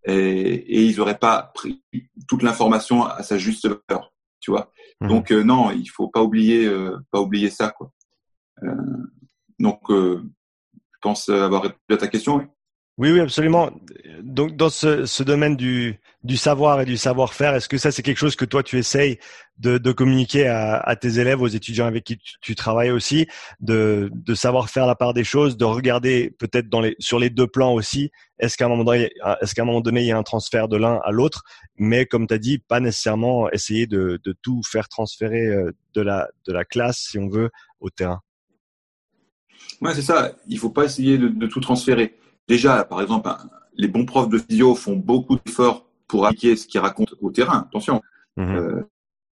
et, 0.04 0.12
et 0.12 0.82
ils 0.82 1.00
auraient 1.00 1.18
pas 1.18 1.52
pris 1.54 1.82
toute 2.26 2.42
l'information 2.42 3.04
à 3.04 3.22
sa 3.22 3.38
juste 3.38 3.66
valeur, 3.66 4.12
tu 4.40 4.50
vois. 4.50 4.72
Mmh. 5.00 5.08
Donc 5.08 5.30
euh, 5.30 5.42
non, 5.42 5.70
il 5.70 5.86
faut 5.86 6.08
pas 6.08 6.22
oublier, 6.22 6.66
euh, 6.66 6.98
pas 7.10 7.20
oublier 7.20 7.50
ça 7.50 7.70
quoi. 7.70 7.92
Euh, 9.60 9.62
donc, 9.62 9.90
euh, 9.90 10.22
je 10.74 10.98
pense 11.00 11.28
avoir 11.28 11.62
répondu 11.62 11.80
à 11.90 11.96
ta 11.96 12.08
question. 12.08 12.36
Oui? 12.36 12.44
Oui, 12.98 13.20
absolument. 13.20 13.70
Donc, 14.22 14.56
dans 14.56 14.70
ce, 14.70 15.06
ce 15.06 15.22
domaine 15.22 15.54
du, 15.54 16.00
du, 16.24 16.36
savoir 16.36 16.80
et 16.80 16.84
du 16.84 16.96
savoir-faire, 16.96 17.54
est-ce 17.54 17.68
que 17.68 17.78
ça, 17.78 17.92
c'est 17.92 18.02
quelque 18.02 18.18
chose 18.18 18.34
que 18.34 18.44
toi, 18.44 18.64
tu 18.64 18.76
essayes 18.76 19.20
de, 19.58 19.78
de 19.78 19.92
communiquer 19.92 20.48
à, 20.48 20.78
à, 20.80 20.96
tes 20.96 21.20
élèves, 21.20 21.40
aux 21.40 21.46
étudiants 21.46 21.86
avec 21.86 22.02
qui 22.02 22.18
tu, 22.40 22.56
travailles 22.56 22.90
aussi, 22.90 23.28
de, 23.60 24.10
de, 24.12 24.34
savoir 24.34 24.68
faire 24.68 24.84
la 24.84 24.96
part 24.96 25.14
des 25.14 25.22
choses, 25.22 25.56
de 25.56 25.64
regarder 25.64 26.34
peut-être 26.40 26.68
dans 26.68 26.80
les, 26.80 26.96
sur 26.98 27.20
les 27.20 27.30
deux 27.30 27.46
plans 27.46 27.72
aussi, 27.72 28.10
est-ce 28.40 28.56
qu'à 28.56 28.66
un 28.66 28.68
moment 28.68 28.82
donné, 28.82 29.10
est-ce 29.42 29.54
qu'à 29.54 29.62
un 29.62 29.66
moment 29.66 29.80
donné, 29.80 30.00
il 30.00 30.06
y 30.06 30.12
a 30.12 30.18
un 30.18 30.24
transfert 30.24 30.66
de 30.66 30.76
l'un 30.76 30.98
à 31.04 31.12
l'autre, 31.12 31.44
mais 31.76 32.04
comme 32.04 32.26
tu 32.26 32.34
as 32.34 32.38
dit, 32.38 32.58
pas 32.58 32.80
nécessairement 32.80 33.48
essayer 33.52 33.86
de, 33.86 34.18
de 34.24 34.34
tout 34.42 34.60
faire 34.68 34.88
transférer 34.88 35.46
euh, 35.46 35.70
de 35.94 36.00
la, 36.00 36.28
de 36.48 36.52
la 36.52 36.64
classe, 36.64 36.98
si 37.10 37.18
on 37.18 37.28
veut, 37.28 37.50
au 37.78 37.90
terrain? 37.90 38.20
Ouais, 39.80 39.94
c'est 39.94 40.02
ça. 40.02 40.32
Il 40.46 40.58
faut 40.58 40.70
pas 40.70 40.84
essayer 40.84 41.18
de, 41.18 41.28
de, 41.28 41.46
tout 41.46 41.60
transférer. 41.60 42.16
Déjà, 42.48 42.84
par 42.84 43.00
exemple, 43.00 43.30
les 43.74 43.88
bons 43.88 44.04
profs 44.04 44.28
de 44.28 44.38
physio 44.38 44.74
font 44.74 44.96
beaucoup 44.96 45.36
d'efforts 45.36 45.86
pour 46.08 46.26
appliquer 46.26 46.56
ce 46.56 46.66
qu'ils 46.66 46.80
racontent 46.80 47.14
au 47.20 47.30
terrain. 47.30 47.66
Attention. 47.68 48.02
Mhm. 48.36 48.56
Euh, 48.56 48.82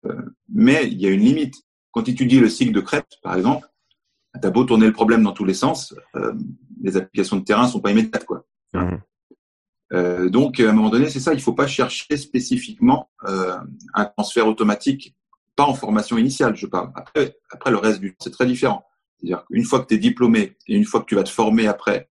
euh, 0.07 0.23
mais 0.49 0.89
il 0.89 1.01
y 1.01 1.07
a 1.07 1.11
une 1.11 1.21
limite. 1.21 1.55
Quand 1.93 2.03
tu 2.03 2.13
étudies 2.13 2.41
le 2.41 2.49
cycle 2.49 2.73
de 2.73 2.81
Krebs, 2.81 3.05
par 3.23 3.37
exemple, 3.37 3.69
tu 4.41 4.47
as 4.47 4.51
beau 4.51 4.65
tourner 4.65 4.87
le 4.87 4.93
problème 4.93 5.23
dans 5.23 5.33
tous 5.33 5.45
les 5.45 5.55
sens, 5.55 5.95
euh, 6.17 6.33
les 6.83 6.97
applications 6.97 7.37
de 7.37 7.45
terrain 7.45 7.69
sont 7.69 7.81
pas 7.81 7.91
immédiates, 7.91 8.25
quoi. 8.25 8.45
Mhm. 8.73 9.01
Donc, 10.31 10.59
à 10.59 10.71
un 10.71 10.73
moment 10.73 10.89
donné, 10.89 11.11
c'est 11.11 11.21
ça. 11.21 11.35
Il 11.35 11.43
faut 11.43 11.53
pas 11.53 11.67
chercher 11.67 12.17
spécifiquement 12.17 13.11
un 13.27 14.07
transfert 14.07 14.49
automatique, 14.49 15.15
pas 15.55 15.65
en 15.65 15.75
formation 15.75 16.17
initiale, 16.17 16.57
je 16.57 16.67
parle. 16.67 16.91
Après, 16.95 17.37
après 17.51 17.71
le 17.71 17.77
reste 17.77 18.01
du, 18.01 18.17
c'est 18.19 18.31
très 18.31 18.47
différent. 18.47 18.87
C'est-à-dire 19.23 19.45
qu'une 19.47 19.65
fois 19.65 19.81
que 19.81 19.87
tu 19.87 19.95
es 19.95 19.99
diplômé 19.99 20.57
et 20.67 20.77
une 20.77 20.85
fois 20.85 21.01
que 21.01 21.07
tu 21.07 21.15
vas 21.15 21.23
te 21.23 21.31
former 21.31 21.67
après 21.67 22.09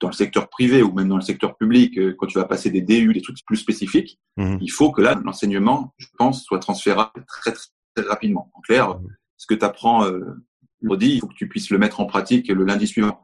dans 0.00 0.08
le 0.08 0.14
secteur 0.14 0.48
privé 0.48 0.82
ou 0.82 0.92
même 0.92 1.08
dans 1.08 1.16
le 1.16 1.22
secteur 1.22 1.56
public, 1.56 1.98
euh, 1.98 2.14
quand 2.18 2.26
tu 2.26 2.38
vas 2.38 2.44
passer 2.44 2.70
des 2.70 2.80
DU, 2.80 3.12
des 3.12 3.20
trucs 3.20 3.44
plus 3.44 3.56
spécifiques, 3.56 4.18
mmh. 4.36 4.56
il 4.60 4.70
faut 4.70 4.90
que 4.92 5.02
là, 5.02 5.20
l'enseignement, 5.24 5.94
je 5.98 6.06
pense, 6.16 6.42
soit 6.44 6.58
transférable 6.58 7.24
très, 7.26 7.52
très, 7.52 7.66
très 7.94 8.06
rapidement. 8.06 8.50
En 8.54 8.60
clair, 8.60 8.94
mmh. 8.94 9.08
ce 9.36 9.46
que 9.46 9.54
tu 9.54 9.64
apprends 9.64 10.06
euh, 10.06 10.42
il 10.82 11.20
faut 11.20 11.26
que 11.26 11.34
tu 11.34 11.48
puisses 11.48 11.70
le 11.70 11.78
mettre 11.78 12.00
en 12.00 12.06
pratique 12.06 12.48
le 12.48 12.64
lundi 12.64 12.86
suivant, 12.86 13.20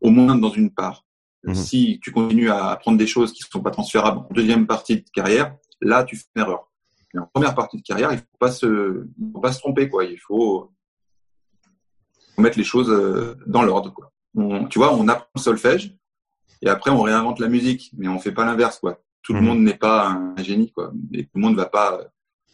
au 0.00 0.10
moins 0.10 0.34
dans 0.34 0.50
une 0.50 0.70
part. 0.70 1.04
Mmh. 1.44 1.54
Si 1.54 2.00
tu 2.02 2.10
continues 2.10 2.50
à 2.50 2.70
apprendre 2.70 2.98
des 2.98 3.06
choses 3.06 3.32
qui 3.32 3.44
ne 3.44 3.48
sont 3.48 3.62
pas 3.62 3.70
transférables 3.70 4.18
en 4.18 4.28
deuxième 4.32 4.66
partie 4.66 4.96
de 4.96 5.10
carrière, 5.12 5.56
là, 5.80 6.02
tu 6.02 6.16
fais 6.16 6.24
une 6.34 6.42
erreur. 6.42 6.68
Mais 7.14 7.20
en 7.20 7.26
première 7.32 7.54
partie 7.54 7.78
de 7.78 7.82
carrière, 7.82 8.10
il 8.10 8.16
ne 8.16 8.20
faut 8.20 8.38
pas 8.40 8.50
se, 8.50 9.06
faut 9.32 9.40
pas 9.40 9.52
se 9.52 9.60
tromper, 9.60 9.88
quoi. 9.88 10.04
Il 10.04 10.18
faut, 10.18 10.72
mettre 12.40 12.58
les 12.58 12.64
choses 12.64 12.90
euh, 12.90 13.36
dans 13.46 13.62
l'ordre. 13.62 13.92
Quoi. 13.92 14.10
tu 14.70 14.78
vois, 14.78 14.94
on 14.94 15.08
apprend 15.08 15.28
le 15.34 15.40
solfège 15.40 15.94
et 16.62 16.68
après 16.68 16.90
on 16.90 17.02
réinvente 17.02 17.40
la 17.40 17.48
musique, 17.48 17.90
mais 17.96 18.08
on 18.08 18.18
fait 18.18 18.32
pas 18.32 18.44
l'inverse. 18.44 18.78
quoi. 18.78 19.00
Tout 19.22 19.34
le 19.34 19.40
mhm. 19.40 19.46
monde 19.46 19.60
n'est 19.60 19.74
pas 19.74 20.08
un 20.08 20.42
génie, 20.42 20.70
quoi. 20.70 20.92
Et 21.12 21.24
tout 21.24 21.32
le 21.34 21.40
monde 21.40 21.52
ne 21.52 21.58
va 21.58 21.66
pas 21.66 22.00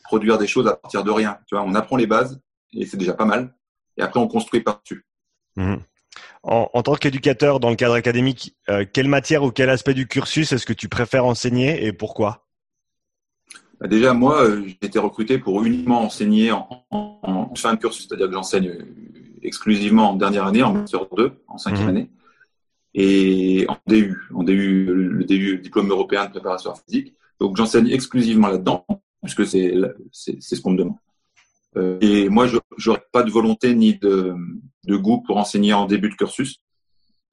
produire 0.05 0.39
des 0.39 0.47
choses 0.47 0.67
à 0.67 0.77
partir 0.77 1.05
de 1.05 1.11
rien. 1.11 1.39
Tu 1.47 1.55
vois, 1.55 1.65
on 1.65 1.75
apprend 1.75 1.97
les 1.97 2.07
bases 2.07 2.41
et 2.73 2.87
c'est 2.87 2.97
déjà 2.97 3.15
pas 3.15 3.25
mal. 3.25 3.55
Et 3.97 4.03
après 4.03 4.21
on 4.21 4.29
construit 4.29 4.61
par-dessus. 4.61 5.07
Mhm. 5.57 5.81
En, 6.43 6.83
tant 6.83 6.95
qu'éducateur 6.95 7.59
dans 7.59 7.71
le 7.71 7.77
cadre 7.77 7.95
académique, 7.95 8.55
euh, 8.69 8.85
quelle 8.93 9.09
matière 9.09 9.45
ou 9.45 9.51
quel 9.51 9.71
aspect 9.71 9.95
du 9.95 10.07
cursus 10.07 10.53
est-ce 10.53 10.67
que 10.67 10.75
tu 10.75 10.91
préfères 10.91 11.25
enseigner 11.25 11.87
et 11.87 11.93
pourquoi? 11.95 12.47
Bah 13.81 13.89
Déjà, 13.89 14.13
moi, 14.13 14.43
euh, 14.45 14.63
j'ai 14.67 14.77
été 14.83 14.99
recruté 14.99 15.39
pour 15.39 15.65
uniquement 15.65 16.03
enseigner 16.03 16.53
en, 16.53 16.69
en 16.91 17.55
fin 17.55 17.73
de 17.73 17.79
cursus, 17.79 18.07
c'est-à-dire 18.07 18.27
que 18.27 18.35
j'enseigne 18.35 18.85
exclusivement 19.45 20.11
en 20.11 20.17
dernière 20.17 20.47
année, 20.47 20.63
en 20.63 20.73
master 20.73 21.07
2, 21.17 21.33
en 21.49 21.59
cinquième 21.59 21.85
mhm. 21.85 21.89
année, 21.91 22.11
et 22.95 23.67
en 23.69 23.77
DU, 23.87 24.17
en 24.35 24.43
DU, 24.43 24.87
le 24.87 25.25
DU, 25.25 25.59
diplôme 25.59 25.91
européen 25.91 26.27
de 26.27 26.31
préparation 26.31 26.75
physique. 26.75 27.15
Donc 27.41 27.57
j'enseigne 27.57 27.89
exclusivement 27.89 28.49
là-dedans, 28.49 28.87
puisque 29.23 29.47
c'est 29.47 29.75
c'est 30.13 30.41
ce 30.41 30.61
qu'on 30.61 30.73
me 30.73 30.79
demande. 30.79 30.97
Euh, 31.77 31.99
et 32.01 32.29
moi, 32.29 32.47
je 32.47 32.59
n'aurais 32.87 33.03
pas 33.13 33.25
de 33.25 33.31
volonté 33.31 33.75
ni 33.75 33.99
de, 33.99 34.35
de 34.87 34.97
goût 34.97 35.23
pour 35.23 35.37
enseigner 35.39 35.75
en 35.75 35.87
début 35.87 36.09
de 36.09 36.15
cursus, 36.15 36.61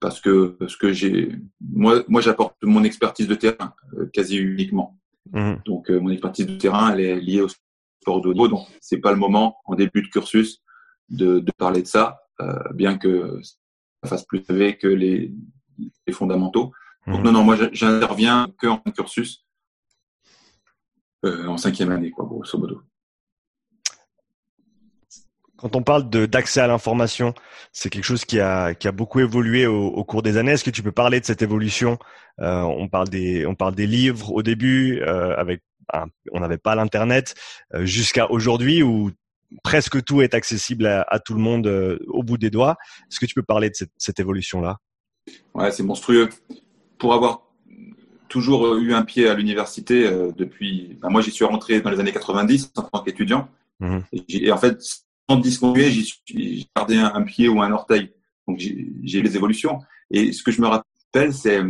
parce 0.00 0.20
que 0.20 0.56
parce 0.58 0.76
que 0.76 0.92
j'ai 0.92 1.36
moi 1.60 2.02
moi 2.08 2.20
j'apporte 2.20 2.56
mon 2.62 2.82
expertise 2.82 3.28
de 3.28 3.36
terrain 3.36 3.72
euh, 3.96 4.06
quasi 4.12 4.36
uniquement. 4.36 4.98
Mmh. 5.32 5.54
Donc 5.64 5.90
euh, 5.90 6.00
mon 6.00 6.10
expertise 6.10 6.46
de 6.46 6.56
terrain, 6.56 6.92
elle 6.92 7.00
est 7.00 7.20
liée 7.20 7.40
au 7.40 7.48
sport 7.48 8.20
de 8.20 8.28
haut 8.28 8.32
niveau, 8.32 8.48
donc 8.48 8.66
c'est 8.80 8.98
pas 8.98 9.12
le 9.12 9.18
moment 9.18 9.58
en 9.64 9.76
début 9.76 10.02
de 10.02 10.08
cursus 10.08 10.60
de, 11.12 11.38
de 11.38 11.52
parler 11.56 11.82
de 11.82 11.86
ça, 11.86 12.22
euh, 12.40 12.72
bien 12.74 12.98
que 12.98 13.40
ça 14.02 14.08
fasse 14.10 14.24
plus 14.24 14.42
rêver 14.48 14.76
que 14.76 14.88
les, 14.88 15.32
les 16.06 16.12
fondamentaux. 16.12 16.72
Donc 17.06 17.20
mmh. 17.20 17.24
non 17.24 17.32
non, 17.32 17.44
moi 17.44 17.56
j'interviens 17.72 18.48
que 18.58 18.66
en 18.66 18.78
cursus 18.78 19.46
euh, 21.24 21.46
en 21.46 21.56
cinquième 21.56 21.92
année, 21.92 22.10
quoi, 22.10 22.24
grosso 22.24 22.58
modo. 22.58 22.82
Quand 25.56 25.76
on 25.76 25.82
parle 25.84 26.10
d'accès 26.10 26.60
à 26.60 26.66
l'information, 26.66 27.34
c'est 27.72 27.88
quelque 27.88 28.04
chose 28.12 28.24
qui 28.24 28.40
a, 28.40 28.74
qui 28.74 28.88
a 28.88 28.92
beaucoup 28.92 29.20
évolué 29.20 29.68
au, 29.68 29.86
au 29.86 30.04
cours 30.04 30.22
des 30.22 30.36
années. 30.36 30.52
Est-ce 30.52 30.64
que 30.64 30.70
tu 30.70 30.82
peux 30.82 30.90
parler 30.90 31.20
de 31.20 31.24
cette 31.24 31.42
évolution? 31.42 31.98
Euh, 32.40 32.62
On 32.62 32.88
parle 32.88 33.08
des 33.08 33.46
on 33.46 33.54
parle 33.54 33.76
des 33.76 33.86
livres 33.86 34.32
au 34.32 34.42
début, 34.42 35.00
euh, 35.02 35.36
avec 35.36 35.62
on 36.32 36.40
n'avait 36.40 36.58
pas 36.58 36.74
l'internet, 36.74 37.34
jusqu'à 37.80 38.30
aujourd'hui 38.30 38.82
où 38.82 39.10
presque 39.62 40.02
tout 40.04 40.22
est 40.22 40.34
accessible 40.34 40.86
à, 40.86 41.02
à 41.08 41.18
tout 41.18 41.34
le 41.34 41.40
monde 41.40 41.66
euh, 41.66 41.98
au 42.08 42.22
bout 42.22 42.38
des 42.38 42.50
doigts. 42.50 42.76
Est-ce 43.10 43.20
que 43.20 43.26
tu 43.26 43.34
peux 43.34 43.42
parler 43.42 43.70
de 43.70 43.74
cette, 43.74 43.92
cette 43.98 44.20
évolution 44.20 44.60
là 44.60 44.78
Ouais, 45.54 45.70
c'est 45.70 45.82
monstrueux. 45.82 46.28
Pour 46.98 47.14
avoir 47.14 47.42
toujours 48.28 48.76
eu 48.76 48.94
un 48.94 49.02
pied 49.02 49.28
à 49.28 49.34
l'université 49.34 50.06
euh, 50.06 50.32
depuis. 50.34 50.98
Ben 51.02 51.10
moi, 51.10 51.20
j'y 51.20 51.30
suis 51.30 51.44
rentré 51.44 51.80
dans 51.80 51.90
les 51.90 52.00
années 52.00 52.12
90 52.12 52.72
en 52.76 52.82
tant 52.82 53.02
qu'étudiant. 53.02 53.48
Mmh. 53.80 53.98
Et, 54.12 54.46
et, 54.46 54.52
en 54.52 54.56
fait, 54.56 54.80
sans 55.28 55.36
discontinuer, 55.36 55.90
j'ai 55.90 56.66
gardé 56.74 56.96
un, 56.96 57.12
un, 57.14 57.22
pied 57.22 57.48
ou 57.48 57.60
un 57.60 57.70
orteil. 57.72 58.12
Donc 58.48 58.58
j'ai 58.58 59.22
les 59.22 59.36
évolutions. 59.36 59.80
Et 60.10 60.32
ce 60.32 60.42
que 60.42 60.50
je 60.50 60.60
me 60.60 60.66
rappelle, 60.66 61.32
c'est 61.32 61.60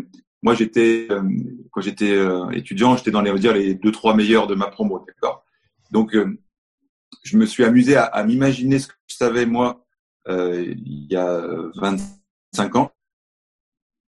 moi 0.42 0.54
j'étais 0.54 1.06
euh, 1.10 1.22
quand 1.70 1.80
j'étais 1.80 2.18
étudiant, 2.52 2.96
j'étais 2.96 3.10
dans 3.10 3.22
les 3.22 3.32
dire 3.38 3.52
les 3.52 3.74
deux 3.74 3.92
trois 3.92 4.14
meilleurs 4.14 4.46
de 4.46 4.54
ma 4.54 4.68
promo, 4.68 5.04
d'accord? 5.06 5.44
Donc 5.90 6.16
je 7.22 7.36
me 7.36 7.46
suis 7.46 7.64
amusé 7.64 7.96
à, 7.96 8.04
à 8.04 8.24
m'imaginer 8.24 8.78
ce 8.78 8.88
que 8.88 8.94
je 9.08 9.16
savais 9.16 9.46
moi 9.46 9.84
il 10.28 11.06
y 11.10 11.16
a 11.16 11.44
25 11.74 12.76
ans, 12.76 12.92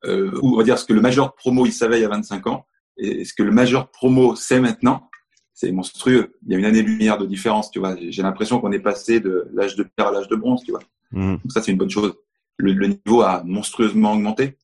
ou 0.05 0.53
on 0.53 0.57
va 0.57 0.63
dire 0.63 0.77
ce 0.77 0.85
que 0.85 0.93
le 0.93 1.01
major 1.01 1.33
promo 1.33 1.65
il 1.65 1.73
savait 1.73 1.97
il 1.97 2.01
y 2.01 2.05
a 2.05 2.09
25 2.09 2.45
ans, 2.47 2.67
et 2.97 3.25
ce 3.25 3.33
que 3.33 3.41
le 3.41 3.51
major 3.51 3.89
promo 3.89 4.35
sait 4.35 4.59
maintenant 4.59 5.09
c'est 5.53 5.71
monstrueux. 5.71 6.35
Il 6.45 6.51
y 6.51 6.55
a 6.55 6.59
une 6.59 6.65
année-lumière 6.65 7.17
de 7.17 7.25
différence, 7.25 7.71
tu 7.71 7.79
vois. 7.79 7.95
J'ai 7.97 8.21
l'impression 8.21 8.59
qu'on 8.59 8.71
est 8.71 8.79
passé 8.79 9.19
de 9.19 9.47
l'âge 9.53 9.75
de 9.75 9.83
pierre 9.83 10.07
à 10.07 10.11
l'âge 10.11 10.27
de 10.27 10.35
bronze, 10.35 10.63
tu 10.63 10.71
vois. 10.71 10.81
Mmh. 11.11 11.33
Donc 11.33 11.51
ça, 11.51 11.61
c'est 11.61 11.71
une 11.71 11.77
bonne 11.77 11.89
chose. 11.89 12.13
Le, 12.57 12.73
le, 12.73 12.87
niveau 12.87 13.21
a 13.21 13.43
monstrueusement 13.43 14.13
augmenté. 14.13 14.57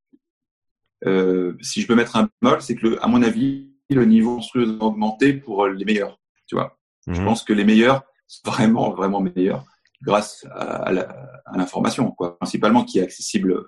Euh, 1.06 1.54
si 1.62 1.82
je 1.82 1.88
peux 1.88 1.96
mettre 1.96 2.18
un 2.18 2.30
bémol, 2.42 2.62
c'est 2.62 2.76
que, 2.76 2.88
le, 2.88 3.04
à 3.04 3.08
mon 3.08 3.22
avis, 3.22 3.70
le 3.90 4.06
niveau 4.06 4.32
a 4.32 4.36
monstrueusement 4.36 4.88
augmenté 4.88 5.34
pour 5.34 5.68
les 5.68 5.86
meilleurs, 5.86 6.20
tu 6.48 6.56
vois. 6.56 6.78
Mmh. 7.08 7.14
Je 7.14 7.24
pense 7.24 7.44
que 7.44 7.54
les 7.54 7.64
meilleurs 7.64 8.04
vraiment, 8.46 8.92
vraiment 8.92 9.22
meilleurs 9.22 9.66
grâce 10.02 10.46
à, 10.52 10.88
à 10.88 11.58
l'information, 11.58 12.12
quoi. 12.12 12.38
Principalement 12.38 12.86
qui 12.86 13.00
est 13.00 13.04
accessible 13.04 13.66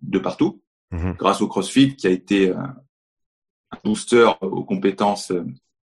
de 0.00 0.18
partout, 0.18 0.62
mmh. 0.92 1.12
grâce 1.12 1.40
au 1.40 1.48
CrossFit 1.48 1.96
qui 1.96 2.06
a 2.06 2.10
été 2.10 2.50
un 2.50 2.76
booster 3.84 4.30
aux 4.40 4.64
compétences 4.64 5.32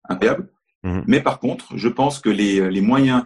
incroyable. 0.04 0.52
Mmh. 0.82 1.02
Mais 1.06 1.20
par 1.22 1.38
contre, 1.38 1.76
je 1.76 1.88
pense 1.88 2.18
que 2.18 2.28
les, 2.30 2.70
les 2.70 2.80
moyens 2.80 3.24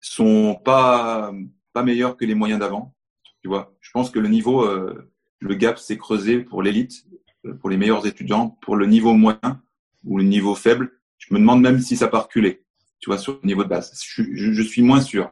sont 0.00 0.60
pas 0.62 1.32
pas 1.72 1.82
meilleurs 1.82 2.16
que 2.16 2.26
les 2.26 2.34
moyens 2.34 2.60
d'avant. 2.60 2.94
Tu 3.40 3.48
vois, 3.48 3.74
je 3.80 3.90
pense 3.92 4.10
que 4.10 4.18
le 4.18 4.28
niveau, 4.28 4.62
euh, 4.62 5.10
le 5.40 5.54
gap 5.54 5.78
s'est 5.78 5.96
creusé 5.96 6.40
pour 6.40 6.62
l'élite, 6.62 7.06
euh, 7.46 7.54
pour 7.54 7.70
les 7.70 7.76
meilleurs 7.76 8.06
étudiants, 8.06 8.50
pour 8.60 8.76
le 8.76 8.86
niveau 8.86 9.14
moyen 9.14 9.62
ou 10.04 10.18
le 10.18 10.24
niveau 10.24 10.54
faible. 10.54 11.00
Je 11.18 11.32
me 11.32 11.38
demande 11.38 11.62
même 11.62 11.80
si 11.80 11.96
ça 11.96 12.08
peut 12.08 12.18
reculer. 12.18 12.61
Tu 13.02 13.10
vois, 13.10 13.18
sur 13.18 13.34
le 13.34 13.46
niveau 13.46 13.64
de 13.64 13.68
base, 13.68 13.92
je, 14.00 14.62
suis 14.62 14.80
moins 14.80 15.02
sûr. 15.02 15.30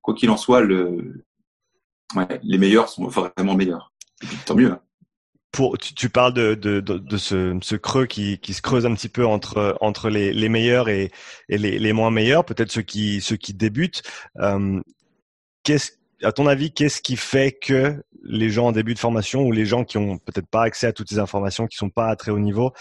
Quoi 0.00 0.14
qu'il 0.14 0.30
en 0.30 0.36
soit, 0.36 0.62
les 0.62 2.58
meilleurs 2.58 2.88
sont 2.88 3.08
vraiment 3.08 3.56
meilleurs. 3.56 3.92
Tant 4.46 4.54
mieux. 4.54 4.72
Hein 4.72 4.80
pour 5.52 5.76
tu, 5.76 6.08
parles 6.08 6.32
de, 6.32 6.54
de, 6.54 6.80
de, 6.80 7.16
ce, 7.18 7.76
creux 7.76 8.06
qui, 8.06 8.38
qui, 8.38 8.54
se 8.54 8.62
creuse 8.62 8.86
un 8.86 8.94
petit 8.94 9.10
peu 9.10 9.26
entre 9.26 9.76
entre 9.82 10.08
les, 10.08 10.32
les 10.32 10.48
meilleurs 10.48 10.88
et, 10.88 11.12
et 11.50 11.58
les, 11.58 11.78
les, 11.78 11.92
moins 11.92 12.10
meilleurs, 12.10 12.46
peut-être 12.46 12.72
ceux 12.72 12.80
qui 12.80 13.20
ceux 13.20 13.36
qui 13.36 13.52
débutent. 13.52 14.02
Euh, 14.38 14.80
à 16.22 16.32
ton 16.32 16.46
avis, 16.46 16.72
qu'est-ce 16.72 17.02
qui 17.02 17.16
fait 17.16 17.52
que 17.52 18.02
les 18.24 18.48
gens 18.48 18.68
en 18.68 18.72
début 18.72 18.94
de 18.94 18.98
formation 18.98 19.42
ou 19.42 19.52
les 19.52 19.66
gens 19.66 19.84
qui 19.84 19.98
ont 19.98 20.18
peut-être 20.18 20.46
pas 20.48 20.62
accès 20.62 20.86
à 20.86 20.92
toutes 20.92 21.10
ces 21.10 21.18
informations, 21.18 21.66
qui 21.66 21.76
sont 21.76 21.90
pas 21.90 22.08
à 22.08 22.16
très 22.16 22.30
haut 22.30 22.38
niveau, 22.38 22.72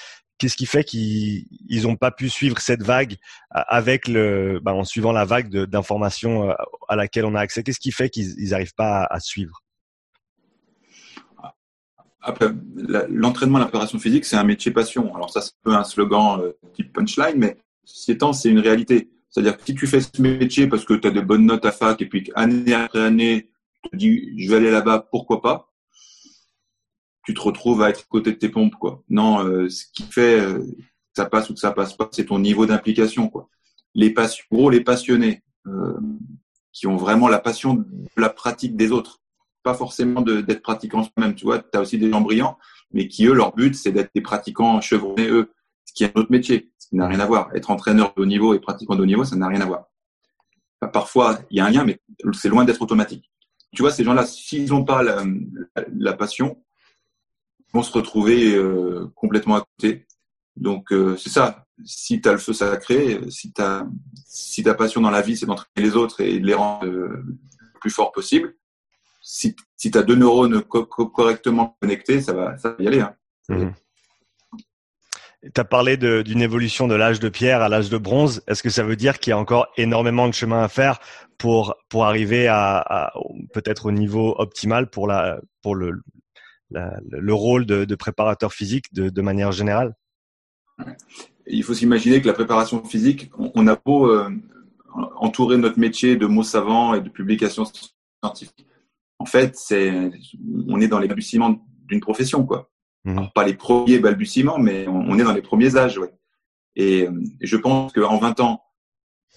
qu'est-ce 0.41 0.57
qui 0.57 0.65
fait 0.65 0.83
qu'ils 0.83 1.45
ils 1.69 1.87
ont 1.87 1.95
pas 1.95 2.09
pu 2.09 2.27
suivre 2.27 2.57
cette 2.59 2.81
vague 2.81 3.17
avec 3.51 4.07
le, 4.07 4.59
ben, 4.59 4.73
en 4.73 4.83
suivant 4.83 5.11
la 5.11 5.23
vague 5.23 5.49
d'informations 5.65 6.49
euh, 6.49 6.53
à 6.89 6.95
laquelle 6.95 7.25
on 7.25 7.35
a 7.35 7.39
accès? 7.39 7.61
Qu'est-ce 7.61 7.79
qui 7.79 7.91
fait 7.91 8.09
qu'ils 8.09 8.49
n'arrivent 8.49 8.73
pas 8.73 9.03
à, 9.03 9.19
suivre? 9.19 9.61
Après, 12.21 12.47
l'entraînement 13.07 13.59
à 13.59 13.69
la 13.71 13.87
physique, 13.99 14.25
c'est 14.25 14.35
un 14.35 14.43
métier 14.43 14.71
passion. 14.71 15.13
Alors 15.15 15.29
ça, 15.29 15.41
c'est 15.41 15.53
un 15.65 15.73
un 15.73 15.83
slogan 15.83 16.41
euh, 16.41 16.53
type 16.73 16.91
punchline, 16.91 17.37
mais 17.37 17.57
ceci 17.83 18.13
étant, 18.13 18.33
c'est 18.33 18.49
une 18.49 18.59
réalité. 18.59 19.11
C'est-à-dire 19.29 19.57
que 19.57 19.63
si 19.63 19.75
tu 19.75 19.85
fais 19.85 20.01
ce 20.01 20.21
métier 20.21 20.65
parce 20.67 20.85
que 20.85 20.95
tu 20.95 21.07
as 21.07 21.11
des 21.11 21.21
bonnes 21.21 21.45
notes 21.45 21.65
à 21.65 21.71
fac 21.71 22.01
et 22.01 22.07
puis 22.07 22.31
année 22.33 22.73
après 22.73 23.03
année, 23.03 23.51
tu 23.83 23.89
te 23.91 23.95
dis 23.95 24.43
je 24.43 24.49
vais 24.49 24.57
aller 24.57 24.71
là-bas, 24.71 25.07
pourquoi 25.11 25.39
pas? 25.39 25.70
Tu 27.23 27.33
te 27.33 27.41
retrouves 27.41 27.81
à 27.81 27.89
être 27.89 28.07
côté 28.07 28.31
de 28.31 28.37
tes 28.37 28.49
pompes, 28.49 28.75
quoi. 28.75 29.03
Non, 29.09 29.45
euh, 29.45 29.69
ce 29.69 29.85
qui 29.93 30.03
fait 30.03 30.39
euh, 30.39 30.59
que 30.59 31.15
ça 31.15 31.25
passe 31.25 31.49
ou 31.49 31.53
que 31.53 31.59
ça 31.59 31.71
passe 31.71 31.93
pas, 31.93 32.09
c'est 32.11 32.25
ton 32.25 32.39
niveau 32.39 32.65
d'implication, 32.65 33.29
quoi. 33.29 33.49
Les 33.93 34.11
passions, 34.11 34.45
gros, 34.51 34.69
les 34.69 34.81
passionnés 34.81 35.43
euh, 35.67 35.99
qui 36.71 36.87
ont 36.87 36.97
vraiment 36.97 37.27
la 37.27 37.39
passion 37.39 37.75
de 37.75 37.85
la 38.17 38.29
pratique 38.29 38.75
des 38.75 38.91
autres 38.91 39.21
pas 39.63 39.73
forcément 39.73 40.21
d'être 40.21 40.61
pratiquant 40.61 41.03
soi-même. 41.03 41.35
Tu 41.35 41.45
vois, 41.45 41.59
tu 41.59 41.77
as 41.77 41.81
aussi 41.81 41.97
des 41.97 42.09
gens 42.09 42.21
brillants, 42.21 42.57
mais 42.91 43.07
qui, 43.07 43.25
eux, 43.25 43.33
leur 43.33 43.53
but, 43.53 43.75
c'est 43.75 43.91
d'être 43.91 44.11
des 44.13 44.21
pratiquants 44.21 44.81
chevronnés, 44.81 45.29
eux, 45.29 45.51
ce 45.85 45.93
qui 45.93 46.03
est 46.03 46.17
un 46.17 46.19
autre 46.19 46.31
métier, 46.31 46.71
ce 46.77 46.89
qui 46.89 46.95
n'a 46.95 47.07
rien 47.07 47.19
à 47.19 47.25
voir. 47.25 47.53
Être 47.55 47.71
entraîneur 47.71 48.13
de 48.15 48.21
haut 48.21 48.25
niveau 48.25 48.53
et 48.53 48.59
pratiquant 48.59 48.95
de 48.95 49.03
haut 49.03 49.05
niveau, 49.05 49.23
ça 49.23 49.35
n'a 49.35 49.47
rien 49.47 49.61
à 49.61 49.65
voir. 49.65 49.85
Parfois, 50.93 51.39
il 51.51 51.57
y 51.57 51.59
a 51.59 51.65
un 51.65 51.69
lien, 51.69 51.83
mais 51.83 51.99
c'est 52.33 52.49
loin 52.49 52.65
d'être 52.65 52.81
automatique. 52.81 53.29
Tu 53.73 53.83
vois, 53.83 53.91
ces 53.91 54.03
gens-là, 54.03 54.25
s'ils 54.25 54.69
n'ont 54.69 54.83
pas 54.83 55.03
la, 55.03 56.13
passion, 56.13 56.61
vont 57.73 57.83
se 57.83 57.91
retrouver 57.91 58.55
euh, 58.55 59.11
complètement 59.15 59.55
à 59.55 59.61
côté. 59.61 60.05
Donc, 60.55 60.91
euh, 60.91 61.15
c'est 61.17 61.29
ça. 61.29 61.65
Si 61.83 62.21
tu 62.21 62.29
as 62.29 62.33
le 62.33 62.37
feu 62.37 62.53
sacré, 62.53 63.19
si, 63.29 63.53
as, 63.57 63.85
si 64.25 64.63
ta 64.63 64.73
passion 64.73 65.01
dans 65.01 65.09
la 65.09 65.21
vie, 65.21 65.37
c'est 65.37 65.45
d'entraîner 65.45 65.87
les 65.87 65.95
autres 65.95 66.21
et 66.21 66.39
de 66.39 66.45
les 66.45 66.53
rendre 66.53 66.85
euh, 66.85 67.23
plus 67.79 67.89
fort 67.89 68.11
possible, 68.11 68.55
si, 69.21 69.55
si 69.77 69.91
tu 69.91 69.97
as 69.97 70.03
deux 70.03 70.15
neurones 70.15 70.61
correctement 70.61 71.77
connectés, 71.81 72.21
ça 72.21 72.33
va, 72.33 72.55
y 72.79 72.87
aller. 72.87 73.01
Hein. 73.01 73.15
Mhm. 73.49 73.73
Tu 75.43 75.59
as 75.59 75.63
parlé 75.63 75.97
d'une 75.97 76.41
évolution 76.41 76.87
de 76.87 76.93
l'âge 76.93 77.19
de 77.19 77.29
pierre 77.29 77.61
à 77.61 77.69
l'âge 77.69 77.89
de 77.89 77.97
bronze. 77.97 78.43
Est-ce 78.45 78.61
que 78.61 78.69
ça 78.69 78.83
veut 78.83 78.95
dire 78.95 79.17
qu'il 79.17 79.31
y 79.31 79.33
a 79.33 79.39
encore 79.39 79.67
énormément 79.75 80.27
de 80.27 80.33
chemin 80.35 80.61
à 80.61 80.67
faire 80.67 80.99
pour, 81.39 81.75
pour 81.89 82.05
arriver 82.05 82.47
à 82.47 83.11
peut-être 83.51 83.87
au 83.87 83.91
niveau 83.91 84.35
optimal 84.37 84.87
pour, 84.87 85.07
la, 85.07 85.39
pour 85.63 85.73
le, 85.73 86.03
la, 86.71 86.99
le 87.09 87.33
rôle 87.33 87.65
de, 87.65 87.85
de, 87.85 87.95
préparateur 87.95 88.53
physique 88.53 88.93
de, 88.93 89.09
de 89.09 89.21
manière 89.21 89.51
générale? 89.51 89.93
Il 91.47 91.63
faut 91.63 91.73
s'imaginer 91.73 92.21
que 92.21 92.27
la 92.27 92.33
préparation 92.33 92.83
physique, 92.83 93.29
on, 93.37 93.51
on 93.55 93.67
a 93.67 93.75
beau 93.75 94.09
euh, 94.09 94.29
entourer 95.17 95.57
notre 95.57 95.79
métier 95.79 96.15
de 96.15 96.25
mots 96.25 96.43
savants 96.43 96.93
et 96.93 97.01
de 97.01 97.09
publications 97.09 97.65
scientifiques 97.65 98.65
en 99.21 99.25
fait, 99.25 99.55
c'est, 99.55 100.11
on 100.67 100.81
est 100.81 100.87
dans 100.87 100.97
les 100.97 101.07
balbutiements 101.07 101.63
d'une 101.87 101.99
profession, 101.99 102.45
quoi. 102.45 102.69
Mhm. 103.03 103.29
pas 103.33 103.45
les 103.45 103.55
premiers 103.55 103.97
balbutiements, 103.97 104.59
mais 104.59 104.87
on, 104.87 105.17
est 105.17 105.23
dans 105.23 105.33
les 105.33 105.41
premiers 105.41 105.75
âges, 105.75 105.97
ouais. 105.97 106.13
Et, 106.75 107.07
je 107.39 107.57
pense 107.57 107.91
qu'en 107.93 108.17
20 108.17 108.39
ans, 108.39 108.63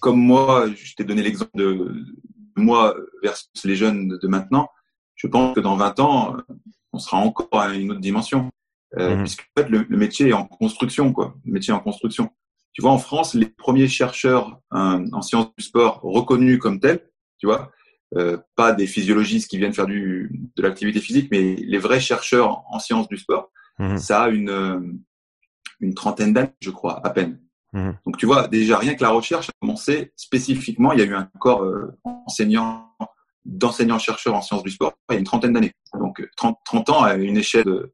comme 0.01 0.19
moi, 0.19 0.67
je 0.75 0.95
t'ai 0.95 1.03
donné 1.03 1.21
l'exemple 1.21 1.51
de, 1.55 2.03
moi 2.55 2.95
versus 3.21 3.47
les 3.63 3.75
jeunes 3.75 4.17
de 4.21 4.27
maintenant, 4.27 4.69
je 5.15 5.27
pense 5.27 5.55
que 5.55 5.59
dans 5.59 5.75
20 5.75 5.99
ans, 5.99 6.37
on 6.95 6.99
sera 6.99 7.17
encore 7.17 7.49
à 7.51 7.73
une 7.73 7.91
autre 7.91 7.99
dimension. 7.99 8.49
Euh, 8.97 9.15
mhm. 9.15 9.23
Puisque 9.23 9.41
en 9.41 9.61
fait, 9.61 9.69
le, 9.69 9.85
métier 9.89 10.29
est 10.29 10.33
en 10.33 10.45
construction, 10.45 11.11
quoi. 11.11 11.35
Le 11.45 11.51
métier 11.51 11.73
est 11.73 11.77
en 11.77 11.81
construction. 11.81 12.31
Tu 12.71 12.81
vois, 12.81 12.91
en 12.91 12.97
France, 12.97 13.33
les 13.33 13.47
premiers 13.47 13.87
chercheurs 13.87 14.59
euh, 14.73 15.05
en 15.11 15.21
sciences 15.21 15.53
du 15.57 15.63
sport 15.63 15.99
reconnus 16.01 16.59
comme 16.59 16.79
tels, 16.79 17.09
tu 17.39 17.47
vois, 17.47 17.71
euh, 18.15 18.37
pas 18.55 18.71
des 18.71 18.87
physiologistes 18.87 19.49
qui 19.49 19.57
viennent 19.57 19.73
faire 19.73 19.85
du, 19.85 20.31
de 20.55 20.61
l'activité 20.61 20.99
physique, 21.01 21.29
mais 21.31 21.55
les 21.55 21.77
vrais 21.77 21.99
chercheurs 21.99 22.63
en 22.69 22.79
sciences 22.79 23.09
du 23.09 23.17
sport. 23.17 23.51
Mhm. 23.79 23.97
Ça 23.97 24.23
a 24.23 24.29
une, 24.29 24.49
euh, 24.49 24.79
une 25.81 25.93
trentaine 25.93 26.31
d'années, 26.31 26.53
je 26.61 26.71
crois, 26.71 27.05
à 27.05 27.09
peine. 27.09 27.39
Mmh. 27.73 27.91
Donc 28.05 28.15
tu 28.17 28.25
vois, 28.25 28.47
déjà 28.47 28.77
rien 28.77 28.95
que 28.95 29.03
la 29.03 29.09
recherche 29.09 29.49
a 29.49 29.51
commencé 29.59 30.13
spécifiquement, 30.15 30.93
il 30.93 30.99
y 30.99 31.01
a 31.01 31.05
eu 31.05 31.13
un 31.13 31.29
corps 31.39 31.67
enseignant, 32.05 32.95
d'enseignants-chercheurs 33.45 34.35
en 34.35 34.41
sciences 34.41 34.63
du 34.63 34.71
sport 34.71 34.93
il 35.09 35.13
y 35.13 35.15
a 35.15 35.19
une 35.19 35.25
trentaine 35.25 35.53
d'années. 35.53 35.73
Donc 35.93 36.27
30, 36.35 36.57
30 36.65 36.89
ans 36.89 37.03
à 37.03 37.15
une 37.15 37.37
échelle 37.37 37.65
de, 37.65 37.91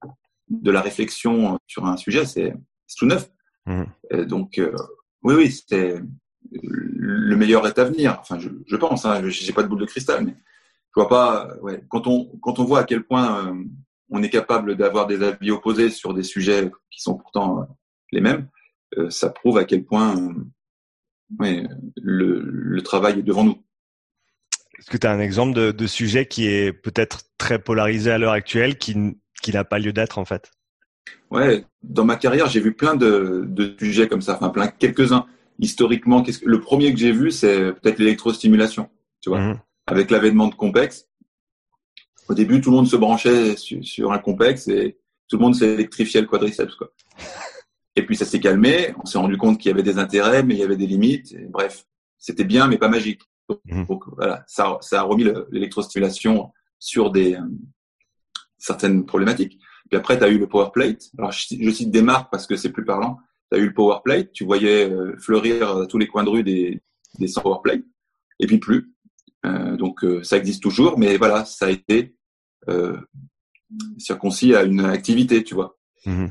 de, 0.49 0.72
la 0.72 0.82
réflexion 0.82 1.60
sur 1.68 1.86
un 1.86 1.97
sujet, 1.97 2.26
c'est 2.26 2.54
tout 2.97 3.06
neuf. 3.06 3.30
Mmh. 3.68 3.84
donc 4.26 4.58
euh, 4.58 4.76
oui, 5.24 5.36
oui, 5.36 5.64
c'est 5.68 6.02
le 6.52 7.36
meilleur 7.36 7.68
est 7.68 7.78
à 7.78 7.84
venir. 7.84 8.18
Enfin, 8.20 8.39
je, 8.39 8.49
je 8.66 8.76
pense. 8.76 9.06
Hein, 9.06 9.22
J'ai 9.28 9.54
pas 9.54 9.64
de 9.64 9.68
boule 9.68 9.80
de 9.80 9.86
cristal, 9.86 10.26
mais 10.26 10.34
je 10.34 10.95
vois 10.95 11.10
pas. 11.10 11.56
Ouais, 11.62 11.84
quand 11.89 12.08
on 12.08 12.26
quand 12.41 12.60
on 12.60 12.66
voit 12.66 12.80
à 12.80 12.84
quel 12.84 13.04
point 13.04 13.47
euh, 13.47 13.64
on 14.10 14.24
est 14.24 14.30
capable 14.30 14.76
d'avoir 14.76 15.08
des 15.08 15.24
avis 15.24 15.52
opposés 15.52 15.89
sur 15.89 16.14
des 16.14 16.24
sujets 16.24 16.72
qui 16.89 17.02
sont 17.02 17.16
pourtant 17.16 17.68
les 18.12 18.22
mêmes, 18.22 18.47
euh, 18.97 19.10
ça 19.10 19.30
prouve 19.30 19.58
à 19.58 19.64
quel 19.64 19.86
point 19.86 20.16
ouais, 21.39 21.68
le, 22.02 22.41
le 22.41 22.82
travail 22.82 23.20
est 23.20 23.24
devant 23.24 23.43
nous. 23.43 23.64
Est-ce 24.82 24.90
que 24.90 24.98
tu 24.98 25.06
as 25.06 25.12
un 25.12 25.20
exemple 25.20 25.54
de, 25.54 25.72
de 25.72 25.88
sujet 25.88 26.26
qui 26.26 26.48
est 26.48 26.74
peut-être 26.74 27.22
très 27.38 27.60
polarisé 27.60 28.10
à 28.10 28.18
l'heure 28.18 28.32
actuelle, 28.32 28.80
qui, 28.80 28.96
qui 29.44 29.52
n'a 29.52 29.64
pas 29.64 29.78
lieu 29.78 29.94
d'être 29.94 30.18
en 30.18 30.26
fait? 30.26 30.52
Ouais, 31.30 31.64
dans 31.84 32.04
ma 32.04 32.16
carrière, 32.16 32.48
j'ai 32.48 32.60
vu 32.60 32.74
plein 32.74 32.96
de, 32.96 33.46
de, 33.48 33.76
sujets 33.78 34.08
comme 34.08 34.24
ça, 34.24 34.34
enfin 34.36 34.50
plein, 34.50 34.68
quelques-uns. 34.70 35.28
Historiquement, 35.60 36.24
qu'est-ce 36.24 36.40
que, 36.40 36.50
le 36.50 36.60
premier 36.60 36.92
que 36.92 37.00
j'ai 37.00 37.12
vu, 37.12 37.30
c'est 37.30 37.74
peut-être 37.74 38.00
l'électrostimulation, 38.00 38.90
tu 39.22 39.30
vois, 39.30 39.40
mmh. 39.40 39.62
avec 39.86 40.10
l'avènement 40.10 40.48
de 40.48 40.56
Compex. 40.56 41.08
Au 42.28 42.34
début, 42.34 42.60
tout 42.60 42.72
le 42.72 42.78
monde 42.78 42.88
se 42.88 42.96
branchait 42.96 43.56
sur, 43.58 43.86
sur 43.86 44.12
un 44.12 44.18
Compex 44.18 44.68
et 44.68 44.98
tout 45.28 45.38
le 45.38 45.44
monde 45.44 45.54
s'est 45.54 45.70
électrifié 45.70 46.22
le 46.22 46.28
quadriceps, 46.28 46.74
quoi. 46.74 46.92
Et 47.98 48.06
puis 48.06 48.16
ça 48.16 48.24
s'est 48.24 48.40
calmé, 48.40 48.94
on 49.04 49.06
s'est 49.06 49.18
rendu 49.18 49.38
compte 49.38 49.60
qu'il 49.60 49.70
y 49.70 49.74
avait 49.74 49.84
des 49.84 50.00
intérêts, 50.00 50.44
mais 50.44 50.54
il 50.54 50.60
y 50.62 50.64
avait 50.64 50.78
des 50.78 50.88
limites. 50.88 51.34
Et 51.34 51.46
bref, 51.50 51.86
c'était 52.18 52.46
bien, 52.46 52.68
mais 52.68 52.78
pas 52.78 52.88
magique. 52.88 53.22
Donc, 53.66 54.08
mmh. 54.08 54.14
voilà, 54.16 54.43
ça, 54.47 54.78
ça 54.82 55.02
a 55.02 55.04
remis 55.04 55.26
l'électrostimulation 55.52 56.52
sur 56.80 57.12
des 57.12 57.36
euh, 57.36 57.41
certaines 58.58 59.06
problématiques. 59.06 59.60
Puis 59.89 59.97
après, 59.97 60.18
tu 60.18 60.24
as 60.24 60.30
eu 60.30 60.38
le 60.38 60.47
power 60.47 60.70
plate. 60.74 61.10
Alors, 61.18 61.32
je, 61.32 61.72
cite 61.72 61.91
des 61.91 62.02
marques 62.02 62.32
parce 62.32 62.47
que 62.47 62.56
c'est 62.56 62.72
plus 62.72 62.86
parlant. 62.86 63.18
Tu 63.52 63.58
as 63.58 63.62
eu 63.62 63.68
le 63.68 63.74
power 63.74 63.97
plate. 64.04 64.32
Tu 64.32 64.45
voyais 64.45 64.89
euh, 64.89 65.16
fleurir 65.18 65.78
à 65.78 65.86
tous 65.88 65.97
les 65.97 66.08
coins 66.08 66.24
de 66.24 66.30
rue 66.30 66.43
des, 66.43 66.82
des 67.20 67.28
sans 67.28 67.41
power 67.41 67.60
plate. 67.64 67.84
Et 68.39 68.47
puis 68.47 68.58
plus. 68.58 68.93
Euh, 69.45 69.76
donc, 69.76 70.04
euh, 70.04 70.24
ça 70.24 70.38
existe 70.38 70.62
toujours. 70.62 70.97
Mais 70.97 71.18
voilà, 71.18 71.45
ça 71.45 71.68
a 71.68 71.70
été 71.70 72.16
euh, 72.70 72.97
circoncis 73.97 74.56
à 74.56 74.64
une 74.64 74.82
activité, 74.82 75.43
tu 75.43 75.56
vois. 75.56 75.78
Mmh. 76.04 76.28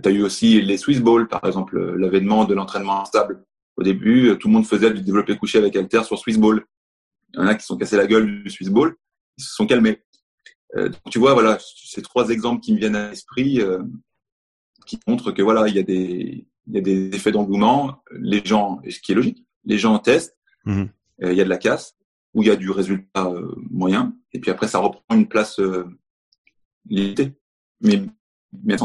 tu 0.00 0.08
as 0.08 0.12
eu 0.12 0.22
aussi 0.22 0.62
les 0.62 0.76
Swiss 0.76 1.00
Balls, 1.00 1.26
par 1.26 1.44
exemple, 1.44 1.96
l'avènement 1.96 2.44
de 2.44 2.54
l'entraînement 2.54 3.02
instable. 3.02 3.44
Au 3.78 3.84
début, 3.84 4.36
tout 4.38 4.48
le 4.48 4.54
monde 4.54 4.66
faisait 4.66 4.92
du 4.92 5.02
développé 5.02 5.36
couché 5.36 5.56
avec 5.56 5.76
halter 5.76 6.02
sur 6.02 6.18
Swiss 6.18 6.36
Ball. 6.36 6.64
Il 7.32 7.40
y 7.40 7.42
en 7.44 7.46
a 7.46 7.54
qui 7.54 7.64
sont 7.64 7.76
cassés 7.76 7.96
la 7.96 8.08
gueule 8.08 8.42
du 8.42 8.50
Swiss 8.50 8.70
Ball. 8.70 8.92
Ils 9.36 9.44
se 9.44 9.54
sont 9.54 9.68
calmés. 9.68 10.02
Euh, 10.76 10.88
donc 10.88 11.00
tu 11.10 11.20
vois, 11.20 11.32
voilà, 11.32 11.58
ces 11.60 12.02
trois 12.02 12.30
exemples 12.30 12.60
qui 12.60 12.74
me 12.74 12.78
viennent 12.78 12.96
à 12.96 13.10
l'esprit, 13.10 13.60
euh, 13.60 13.80
qui 14.84 14.98
montrent 15.06 15.30
que 15.30 15.42
voilà, 15.42 15.68
il 15.68 15.76
y 15.76 15.78
a 15.78 15.84
des, 15.84 16.44
il 16.66 16.74
y 16.74 16.78
a 16.78 16.80
des 16.80 17.14
effets 17.14 17.30
d'engouement. 17.30 18.02
Les 18.10 18.44
gens, 18.44 18.80
ce 18.90 18.98
qui 18.98 19.12
est 19.12 19.14
logique, 19.14 19.46
les 19.64 19.78
gens 19.78 19.96
testent. 20.00 20.36
Mmh. 20.64 20.86
Euh, 21.22 21.32
il 21.32 21.38
y 21.38 21.40
a 21.40 21.44
de 21.44 21.48
la 21.48 21.56
casse 21.56 21.94
ou 22.34 22.42
il 22.42 22.48
y 22.48 22.50
a 22.50 22.56
du 22.56 22.70
résultat 22.70 23.32
moyen, 23.70 24.14
et 24.32 24.38
puis 24.40 24.50
après 24.50 24.68
ça 24.68 24.80
reprend 24.80 25.02
une 25.14 25.28
place 25.28 25.58
limitée, 26.84 27.32
mais 27.80 28.02
mais 28.64 28.76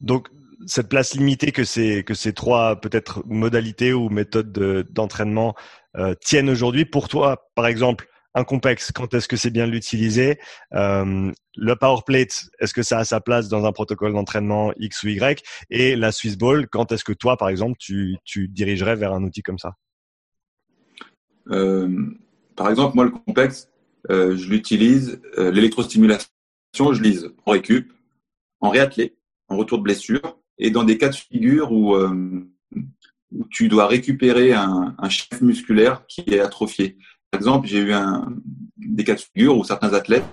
Donc 0.00 0.28
cette 0.66 0.88
place 0.88 1.14
limitée 1.14 1.52
que 1.52 1.64
ces 1.64 2.04
que 2.04 2.14
ces 2.14 2.32
trois 2.32 2.80
peut-être 2.80 3.22
modalités 3.26 3.92
ou 3.92 4.08
méthodes 4.08 4.52
d'entraînement 4.90 5.54
tiennent 6.20 6.50
aujourd'hui. 6.50 6.84
Pour 6.84 7.08
toi, 7.08 7.48
par 7.54 7.66
exemple 7.66 8.08
un 8.34 8.44
complexe, 8.44 8.92
quand 8.92 9.14
est-ce 9.14 9.28
que 9.28 9.36
c'est 9.36 9.50
bien 9.50 9.66
l'utiliser 9.66 10.38
euh, 10.74 11.32
Le 11.56 11.76
power 11.76 12.00
plate, 12.06 12.48
est-ce 12.60 12.72
que 12.72 12.82
ça 12.82 12.98
a 12.98 13.04
sa 13.04 13.20
place 13.20 13.48
dans 13.48 13.64
un 13.64 13.72
protocole 13.72 14.12
d'entraînement 14.12 14.72
X 14.76 15.02
ou 15.02 15.08
Y? 15.08 15.42
Et 15.70 15.96
la 15.96 16.12
Swiss 16.12 16.36
Ball, 16.36 16.68
quand 16.68 16.92
est-ce 16.92 17.04
que 17.04 17.12
toi, 17.12 17.36
par 17.36 17.48
exemple, 17.48 17.76
tu, 17.78 18.18
dirigerais 18.48 18.96
vers 18.96 19.12
un 19.12 19.24
outil 19.24 19.42
comme 19.42 19.58
ça? 19.58 19.74
Euh, 21.50 21.88
Par 22.54 22.70
exemple, 22.70 22.94
moi, 22.94 23.04
le 23.04 23.10
complexe, 23.10 23.70
euh, 24.10 24.36
je 24.36 24.48
l'utilise, 24.50 25.20
l'électrostimulation, 25.36 26.28
je 26.76 27.02
lise 27.02 27.30
en 27.46 27.52
récup, 27.52 27.92
en 28.60 28.70
réathlé, 28.70 29.16
en 29.48 29.56
retour 29.56 29.78
de 29.78 29.82
blessure, 29.82 30.38
et 30.58 30.70
dans 30.70 30.84
des 30.84 30.98
cas 30.98 31.08
de 31.08 31.14
figure 31.14 31.72
où, 31.72 31.96
où 31.96 33.44
tu 33.50 33.68
dois 33.68 33.86
récupérer 33.86 34.52
un, 34.52 34.94
un 34.98 35.08
chef 35.08 35.40
musculaire 35.40 36.06
qui 36.06 36.22
est 36.26 36.40
atrophié. 36.40 36.96
Par 37.30 37.40
exemple, 37.40 37.66
j'ai 37.66 37.78
eu 37.78 37.92
un, 37.92 38.34
des 38.76 39.04
cas 39.04 39.14
de 39.14 39.20
figure 39.20 39.56
où 39.56 39.64
certains 39.64 39.92
athlètes 39.92 40.24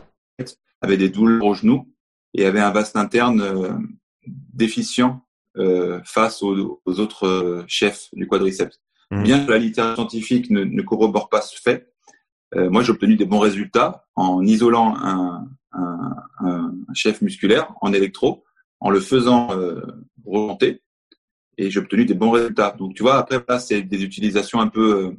avaient 0.82 0.98
des 0.98 1.10
douleurs 1.10 1.46
au 1.46 1.54
genou 1.54 1.92
et 2.34 2.46
avaient 2.46 2.62
un 2.62 2.72
vaste 2.72 2.96
interne 2.96 3.42
euh, 3.42 3.74
déficient 4.54 5.26
euh, 5.58 6.00
face 6.04 6.42
aux, 6.42 6.82
autres 6.86 7.28
euh, 7.28 7.64
chefs 7.68 8.10
du 8.14 8.28
quadriceps. 8.28 8.80
Mmh. 9.12 9.24
Bien 9.24 9.46
que 9.46 9.52
la 9.52 9.58
littérature 9.58 9.96
scientifique 9.96 10.50
ne, 10.50 10.64
ne 10.64 10.82
corrobore 10.82 11.30
pas 11.30 11.42
ce 11.42 11.60
fait, 11.60 11.92
moi 12.56 12.84
j'ai 12.84 12.92
obtenu 12.92 13.18
des 13.18 13.26
bons 13.26 13.40
résultats 13.40 14.06
en 14.16 14.42
isolant 14.42 14.96
un, 14.96 15.46
un, 15.74 16.16
un, 16.40 16.72
chef 16.94 17.22
musculaire 17.22 17.74
en 17.82 17.92
électro, 17.92 18.45
en 18.80 18.90
le 18.90 19.00
faisant 19.00 19.50
remonter, 20.26 20.82
et 21.58 21.70
j'ai 21.70 21.80
obtenu 21.80 22.06
des 22.06 22.14
bons 22.14 22.32
résultats. 22.32 22.76
Donc 22.78 22.94
tu 22.94 23.04
vois, 23.04 23.18
après 23.18 23.40
là, 23.48 23.60
c'est 23.60 23.82
des 23.82 24.04
utilisations 24.04 24.60
un 24.60 24.68
peu 24.68 25.16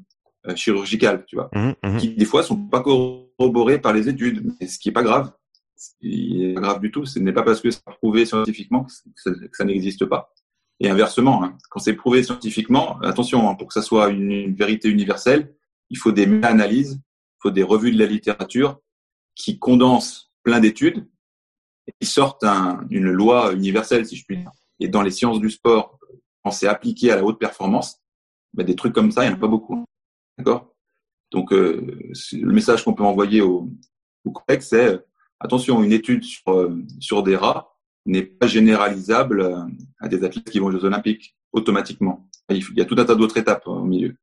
euh, 0.49 0.55
chirurgicales, 0.55 1.25
tu 1.27 1.37
vois, 1.37 1.51
mmh, 1.53 1.73
mmh. 1.83 1.97
qui 1.99 2.09
des 2.11 2.25
fois 2.25 2.43
sont 2.43 2.57
pas 2.57 2.81
corroborées 2.81 3.81
par 3.81 3.93
les 3.93 4.09
études, 4.09 4.53
mais 4.61 4.67
ce 4.67 4.79
qui 4.79 4.91
est 4.91 4.93
pas 4.93 5.03
grave. 5.03 5.33
Ce 5.77 5.91
qui 6.01 6.45
est 6.45 6.55
pas 6.55 6.61
grave 6.63 6.81
du 6.81 6.91
tout, 6.91 7.05
ce 7.05 7.19
n'est 7.19 7.33
pas 7.33 7.43
parce 7.43 7.61
que 7.61 7.71
c'est 7.71 7.85
prouvé 7.85 8.25
scientifiquement 8.25 8.85
que 8.85 8.93
ça, 9.17 9.31
ça 9.53 9.65
n'existe 9.65 10.07
pas. 10.07 10.33
Et 10.81 10.89
inversement, 10.89 11.43
hein, 11.43 11.57
quand 11.71 11.81
c'est 11.81 11.95
prouvé 11.95 12.23
scientifiquement, 12.23 12.99
attention, 13.01 13.49
hein, 13.49 13.55
pour 13.55 13.69
que 13.69 13.75
ça 13.75 13.83
soit 13.83 14.09
une, 14.11 14.55
vérité 14.55 14.89
universelle, 14.89 15.55
il 15.91 15.99
faut 15.99 16.13
des 16.13 16.27
méta-analyses, 16.27 17.01
il 17.03 17.39
faut 17.43 17.51
des 17.51 17.63
revues 17.63 17.93
de 17.93 17.99
la 17.99 18.07
littérature 18.07 18.81
qui 19.35 19.59
condensent 19.59 20.33
plein 20.43 20.61
d'études 20.61 21.07
qui 22.01 22.07
sortent 22.07 22.45
un, 22.45 22.87
une 22.91 23.11
loi 23.11 23.53
universelle, 23.53 24.07
si 24.07 24.17
je 24.17 24.25
puis 24.25 24.39
dire. 24.39 24.51
Et 24.81 24.89
dans 24.89 25.03
les 25.03 25.11
sciences 25.11 25.41
du 25.41 25.51
sport, 25.51 25.99
quand 26.45 26.51
c'est 26.51 26.69
appliqué 26.69 27.11
à 27.11 27.17
la 27.17 27.25
haute 27.25 27.39
performance, 27.39 28.01
ben 28.55 28.65
des 28.65 28.77
trucs 28.77 28.93
comme 28.93 29.11
ça, 29.11 29.25
il 29.25 29.29
n'y 29.29 29.35
en 29.35 29.37
a 29.37 29.41
pas 29.41 29.49
beaucoup. 29.49 29.85
D'accord? 30.39 30.75
Donc, 31.31 31.53
euh, 31.53 31.99
le 32.33 32.53
message 32.53 32.85
qu'on 32.85 32.95
peut 32.95 33.05
envoyer 33.05 33.41
au, 33.41 33.71
au 34.25 34.31
collègues, 34.31 34.63
c'est 34.63 34.95
euh, 34.95 34.99
attention, 35.41 35.83
une 35.83 35.93
étude 35.93 36.25
sur, 36.25 36.53
euh, 36.53 36.83
sur 37.01 37.23
des 37.23 37.37
rats 37.37 37.73
n'est 38.05 38.23
pas 38.23 38.47
généralisable 38.47 39.67
à 39.99 40.09
des 40.09 40.23
athlètes 40.23 40.49
qui 40.49 40.61
vont 40.61 40.67
aux 40.67 40.71
Jeux 40.71 40.85
Olympiques 40.85 41.37
automatiquement. 41.53 42.29
Il 42.49 42.63
y 42.77 42.81
a 42.81 42.85
tout 42.85 42.95
un 42.99 43.05
tas 43.05 43.17
d'autres 43.17 43.37
étapes 43.37 43.67
au 43.67 43.83
milieu. 43.83 44.15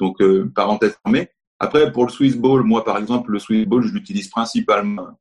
Donc, 0.00 0.20
parenthèse 0.56 0.98
fermée. 1.04 1.28
Après, 1.60 1.92
pour 1.92 2.04
le 2.04 2.10
Swiss 2.10 2.36
Ball, 2.36 2.64
moi, 2.64 2.84
par 2.84 2.98
exemple, 2.98 3.30
le 3.30 3.38
Swiss 3.38 3.64
Ball, 3.64 3.84
je 3.84 3.92
l'utilise 3.92 4.28
principalement 4.28 5.20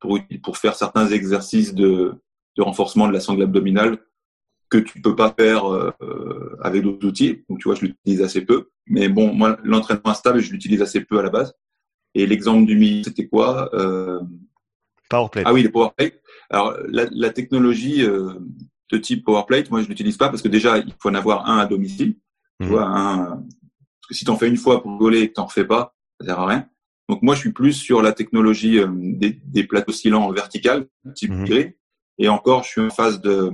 pour, 0.00 0.18
pour 0.42 0.56
faire 0.56 0.74
certains 0.74 1.08
exercices 1.08 1.74
de, 1.74 2.14
de 2.56 2.62
renforcement 2.62 3.06
de 3.06 3.12
la 3.12 3.20
sangle 3.20 3.42
abdominale 3.42 3.98
que 4.70 4.78
tu 4.78 5.00
peux 5.00 5.16
pas 5.16 5.34
faire 5.36 5.70
euh, 5.70 6.56
avec 6.62 6.82
d'autres 6.82 7.06
outils. 7.06 7.44
Donc, 7.48 7.58
tu 7.58 7.68
vois, 7.68 7.74
je 7.74 7.82
l'utilise 7.82 8.22
assez 8.22 8.42
peu. 8.42 8.70
Mais 8.86 9.08
bon, 9.08 9.34
moi, 9.34 9.58
l'entraînement 9.64 10.10
instable, 10.10 10.40
je 10.40 10.52
l'utilise 10.52 10.80
assez 10.80 11.00
peu 11.00 11.18
à 11.18 11.22
la 11.22 11.30
base. 11.30 11.54
Et 12.14 12.26
l'exemple 12.26 12.66
du 12.66 12.76
milieu, 12.76 13.02
c'était 13.02 13.26
quoi 13.26 13.70
euh... 13.74 14.20
PowerPlate. 15.08 15.44
Ah 15.46 15.52
oui, 15.52 15.62
les 15.62 15.68
PowerPlate. 15.68 16.20
Alors, 16.50 16.76
la, 16.88 17.06
la 17.10 17.30
technologie 17.30 18.04
euh, 18.04 18.34
de 18.90 18.98
type 18.98 19.24
PowerPlate, 19.24 19.70
moi, 19.70 19.82
je 19.82 19.88
l'utilise 19.88 20.16
pas 20.16 20.28
parce 20.28 20.42
que 20.42 20.48
déjà, 20.48 20.78
il 20.78 20.94
faut 21.00 21.10
en 21.10 21.14
avoir 21.14 21.48
un 21.48 21.58
à 21.58 21.66
domicile. 21.66 22.14
Tu 22.60 22.66
mhm. 22.66 22.72
vois, 22.72 22.84
un, 22.84 23.26
parce 23.26 24.08
que 24.08 24.14
si 24.14 24.24
tu 24.24 24.30
en 24.30 24.36
fais 24.36 24.48
une 24.48 24.56
fois 24.56 24.82
pour 24.82 24.92
rigoler 24.92 25.20
et 25.22 25.28
que 25.28 25.34
tu 25.34 25.40
n'en 25.40 25.46
refais 25.46 25.64
pas, 25.64 25.94
ça 26.20 26.26
sert 26.26 26.40
à 26.40 26.46
rien. 26.46 26.68
Donc, 27.10 27.22
moi, 27.22 27.34
je 27.34 27.40
suis 27.40 27.52
plus 27.52 27.74
sur 27.74 28.00
la 28.00 28.12
technologie 28.12 28.78
euh, 28.78 28.88
des, 28.90 29.38
des, 29.44 29.64
plateaux 29.64 29.92
scillants 29.92 30.30
verticales, 30.32 30.86
type 31.14 31.30
mmh. 31.30 31.72
Et 32.18 32.28
encore, 32.28 32.64
je 32.64 32.68
suis 32.70 32.80
en 32.80 32.90
phase 32.90 33.20
de 33.20 33.52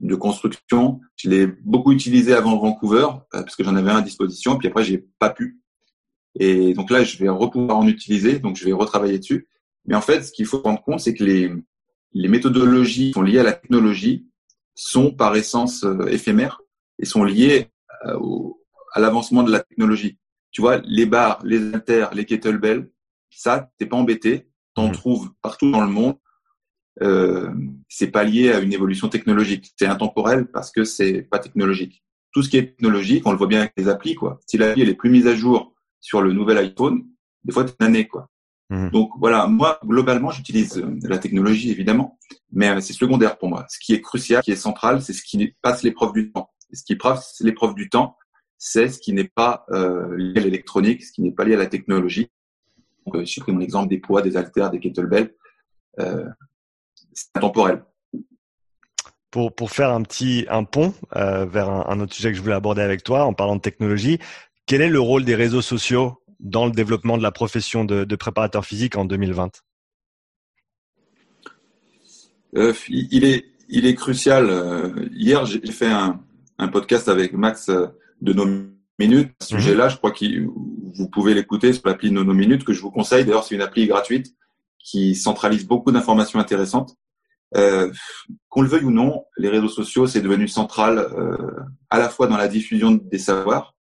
de 0.00 0.14
construction. 0.14 1.00
Je 1.16 1.28
l'ai 1.28 1.46
beaucoup 1.46 1.92
utilisé 1.92 2.32
avant 2.32 2.56
Vancouver 2.58 3.06
euh, 3.34 3.42
parce 3.42 3.56
que 3.56 3.64
j'en 3.64 3.76
avais 3.76 3.90
un 3.90 3.98
à 3.98 4.02
disposition. 4.02 4.58
Puis 4.58 4.68
après, 4.68 4.84
j'ai 4.84 4.98
pas 5.18 5.30
pu. 5.30 5.60
Et 6.38 6.74
donc 6.74 6.90
là, 6.90 7.02
je 7.02 7.16
vais 7.18 7.28
repouvoir 7.28 7.78
en 7.78 7.86
utiliser. 7.86 8.38
Donc 8.38 8.56
je 8.56 8.64
vais 8.64 8.72
retravailler 8.72 9.18
dessus. 9.18 9.48
Mais 9.86 9.94
en 9.94 10.00
fait, 10.00 10.22
ce 10.22 10.32
qu'il 10.32 10.46
faut 10.46 10.60
prendre 10.60 10.82
compte, 10.82 11.00
c'est 11.00 11.14
que 11.14 11.24
les, 11.24 11.50
les 12.12 12.28
méthodologies 12.28 13.08
qui 13.08 13.12
sont 13.12 13.22
liées 13.22 13.38
à 13.38 13.44
la 13.44 13.52
technologie 13.52 14.26
sont 14.74 15.12
par 15.12 15.34
essence 15.36 15.84
euh, 15.84 16.06
éphémères 16.08 16.60
et 16.98 17.06
sont 17.06 17.24
liées 17.24 17.68
euh, 18.06 18.18
au, 18.18 18.60
à 18.92 19.00
l'avancement 19.00 19.42
de 19.42 19.52
la 19.52 19.60
technologie. 19.60 20.18
Tu 20.50 20.60
vois, 20.60 20.78
les 20.84 21.06
barres, 21.06 21.40
les 21.44 21.74
haltères, 21.74 22.14
les 22.14 22.24
kettlebells, 22.24 22.88
ça, 23.30 23.70
t'es 23.78 23.86
pas 23.86 23.96
embêté. 23.96 24.48
T'en 24.74 24.88
mmh. 24.88 24.92
trouves 24.92 25.30
partout 25.42 25.70
dans 25.70 25.82
le 25.82 25.90
monde. 25.90 26.16
euh, 27.02 27.50
c'est 27.88 28.10
pas 28.10 28.24
lié 28.24 28.52
à 28.52 28.60
une 28.60 28.72
évolution 28.72 29.08
technologique. 29.08 29.72
C'est 29.76 29.86
intemporel 29.86 30.46
parce 30.46 30.70
que 30.70 30.84
c'est 30.84 31.22
pas 31.22 31.38
technologique. 31.38 32.02
Tout 32.32 32.42
ce 32.42 32.48
qui 32.48 32.58
est 32.58 32.66
technologique, 32.76 33.26
on 33.26 33.32
le 33.32 33.38
voit 33.38 33.46
bien 33.46 33.60
avec 33.60 33.72
les 33.76 33.88
applis, 33.88 34.14
quoi. 34.14 34.40
Si 34.46 34.58
l'appli 34.58 34.82
elle 34.82 34.88
est 34.88 34.94
plus 34.94 35.10
mise 35.10 35.26
à 35.26 35.34
jour 35.34 35.74
sur 36.00 36.20
le 36.20 36.32
nouvel 36.32 36.58
iPhone, 36.58 37.04
des 37.44 37.52
fois 37.52 37.66
c'est 37.66 37.76
une 37.80 37.86
année, 37.86 38.06
quoi. 38.06 38.28
Mmh. 38.68 38.90
Donc 38.90 39.10
voilà, 39.18 39.46
moi 39.46 39.78
globalement 39.84 40.30
j'utilise 40.30 40.78
euh, 40.78 40.98
la 41.02 41.18
technologie 41.18 41.70
évidemment, 41.70 42.18
mais 42.52 42.68
euh, 42.68 42.80
c'est 42.80 42.92
secondaire 42.92 43.38
pour 43.38 43.48
moi. 43.48 43.64
Ce 43.68 43.78
qui 43.78 43.94
est 43.94 44.00
crucial, 44.00 44.42
ce 44.42 44.44
qui 44.44 44.52
est 44.52 44.56
central, 44.56 45.00
c'est 45.02 45.12
ce 45.12 45.22
qui 45.22 45.54
passe 45.62 45.82
l'épreuve 45.82 46.12
du 46.12 46.32
temps. 46.32 46.50
Et 46.72 46.76
ce 46.76 46.82
qui 46.82 46.96
passe 46.96 47.36
l'épreuve 47.40 47.74
du 47.74 47.88
temps, 47.88 48.16
c'est 48.58 48.88
ce 48.88 48.98
qui 48.98 49.12
n'est 49.12 49.28
pas 49.28 49.66
euh, 49.70 50.16
lié 50.16 50.40
à 50.40 50.44
l'électronique, 50.44 51.04
ce 51.04 51.12
qui 51.12 51.22
n'est 51.22 51.32
pas 51.32 51.44
lié 51.44 51.54
à 51.54 51.58
la 51.58 51.66
technologie. 51.66 52.30
Donc, 53.04 53.16
euh, 53.16 53.24
j'ai 53.24 53.40
pris 53.40 53.52
mon 53.52 53.60
exemple 53.60 53.88
des 53.88 53.98
poids, 53.98 54.22
des 54.22 54.36
haltères, 54.36 54.70
des 54.70 54.80
kettlebells. 54.80 55.34
Euh, 55.98 56.26
c'est 57.12 57.28
intemporel. 57.34 57.84
Pour, 59.30 59.54
pour 59.54 59.70
faire 59.70 59.90
un 59.90 60.02
petit 60.02 60.46
un 60.48 60.64
pont 60.64 60.94
euh, 61.14 61.44
vers 61.44 61.68
un, 61.68 61.86
un, 61.88 62.00
autre 62.00 62.14
sujet 62.14 62.30
que 62.30 62.36
je 62.36 62.42
voulais 62.42 62.54
aborder 62.54 62.82
avec 62.82 63.02
toi 63.02 63.24
en 63.24 63.34
parlant 63.34 63.56
de 63.56 63.60
technologie, 63.60 64.18
quel 64.66 64.80
est 64.80 64.88
le 64.88 65.00
rôle 65.00 65.24
des 65.24 65.34
réseaux 65.34 65.62
sociaux 65.62 66.22
dans 66.40 66.66
le 66.66 66.72
développement 66.72 67.18
de 67.18 67.22
la 67.22 67.32
profession 67.32 67.84
de, 67.84 68.04
de 68.04 68.16
préparateur 68.16 68.64
physique 68.64 68.96
en 68.96 69.04
2020 69.04 69.62
euh, 72.56 72.72
il, 72.88 73.24
est, 73.24 73.44
il 73.68 73.84
est 73.86 73.94
crucial. 73.94 75.08
Hier, 75.12 75.44
j'ai 75.44 75.60
fait 75.72 75.90
un, 75.90 76.22
un, 76.58 76.68
podcast 76.68 77.08
avec 77.08 77.34
Max 77.34 77.70
de 78.20 78.32
nos 78.32 78.46
minutes. 78.98 79.32
À 79.40 79.44
ce 79.44 79.54
mhm. 79.54 79.60
sujet-là, 79.60 79.88
je 79.88 79.96
crois 79.96 80.10
que 80.10 80.24
vous 80.44 81.08
pouvez 81.08 81.34
l'écouter 81.34 81.72
sur 81.72 81.86
l'appli 81.86 82.10
Nono 82.10 82.32
Minutes 82.32 82.64
que 82.64 82.72
je 82.72 82.80
vous 82.80 82.90
conseille. 82.90 83.24
D'ailleurs, 83.24 83.44
c'est 83.44 83.54
une 83.54 83.62
appli 83.62 83.86
gratuite 83.86 84.34
qui 84.78 85.14
centralise 85.14 85.66
beaucoup 85.66 85.92
d'informations 85.92 86.38
intéressantes. 86.38 86.96
Euh, 87.54 87.92
qu'on 88.48 88.62
le 88.62 88.68
veuille 88.68 88.84
ou 88.84 88.90
non, 88.90 89.24
les 89.36 89.48
réseaux 89.48 89.68
sociaux, 89.68 90.06
c'est 90.06 90.20
devenu 90.20 90.48
central 90.48 90.98
euh, 90.98 91.36
à 91.90 91.98
la 91.98 92.08
fois 92.08 92.26
dans 92.26 92.36
la 92.36 92.48
diffusion 92.48 92.92
des 92.92 93.18
savoirs 93.18 93.74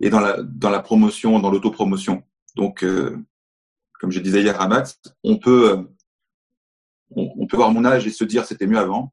et 0.00 0.08
dans 0.08 0.20
la, 0.20 0.42
dans 0.42 0.70
la 0.70 0.80
promotion, 0.80 1.38
dans 1.40 1.50
l'autopromotion. 1.50 2.22
Donc, 2.54 2.84
euh, 2.84 3.16
comme 4.00 4.12
je 4.12 4.20
disais 4.20 4.42
hier 4.42 4.60
à 4.60 4.68
Max, 4.68 5.00
on 5.24 5.38
peut, 5.38 5.70
euh, 5.70 5.82
on, 7.10 7.32
on, 7.38 7.46
peut 7.46 7.56
voir 7.56 7.72
mon 7.72 7.84
âge 7.84 8.06
et 8.06 8.10
se 8.10 8.24
dire 8.24 8.44
c'était 8.44 8.66
mieux 8.66 8.78
avant. 8.78 9.12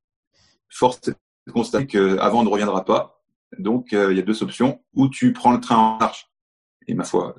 Force 0.67 0.99
est 1.07 1.15
de 1.47 1.51
constater 1.51 1.87
qu'avant 1.87 2.43
ne 2.43 2.49
reviendra 2.49 2.85
pas. 2.85 3.18
Donc, 3.57 3.93
euh, 3.93 4.11
il 4.11 4.17
y 4.17 4.21
a 4.21 4.23
deux 4.23 4.43
options. 4.43 4.81
Ou 4.93 5.09
tu 5.09 5.33
prends 5.33 5.51
le 5.51 5.59
train 5.59 5.77
en 5.77 5.97
marche, 5.97 6.29
et 6.87 6.93
ma 6.93 7.03
foi, 7.03 7.35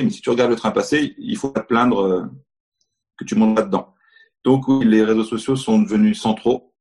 mais 0.00 0.10
si 0.10 0.20
tu 0.20 0.30
regardes 0.30 0.50
le 0.50 0.56
train 0.56 0.70
passer, 0.70 1.14
il 1.18 1.36
faut 1.36 1.50
pas 1.50 1.60
te 1.60 1.66
plaindre 1.66 2.00
euh, 2.00 2.24
que 3.16 3.24
tu 3.24 3.34
montes 3.34 3.58
là-dedans. 3.58 3.94
Donc, 4.44 4.64
les 4.82 5.02
réseaux 5.02 5.24
sociaux 5.24 5.56
sont 5.56 5.80
devenus 5.80 6.20
centraux. 6.20 6.74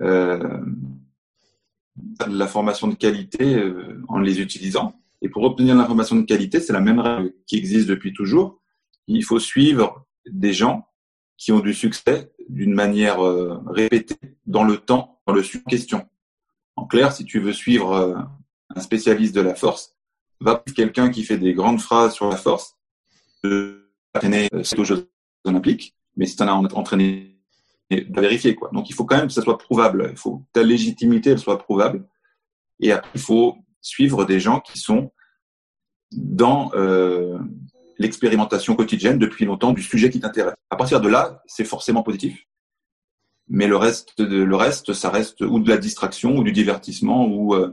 Euh, 0.00 0.60
la 2.26 2.46
formation 2.46 2.88
de 2.88 2.94
qualité 2.94 3.56
euh, 3.56 4.02
en 4.08 4.18
les 4.18 4.40
utilisant. 4.40 4.94
Et 5.22 5.28
pour 5.28 5.42
obtenir 5.42 5.74
l'information 5.74 6.16
de 6.16 6.22
qualité, 6.22 6.60
c'est 6.60 6.72
la 6.72 6.80
même 6.80 6.98
règle 6.98 7.32
qui 7.46 7.56
existe 7.56 7.88
depuis 7.88 8.12
toujours. 8.12 8.60
Il 9.06 9.22
faut 9.24 9.38
suivre 9.38 10.06
des 10.26 10.52
gens 10.52 10.86
qui 11.40 11.52
ont 11.52 11.60
du 11.60 11.72
succès 11.72 12.30
d'une 12.50 12.74
manière 12.74 13.24
euh, 13.24 13.62
répétée 13.66 14.36
dans 14.44 14.62
le 14.62 14.76
temps, 14.76 15.20
dans 15.26 15.32
le 15.32 15.42
sujet 15.42 15.64
question. 15.66 16.06
En 16.76 16.86
clair, 16.86 17.12
si 17.12 17.24
tu 17.24 17.40
veux 17.40 17.54
suivre 17.54 17.92
euh, 17.92 18.14
un 18.76 18.80
spécialiste 18.80 19.34
de 19.34 19.40
la 19.40 19.54
force, 19.54 19.96
va 20.40 20.62
quelqu'un 20.76 21.08
qui 21.10 21.24
fait 21.24 21.38
des 21.38 21.54
grandes 21.54 21.80
phrases 21.80 22.12
sur 22.12 22.28
la 22.28 22.36
force, 22.36 22.76
de 23.42 23.90
entraîner 24.14 24.50
euh, 24.52 24.62
aux 24.76 24.84
Jeux 24.84 25.10
Olympiques, 25.44 25.96
mais 26.14 26.26
si 26.26 26.36
tu 26.36 26.42
en 26.42 26.66
as 26.66 26.74
entraîné, 26.74 27.38
de 27.90 28.20
vérifier 28.20 28.54
quoi. 28.54 28.70
Donc 28.74 28.90
il 28.90 28.92
faut 28.94 29.06
quand 29.06 29.16
même 29.16 29.26
que 29.26 29.32
ça 29.32 29.42
soit 29.42 29.58
prouvable. 29.58 30.08
Il 30.10 30.18
faut 30.18 30.38
que 30.38 30.44
ta 30.52 30.62
légitimité 30.62 31.30
elle 31.30 31.38
soit 31.38 31.58
prouvable. 31.58 32.06
Et 32.80 32.92
après, 32.92 33.10
il 33.14 33.20
faut 33.20 33.56
suivre 33.80 34.26
des 34.26 34.40
gens 34.40 34.60
qui 34.60 34.78
sont 34.78 35.10
dans 36.12 36.70
euh, 36.74 37.38
l'expérimentation 38.00 38.74
quotidienne 38.74 39.18
depuis 39.18 39.44
longtemps 39.44 39.72
du 39.72 39.82
sujet 39.82 40.08
qui 40.08 40.20
t'intéresse. 40.20 40.54
À 40.70 40.76
partir 40.76 41.02
de 41.02 41.08
là, 41.08 41.42
c'est 41.46 41.66
forcément 41.66 42.02
positif. 42.02 42.46
Mais 43.48 43.66
le 43.66 43.76
reste, 43.76 44.18
le 44.18 44.56
reste, 44.56 44.94
ça 44.94 45.10
reste 45.10 45.42
ou 45.42 45.60
de 45.60 45.68
la 45.68 45.76
distraction 45.76 46.36
ou 46.36 46.42
du 46.42 46.52
divertissement 46.52 47.26
ou 47.26 47.54
euh, 47.54 47.70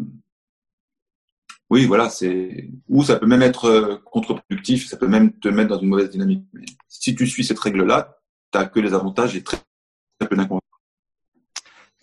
oui, 1.70 1.86
voilà, 1.86 2.10
c'est 2.10 2.70
ou 2.90 3.04
ça 3.04 3.18
peut 3.18 3.26
même 3.26 3.42
être 3.42 3.66
euh, 3.66 3.98
contre-productif, 4.06 4.88
ça 4.88 4.98
peut 4.98 5.08
même 5.08 5.32
te 5.32 5.48
mettre 5.48 5.70
dans 5.70 5.80
une 5.80 5.88
mauvaise 5.88 6.10
dynamique. 6.10 6.44
Si 6.90 7.16
tu 7.16 7.26
suis 7.26 7.46
cette 7.46 7.60
règle-là, 7.60 8.20
tu 8.52 8.60
que 8.70 8.80
les 8.82 8.94
avantages 8.94 9.36
et 9.36 9.44
très, 9.44 9.58
très 10.20 10.28
peu 10.28 10.36
d'inconvénients. 10.36 10.62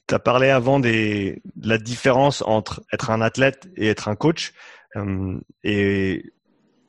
Tu 0.06 0.14
as 0.14 0.18
parlé 0.18 0.48
avant 0.48 0.80
des, 0.80 1.42
de 1.56 1.68
la 1.68 1.78
différence 1.78 2.42
entre 2.42 2.82
être 2.90 3.10
un 3.10 3.20
athlète 3.20 3.68
et 3.76 3.88
être 3.88 4.08
un 4.08 4.16
coach. 4.16 4.54
Euh, 4.96 5.38
et 5.62 6.32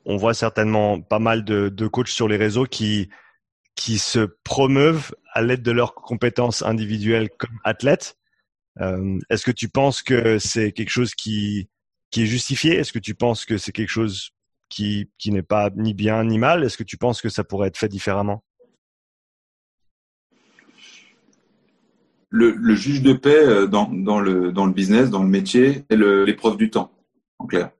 on 0.06 0.16
voit 0.16 0.34
certainement 0.34 1.00
pas 1.00 1.18
mal 1.18 1.44
de, 1.44 1.88
coachs 1.88 2.08
sur 2.08 2.28
les 2.28 2.36
réseaux 2.36 2.64
qui, 2.64 3.10
qui 3.74 3.98
se 3.98 4.20
promeuvent 4.44 5.14
à 5.32 5.42
l'aide 5.42 5.62
de 5.62 5.72
leurs 5.72 5.94
compétences 5.94 6.62
individuelles 6.62 7.28
comme 7.36 7.58
athlètes. 7.64 8.16
Euh, 8.80 9.18
Est-ce 9.30 9.44
que 9.44 9.50
tu 9.50 9.68
penses 9.68 10.02
que 10.02 10.38
c'est 10.38 10.70
quelque 10.72 10.90
chose 10.90 11.14
qui, 11.14 11.68
qui 12.10 12.22
est 12.22 12.26
justifié? 12.26 12.76
Est-ce 12.76 12.92
que 12.92 13.00
tu 13.00 13.14
penses 13.14 13.44
que 13.44 13.58
c'est 13.58 13.72
quelque 13.72 13.90
chose 13.90 14.30
qui, 14.68 15.10
qui 15.18 15.32
n'est 15.32 15.42
pas 15.42 15.70
ni 15.74 15.92
bien 15.92 16.22
ni 16.24 16.38
mal? 16.38 16.62
Est-ce 16.62 16.76
que 16.76 16.84
tu 16.84 16.96
penses 16.96 17.20
que 17.20 17.28
ça 17.28 17.42
pourrait 17.42 17.68
être 17.68 17.76
fait 17.76 17.88
différemment? 17.88 18.44
Le, 22.28 22.74
juge 22.74 23.02
de 23.02 23.12
paix 23.12 23.44
euh, 23.44 23.66
dans, 23.66 23.88
dans, 23.90 24.20
le, 24.20 24.52
dans 24.52 24.66
le 24.66 24.72
business, 24.72 25.10
dans 25.10 25.22
le 25.22 25.28
métier, 25.28 25.84
est 25.88 25.96
l'épreuve 25.96 26.58
du 26.58 26.70
temps, 26.70 26.92
en 27.38 27.46
clair. 27.46 27.70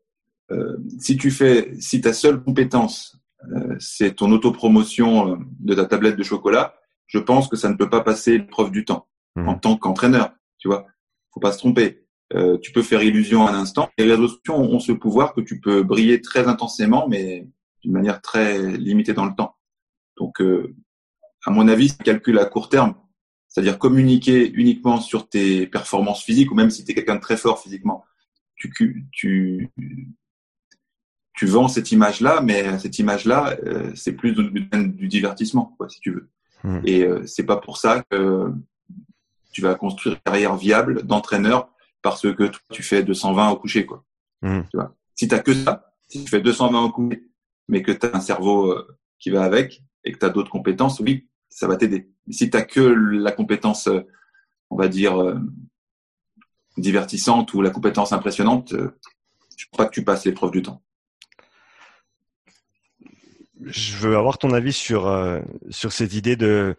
Euh, 0.50 0.76
si 0.98 1.16
tu 1.16 1.30
fais, 1.30 1.74
si 1.80 2.00
ta 2.00 2.12
seule 2.12 2.42
compétence, 2.42 3.18
euh, 3.52 3.76
c'est 3.78 4.16
ton 4.16 4.30
autopromotion 4.32 5.32
euh, 5.32 5.36
de 5.60 5.74
ta 5.74 5.86
tablette 5.86 6.16
de 6.16 6.22
chocolat, 6.22 6.74
je 7.06 7.18
pense 7.18 7.48
que 7.48 7.56
ça 7.56 7.68
ne 7.68 7.74
peut 7.74 7.90
pas 7.90 8.00
passer 8.00 8.38
l'épreuve 8.38 8.70
du 8.70 8.84
temps 8.84 9.08
mmh. 9.36 9.48
en 9.48 9.54
tant 9.54 9.76
qu'entraîneur. 9.76 10.32
Tu 10.58 10.68
vois, 10.68 10.86
faut 11.32 11.40
pas 11.40 11.52
se 11.52 11.58
tromper. 11.58 12.06
Euh, 12.34 12.58
tu 12.58 12.72
peux 12.72 12.82
faire 12.82 13.02
illusion 13.02 13.46
à 13.46 13.52
un 13.52 13.60
instant. 13.60 13.88
Les 13.98 14.04
réseaux 14.04 14.28
sociaux 14.28 14.54
ont 14.54 14.80
ce 14.80 14.92
pouvoir 14.92 15.32
que 15.32 15.40
tu 15.40 15.60
peux 15.60 15.82
briller 15.82 16.20
très 16.20 16.48
intensément, 16.48 17.06
mais 17.08 17.46
d'une 17.82 17.92
manière 17.92 18.20
très 18.20 18.76
limitée 18.76 19.12
dans 19.12 19.26
le 19.26 19.34
temps. 19.34 19.54
Donc, 20.18 20.40
euh, 20.40 20.74
à 21.44 21.50
mon 21.50 21.68
avis, 21.68 21.90
c'est 21.90 22.00
un 22.00 22.04
calcul 22.04 22.38
à 22.38 22.46
court 22.46 22.68
terme, 22.68 22.94
c'est-à-dire 23.48 23.78
communiquer 23.78 24.50
uniquement 24.52 25.00
sur 25.00 25.28
tes 25.28 25.66
performances 25.66 26.24
physiques, 26.24 26.50
ou 26.50 26.54
même 26.56 26.70
si 26.70 26.84
tu 26.84 26.90
es 26.90 26.94
quelqu'un 26.94 27.16
de 27.16 27.20
très 27.20 27.36
fort 27.36 27.62
physiquement, 27.62 28.04
tu, 28.56 28.72
tu, 29.12 29.70
tu 31.36 31.44
vends 31.44 31.68
cette 31.68 31.92
image-là, 31.92 32.40
mais 32.40 32.78
cette 32.78 32.98
image-là, 32.98 33.56
euh, 33.66 33.92
c'est 33.94 34.14
plus 34.14 34.32
du, 34.32 34.50
du, 34.50 35.06
divertissement, 35.06 35.74
quoi, 35.76 35.88
si 35.88 36.00
tu 36.00 36.12
veux. 36.12 36.30
Hmm. 36.64 36.80
Et 36.84 37.04
euh, 37.04 37.24
c'est 37.26 37.44
pas 37.44 37.58
pour 37.58 37.76
ça 37.76 38.02
que 38.10 38.50
tu 39.52 39.60
vas 39.60 39.74
construire 39.74 40.16
une 40.16 40.22
carrière 40.22 40.56
viable 40.56 41.02
d'entraîneur 41.02 41.68
parce 42.00 42.22
que 42.22 42.46
toi, 42.46 42.60
tu 42.72 42.82
fais 42.82 43.02
220 43.02 43.50
au 43.50 43.56
coucher, 43.56 43.84
quoi. 43.84 44.02
Hmm. 44.40 44.62
Tu 44.70 44.78
vois. 44.78 44.94
Si 45.14 45.28
t'as 45.28 45.38
que 45.40 45.52
ça, 45.52 45.92
si 46.08 46.24
tu 46.24 46.30
fais 46.30 46.40
220 46.40 46.84
au 46.84 46.90
coucher, 46.90 47.22
mais 47.68 47.82
que 47.82 47.92
tu 47.92 48.06
as 48.06 48.16
un 48.16 48.20
cerveau 48.20 48.72
euh, 48.72 48.96
qui 49.18 49.28
va 49.28 49.44
avec 49.44 49.82
et 50.04 50.12
que 50.12 50.18
tu 50.18 50.24
as 50.24 50.30
d'autres 50.30 50.50
compétences, 50.50 51.00
oui, 51.00 51.28
ça 51.50 51.68
va 51.68 51.76
t'aider. 51.76 52.08
Si 52.30 52.48
tu 52.48 52.66
que 52.66 52.80
la 52.80 53.32
compétence, 53.32 53.88
euh, 53.88 54.00
on 54.70 54.76
va 54.76 54.88
dire, 54.88 55.38
divertissante 56.76 57.52
ou 57.54 57.60
la 57.60 57.70
compétence 57.70 58.12
impressionnante, 58.12 58.74
je 59.56 59.66
crois 59.70 59.84
pas 59.84 59.86
que 59.86 59.94
tu 59.94 60.02
passes 60.02 60.24
l'épreuve 60.24 60.50
du 60.50 60.62
temps 60.62 60.82
je 63.64 63.96
veux 63.96 64.16
avoir 64.16 64.38
ton 64.38 64.50
avis 64.50 64.72
sur 64.72 65.06
euh, 65.06 65.40
sur 65.70 65.92
cette 65.92 66.14
idée 66.14 66.36
de 66.36 66.76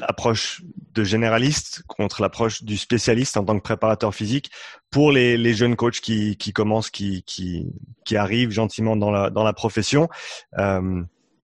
approche 0.00 0.62
de 0.94 1.04
généraliste 1.04 1.82
contre 1.86 2.22
l'approche 2.22 2.62
du 2.62 2.76
spécialiste 2.78 3.36
en 3.36 3.44
tant 3.44 3.58
que 3.58 3.62
préparateur 3.62 4.14
physique 4.14 4.50
pour 4.90 5.12
les, 5.12 5.36
les 5.36 5.52
jeunes 5.52 5.76
coachs 5.76 6.00
qui, 6.00 6.36
qui 6.36 6.52
commencent, 6.54 6.90
qui, 6.90 7.22
qui, 7.24 7.66
qui 8.06 8.16
arrivent 8.16 8.50
gentiment 8.50 8.96
dans 8.96 9.10
la, 9.10 9.28
dans 9.28 9.44
la 9.44 9.52
profession. 9.52 10.08
Euh, 10.58 11.02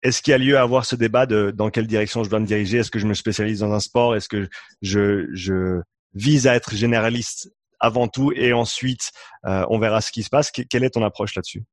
Est-ce 0.01 0.23
qu'il 0.23 0.31
y 0.31 0.33
a 0.33 0.39
lieu 0.39 0.57
à 0.57 0.61
avoir 0.61 0.85
ce 0.85 0.95
débat 0.95 1.27
de 1.27 1.51
dans 1.51 1.69
quelle 1.69 1.85
direction 1.85 2.23
je 2.23 2.29
dois 2.29 2.39
me 2.39 2.47
diriger? 2.47 2.79
Est-ce 2.79 2.89
que 2.89 2.97
je 2.99 3.05
me 3.05 3.13
spécialise 3.13 3.59
dans 3.59 3.71
un 3.71 3.79
sport? 3.79 4.15
Est-ce 4.15 4.29
que 4.29 4.49
je, 4.81 5.27
je 5.33 5.81
vise 6.15 6.47
à 6.47 6.55
être 6.55 6.73
généraliste 6.73 7.51
avant 7.79 8.07
tout 8.07 8.31
et 8.35 8.51
ensuite 8.53 9.11
euh, 9.45 9.63
on 9.69 9.77
verra 9.77 10.01
ce 10.01 10.11
qui 10.11 10.23
se 10.23 10.29
passe? 10.29 10.49
Quelle 10.49 10.83
est 10.83 10.91
ton 10.91 11.03
approche 11.03 11.35
là-dessus? 11.35 11.65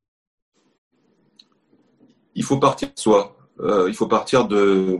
Il 2.35 2.45
faut 2.45 2.59
partir 2.59 2.89
de 2.89 2.99
soi. 2.99 3.37
Euh, 3.61 3.87
il 3.89 3.95
faut 3.95 4.09
partir 4.09 4.49
de, 4.49 4.99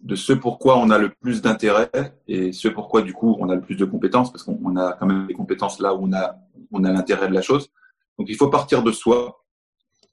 de 0.00 0.16
ce 0.16 0.32
pourquoi 0.32 0.78
on 0.78 0.90
a 0.90 0.98
le 0.98 1.10
plus 1.10 1.40
d'intérêt 1.42 1.90
et 2.26 2.52
ce 2.52 2.68
pourquoi 2.68 3.02
du 3.02 3.12
coup 3.12 3.36
on 3.38 3.48
a 3.48 3.54
le 3.54 3.60
plus 3.60 3.76
de 3.76 3.84
compétences 3.84 4.32
parce 4.32 4.42
qu'on 4.42 4.76
a 4.76 4.92
quand 4.94 5.06
même 5.06 5.26
des 5.26 5.34
compétences 5.34 5.80
là 5.80 5.94
où 5.94 6.04
on 6.04 6.12
a 6.12 6.36
on 6.72 6.84
a 6.84 6.92
l'intérêt 6.92 7.28
de 7.28 7.34
la 7.34 7.42
chose. 7.42 7.70
Donc 8.18 8.28
il 8.28 8.36
faut 8.36 8.48
partir 8.48 8.82
de 8.82 8.92
soi 8.92 9.44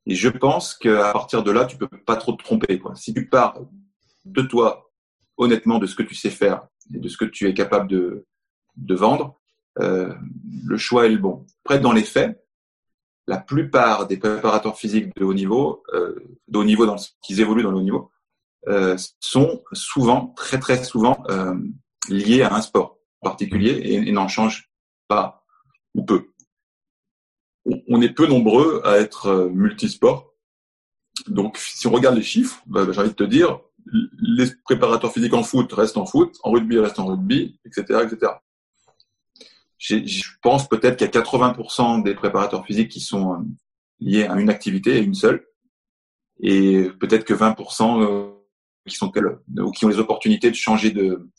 Et 0.05 0.15
je 0.15 0.29
pense 0.29 0.73
qu'à 0.73 1.11
partir 1.13 1.43
de 1.43 1.51
là, 1.51 1.65
tu 1.65 1.77
peux 1.77 1.87
pas 1.87 2.15
trop 2.15 2.33
te 2.33 2.43
tromper. 2.43 2.79
Quoi. 2.79 2.95
Si 2.95 3.13
tu 3.13 3.27
pars 3.27 3.59
de 4.25 4.41
toi, 4.41 4.91
honnêtement, 5.37 5.79
de 5.79 5.85
ce 5.85 5.95
que 5.95 6.03
tu 6.03 6.15
sais 6.15 6.29
faire 6.29 6.67
et 6.93 6.99
de 6.99 7.07
ce 7.07 7.17
que 7.17 7.25
tu 7.25 7.47
es 7.47 7.53
capable 7.53 7.87
de, 7.87 8.25
de 8.75 8.95
vendre, 8.95 9.39
euh, 9.79 10.13
le 10.65 10.77
choix 10.77 11.05
est 11.05 11.09
le 11.09 11.17
bon. 11.17 11.45
Après, 11.63 11.79
dans 11.79 11.93
les 11.93 12.03
faits, 12.03 12.42
la 13.28 13.38
plupart 13.38 14.07
des 14.07 14.17
préparateurs 14.17 14.78
physiques 14.78 15.15
de 15.15 15.24
haut 15.24 15.34
niveau, 15.34 15.84
euh, 15.93 16.15
de 16.47 16.57
haut 16.57 16.63
niveau 16.63 16.86
dans 16.86 16.97
qu'ils 17.21 17.41
évoluent 17.41 17.63
dans 17.63 17.71
le 17.71 17.78
haut 17.78 17.84
niveau, 17.84 18.11
euh, 18.67 18.97
sont 19.19 19.63
souvent, 19.74 20.28
très 20.36 20.59
très 20.59 20.84
souvent, 20.84 21.24
euh, 21.30 21.55
liés 22.09 22.43
à 22.43 22.53
un 22.53 22.61
sport 22.61 22.97
particulier 23.21 23.82
et, 23.84 24.11
n'en 24.11 24.28
changent 24.28 24.69
pas 25.07 25.43
ou 25.95 26.03
peu. 26.03 26.30
On 27.88 28.01
est 28.01 28.09
peu 28.09 28.28
nombreux 28.28 28.82
à 28.86 28.97
être 28.97 29.28
euh, 29.28 29.49
multisport. 29.49 30.34
Donc, 31.28 31.57
si 31.57 31.88
on 31.88 31.91
regarde 31.91 32.15
les 32.15 32.24
chiffres, 32.24 32.61
bah, 32.65 32.86
j'ai 32.89 32.99
envie 32.99 33.09
de 33.09 33.15
te 33.15 33.24
dire, 33.24 33.59
les 33.86 34.47
préparateurs 34.63 35.13
physiques 35.13 35.34
en 35.34 35.43
foot 35.43 35.71
restent 35.74 35.97
en 35.97 36.05
foot, 36.05 36.36
en 36.43 36.51
rugby 36.51 36.80
restent 36.80 36.99
en 36.99 37.07
rugby, 37.07 37.59
etc., 37.65 38.05
etc 38.05 38.34
je 39.84 40.29
pense 40.41 40.67
peut-être 40.69 40.97
qu'il 40.97 41.07
y 41.07 41.17
a 41.17 41.21
80% 41.21 42.03
des 42.03 42.15
préparateurs 42.15 42.65
physiques 42.65 42.89
qui 42.89 43.01
sont 43.01 43.34
euh, 43.34 43.38
liés 43.99 44.25
à 44.25 44.39
une 44.39 44.49
activité, 44.49 44.99
une 44.99 45.13
seule, 45.13 45.45
et 46.39 46.89
peut-être 46.99 47.25
que 47.25 47.34
20% 47.34 48.01
euh, 48.01 48.31
qui 48.88 48.95
sont 48.95 49.11
ou 49.59 49.71
qui 49.71 49.86
ont 49.86 49.89
les 49.89 49.99
opportunités 49.99 50.49
de 50.49 50.55
changer 50.55 50.91
de 50.91 51.29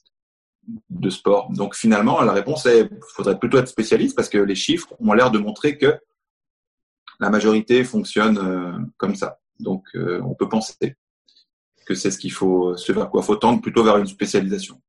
de 0.88 1.10
sport. 1.10 1.52
Donc 1.52 1.74
finalement, 1.74 2.22
la 2.22 2.32
réponse 2.32 2.64
est, 2.64 2.88
faudrait 3.14 3.38
plutôt 3.38 3.58
être 3.58 3.68
spécialiste 3.68 4.16
parce 4.16 4.30
que 4.30 4.38
les 4.38 4.54
chiffres 4.54 4.94
ont 4.98 5.12
l'air 5.12 5.30
de 5.30 5.38
montrer 5.38 5.76
que 5.76 5.98
la 7.20 7.28
majorité 7.28 7.84
fonctionne 7.84 8.38
euh, 8.38 8.72
comme 8.96 9.14
ça. 9.14 9.40
Donc 9.60 9.84
on 9.94 10.34
peut 10.34 10.48
penser 10.48 10.96
que 11.86 11.94
c'est 11.94 12.10
ce 12.10 12.18
qu'il 12.18 12.32
faut, 12.32 12.76
ce 12.76 12.92
vers 12.92 13.08
quoi 13.08 13.22
faut 13.22 13.36
tendre 13.36 13.60
plutôt 13.60 13.84
vers 13.84 13.98
une 13.98 14.06
spécialisation. 14.06 14.80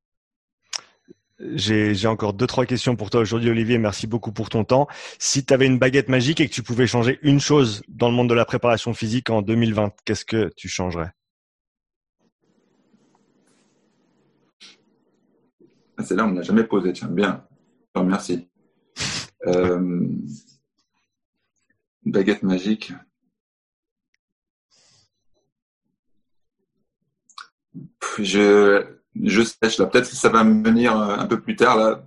J'ai 1.40 2.08
encore 2.08 2.34
deux, 2.34 2.48
trois 2.48 2.66
questions 2.66 2.96
pour 2.96 3.10
toi 3.10 3.20
aujourd'hui, 3.20 3.50
Olivier. 3.50 3.78
Merci 3.78 4.08
beaucoup 4.08 4.32
pour 4.32 4.50
ton 4.50 4.64
temps. 4.64 4.88
Si 5.20 5.46
tu 5.46 5.54
avais 5.54 5.66
une 5.66 5.78
baguette 5.78 6.08
magique 6.08 6.40
et 6.40 6.48
que 6.48 6.54
tu 6.54 6.64
pouvais 6.64 6.88
changer 6.88 7.20
une 7.24 7.42
chose 7.42 7.84
dans 7.90 8.10
le 8.10 8.16
monde 8.16 8.30
de 8.30 8.34
la 8.34 8.46
préparation 8.46 8.94
physique 8.94 9.30
en 9.30 9.42
2020, 9.42 9.92
qu'est-ce 10.06 10.24
que 10.24 10.50
tu 10.56 10.70
changerais? 10.70 11.12
Ah, 15.98 16.04
C'est 16.04 16.16
là, 16.16 16.26
on 16.26 16.32
ne 16.32 16.38
l'a 16.38 16.42
jamais 16.42 16.64
posé. 16.64 16.94
Tiens, 16.94 17.10
bien. 17.10 17.46
merci. 17.96 18.48
Euh, 19.48 19.78
une 19.80 20.26
baguette 22.12 22.42
magique. 22.42 22.92
Je, 28.18 28.96
je 29.24 29.41
sèche 29.41 29.78
là. 29.78 29.86
Peut-être 29.86 30.09
que 30.09 30.16
ça 30.16 30.30
va 30.30 30.43
me 30.43 30.63
venir 30.63 30.97
euh, 30.97 31.16
un 31.18 31.26
peu 31.26 31.39
plus 31.39 31.55
tard 31.55 31.78
là. 31.78 32.03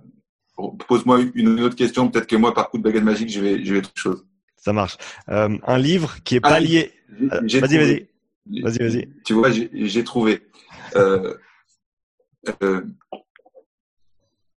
Pose-moi 0.87 1.21
une 1.35 1.61
autre 1.61 1.75
question. 1.75 2.09
Peut-être 2.09 2.27
que 2.27 2.35
moi, 2.35 2.53
par 2.53 2.69
coup 2.69 2.77
de 2.77 2.83
baguette 2.83 3.03
magique, 3.03 3.29
je 3.29 3.39
vais, 3.39 3.63
je 3.63 3.73
vais 3.73 3.79
autre 3.79 3.91
chose. 3.95 4.25
Ça 4.57 4.73
marche. 4.73 4.97
Euh, 5.29 5.57
un 5.65 5.77
livre 5.77 6.17
qui 6.23 6.35
est 6.35 6.41
pas 6.41 6.55
ah, 6.55 6.59
lié. 6.59 6.91
Euh, 7.21 7.39
vas-y, 7.39 7.77
vas-y. 7.77 8.09
Vas-y, 8.61 8.79
vas-y. 8.79 9.09
Tu 9.23 9.33
vois, 9.33 9.49
j'ai 9.51 10.03
trouvé. 10.03 10.41
Euh, 10.95 11.35
euh, 12.61 12.81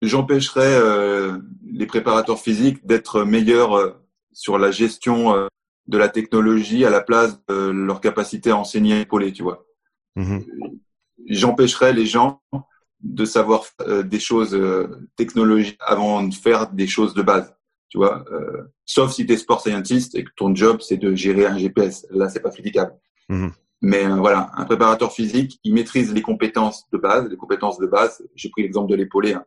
J'empêcherais 0.01 0.75
euh, 0.75 1.39
les 1.69 1.85
préparateurs 1.85 2.39
physiques 2.39 2.85
d'être 2.85 3.23
meilleurs 3.23 3.99
sur 4.31 4.57
la 4.57 4.71
gestion 4.71 5.49
de 5.87 5.97
la 5.97 6.07
technologie 6.07 6.85
à 6.85 6.89
la 6.89 7.01
place 7.01 7.37
de 7.47 7.71
leur 7.71 7.99
capacité 7.99 8.51
à 8.51 8.55
enseigner 8.55 9.01
épaulé, 9.01 9.33
tu 9.33 9.43
vois. 9.43 9.65
Mm 10.15 10.39
j'empêcherais 11.27 11.93
les 11.93 12.05
gens 12.05 12.41
de 13.01 13.25
savoir 13.25 13.65
euh, 13.81 14.03
des 14.03 14.19
choses 14.19 14.53
euh, 14.53 15.07
technologiques 15.15 15.79
avant 15.85 16.23
de 16.23 16.33
faire 16.33 16.71
des 16.71 16.87
choses 16.87 17.13
de 17.13 17.21
base. 17.21 17.53
Tu 17.87 17.97
vois, 17.97 18.23
euh, 18.31 18.63
sauf 18.85 19.11
si 19.11 19.25
tu 19.25 19.33
es 19.33 19.37
sport 19.37 19.61
scientist 19.61 20.15
et 20.15 20.23
que 20.23 20.29
ton 20.35 20.53
job 20.53 20.79
c'est 20.81 20.97
de 20.97 21.15
gérer 21.15 21.45
un 21.45 21.57
GPS. 21.57 22.05
Là, 22.11 22.29
c'est 22.29 22.41
pas 22.41 22.51
critiquable. 22.51 22.93
Mhm. 23.29 23.51
Mais 23.81 24.05
voilà, 24.07 24.51
un 24.55 24.65
préparateur 24.65 25.13
physique, 25.13 25.57
il 25.63 25.73
maîtrise 25.73 26.13
les 26.13 26.21
compétences 26.21 26.89
de 26.91 26.97
base. 26.97 27.29
Les 27.29 27.37
compétences 27.37 27.79
de 27.79 27.87
base, 27.87 28.21
j'ai 28.35 28.49
pris 28.49 28.63
l'exemple 28.63 28.91
de 28.91 28.95
l'épaulé, 28.95 29.33
hein. 29.33 29.45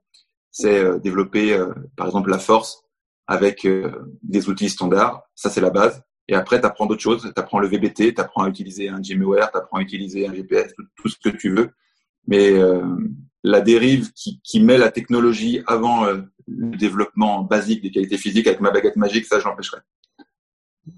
c'est 0.50 0.98
développer 1.00 1.62
par 1.96 2.06
exemple 2.06 2.30
la 2.30 2.38
force 2.38 2.82
avec 3.26 3.68
des 4.22 4.48
outils 4.48 4.70
standards. 4.70 5.22
Ça, 5.34 5.50
c'est 5.50 5.60
la 5.60 5.68
base. 5.68 6.02
Et 6.28 6.34
après, 6.34 6.60
tu 6.60 6.66
apprends 6.66 6.86
d'autres 6.86 7.02
choses. 7.02 7.22
Tu 7.22 7.40
apprends 7.40 7.58
le 7.58 7.68
VBT, 7.68 8.14
tu 8.14 8.20
apprends 8.20 8.44
à 8.44 8.48
utiliser 8.48 8.88
un 8.88 9.00
GMOR, 9.00 9.50
tu 9.50 9.58
apprends 9.58 9.78
à 9.78 9.82
utiliser 9.82 10.26
un 10.26 10.34
GPS, 10.34 10.72
tout, 10.96 11.08
ce 11.08 11.16
que 11.18 11.34
tu 11.34 11.50
veux. 11.50 11.70
Mais 12.26 12.52
euh, 12.52 12.82
la 13.42 13.60
dérive 13.60 14.12
qui, 14.12 14.40
qui, 14.42 14.60
met 14.60 14.78
la 14.78 14.90
technologie 14.90 15.62
avant 15.66 16.06
euh, 16.06 16.22
le 16.46 16.76
développement 16.76 17.42
basique 17.42 17.82
des 17.82 17.90
qualités 17.90 18.18
physiques 18.18 18.46
avec 18.46 18.60
ma 18.60 18.70
baguette 18.70 18.96
magique, 18.96 19.26
ça, 19.26 19.40
je 19.40 19.44
l'empêcherais. 19.44 19.80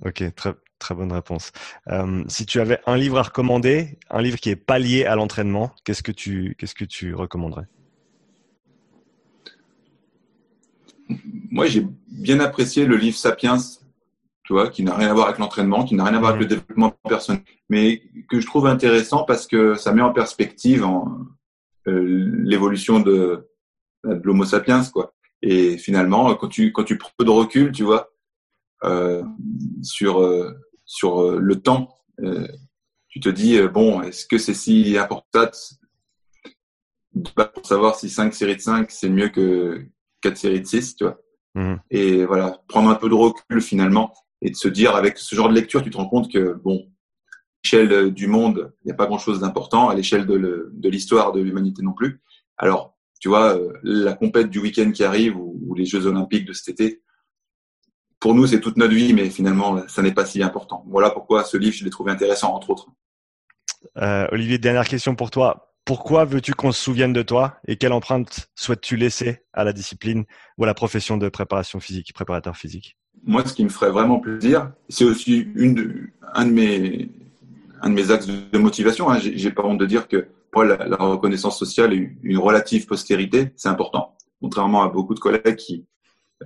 Ok, 0.04 0.22
très, 0.34 0.54
très 0.78 0.94
bonne 0.94 1.12
réponse. 1.12 1.52
Euh, 1.88 2.24
si 2.28 2.44
tu 2.44 2.60
avais 2.60 2.80
un 2.86 2.96
livre 2.96 3.18
à 3.18 3.22
recommander, 3.22 3.98
un 4.10 4.20
livre 4.20 4.38
qui 4.38 4.50
est 4.50 4.56
pas 4.56 4.78
lié 4.78 5.04
à 5.06 5.16
l'entraînement, 5.16 5.74
qu'est-ce 5.84 6.02
que 6.02 6.12
tu, 6.12 6.54
qu'est-ce 6.58 6.74
que 6.74 6.84
tu 6.84 7.14
recommanderais? 7.14 7.66
Moi, 11.50 11.66
j'ai 11.66 11.86
bien 12.08 12.40
apprécié 12.40 12.86
le 12.86 12.96
livre 12.96 13.16
Sapiens 13.16 13.58
tu 14.44 14.52
vois, 14.52 14.68
qui 14.68 14.82
n'a 14.82 14.94
rien 14.94 15.08
à 15.08 15.14
voir 15.14 15.26
avec 15.28 15.38
l'entraînement, 15.38 15.84
qui 15.84 15.94
n'a 15.94 16.04
rien 16.04 16.14
à 16.14 16.18
voir 16.18 16.32
avec 16.32 16.42
le 16.42 16.48
développement 16.48 16.90
personnel, 17.08 17.42
mais 17.68 18.02
que 18.28 18.40
je 18.40 18.46
trouve 18.46 18.66
intéressant 18.66 19.24
parce 19.24 19.46
que 19.46 19.74
ça 19.74 19.92
met 19.92 20.02
en 20.02 20.12
perspective 20.12 20.84
en, 20.84 21.18
euh, 21.86 22.30
l'évolution 22.44 23.00
de, 23.00 23.48
de 24.04 24.20
l'Homo 24.22 24.44
sapiens, 24.44 24.84
quoi. 24.84 25.14
Et 25.42 25.76
finalement, 25.76 26.34
quand 26.36 26.48
tu 26.48 26.72
quand 26.72 26.84
tu 26.84 26.96
prends 26.96 27.12
de 27.18 27.30
recul, 27.30 27.72
tu 27.72 27.82
vois, 27.82 28.10
euh, 28.84 29.22
sur 29.82 30.22
euh, 30.22 30.52
sur 30.84 31.22
euh, 31.22 31.38
le 31.38 31.60
temps, 31.60 31.96
tu 33.08 33.20
te 33.20 33.28
dis 33.28 33.60
bon, 33.68 34.02
est-ce 34.02 34.26
que 34.26 34.38
c'est 34.38 34.54
si 34.54 34.96
important 34.98 35.50
pour 37.54 37.66
savoir 37.66 37.94
si 37.96 38.10
5 38.10 38.34
séries 38.34 38.56
de 38.56 38.60
5 38.60 38.90
c'est 38.90 39.08
mieux 39.08 39.28
que 39.28 39.86
4 40.22 40.36
séries 40.36 40.60
de 40.60 40.66
6, 40.66 40.96
tu 40.96 41.04
vois. 41.04 41.18
Mmh. 41.54 41.76
Et 41.90 42.24
voilà, 42.24 42.62
prendre 42.68 42.90
un 42.90 42.94
peu 42.94 43.08
de 43.08 43.14
recul 43.14 43.60
finalement 43.60 44.12
et 44.44 44.50
de 44.50 44.56
se 44.56 44.68
dire 44.68 44.94
avec 44.94 45.18
ce 45.18 45.34
genre 45.34 45.48
de 45.48 45.54
lecture, 45.54 45.82
tu 45.82 45.90
te 45.90 45.96
rends 45.96 46.08
compte 46.08 46.30
que 46.30 46.52
bon, 46.62 46.86
l'échelle 47.64 48.12
du 48.12 48.26
monde, 48.26 48.72
il 48.82 48.88
n'y 48.88 48.92
a 48.92 48.94
pas 48.94 49.06
grand-chose 49.06 49.40
d'important, 49.40 49.88
à 49.88 49.94
l'échelle 49.94 50.26
de, 50.26 50.70
l'histoire 50.84 51.32
de 51.32 51.40
l'humanité 51.40 51.82
non 51.82 51.94
plus. 51.94 52.20
Alors, 52.58 52.94
tu 53.20 53.28
vois, 53.28 53.56
euh, 53.56 53.72
la 53.82 54.12
compète 54.12 54.50
du 54.50 54.58
week-end 54.58 54.92
qui 54.92 55.02
arrive 55.02 55.36
ou, 55.36 55.74
les 55.74 55.86
Jeux 55.86 56.06
Olympiques 56.06 56.44
de 56.44 56.52
cet 56.52 56.68
été, 56.68 57.02
pour 58.20 58.34
nous, 58.34 58.46
c'est 58.46 58.60
toute 58.60 58.76
notre 58.76 58.94
vie, 58.94 59.12
mais 59.12 59.28
finalement, 59.28 59.88
ça 59.88 60.02
n'est 60.02 60.14
pas 60.14 60.24
si 60.24 60.42
important. 60.42 60.84
Voilà 60.86 61.10
pourquoi 61.10 61.42
ce 61.42 61.56
livre, 61.56 61.74
je 61.74 61.84
l'ai 61.84 61.90
trouvé 61.90 62.12
intéressant, 62.12 62.54
entre 62.54 62.70
autres. 62.70 62.88
Euh, 63.96 64.28
Olivier, 64.30 64.58
dernière 64.58 64.86
question 64.86 65.16
pour 65.16 65.30
toi. 65.30 65.74
Pourquoi 65.84 66.24
veux-tu 66.24 66.54
qu'on 66.54 66.70
se 66.70 66.82
souvienne 66.82 67.12
de 67.12 67.22
toi 67.22 67.58
et 67.66 67.76
quelle 67.76 67.92
empreinte 67.92 68.50
souhaites-tu 68.54 68.96
laisser 68.96 69.42
à 69.52 69.64
la 69.64 69.72
discipline 69.72 70.24
ou 70.56 70.64
à 70.64 70.66
la 70.66 70.74
profession 70.74 71.16
de 71.16 71.28
préparation 71.28 71.80
physique, 71.80 72.12
préparateur 72.14 72.56
physique? 72.56 72.96
Moi, 73.26 73.44
ce 73.46 73.54
qui 73.54 73.64
me 73.64 73.68
ferait 73.68 73.90
vraiment 73.90 74.20
plaisir, 74.20 74.72
c'est 74.88 75.04
aussi 75.04 75.48
une 75.54 75.74
de, 75.74 76.10
un 76.34 76.46
de 76.46 76.52
mes 76.52 77.10
un 77.80 77.90
de 77.90 77.94
mes 77.94 78.10
axes 78.10 78.26
de 78.26 78.58
motivation. 78.58 79.10
Hein. 79.10 79.18
J'ai 79.20 79.50
pas 79.50 79.62
honte 79.62 79.78
de 79.78 79.86
dire 79.86 80.08
que 80.08 80.28
pour 80.50 80.64
la, 80.64 80.88
la 80.88 80.96
reconnaissance 80.96 81.58
sociale 81.58 81.92
et 81.92 82.16
une 82.22 82.38
relative 82.38 82.86
postérité, 82.86 83.52
c'est 83.56 83.68
important. 83.68 84.16
Contrairement 84.40 84.82
à 84.82 84.88
beaucoup 84.88 85.14
de 85.14 85.20
collègues 85.20 85.56
qui 85.56 85.84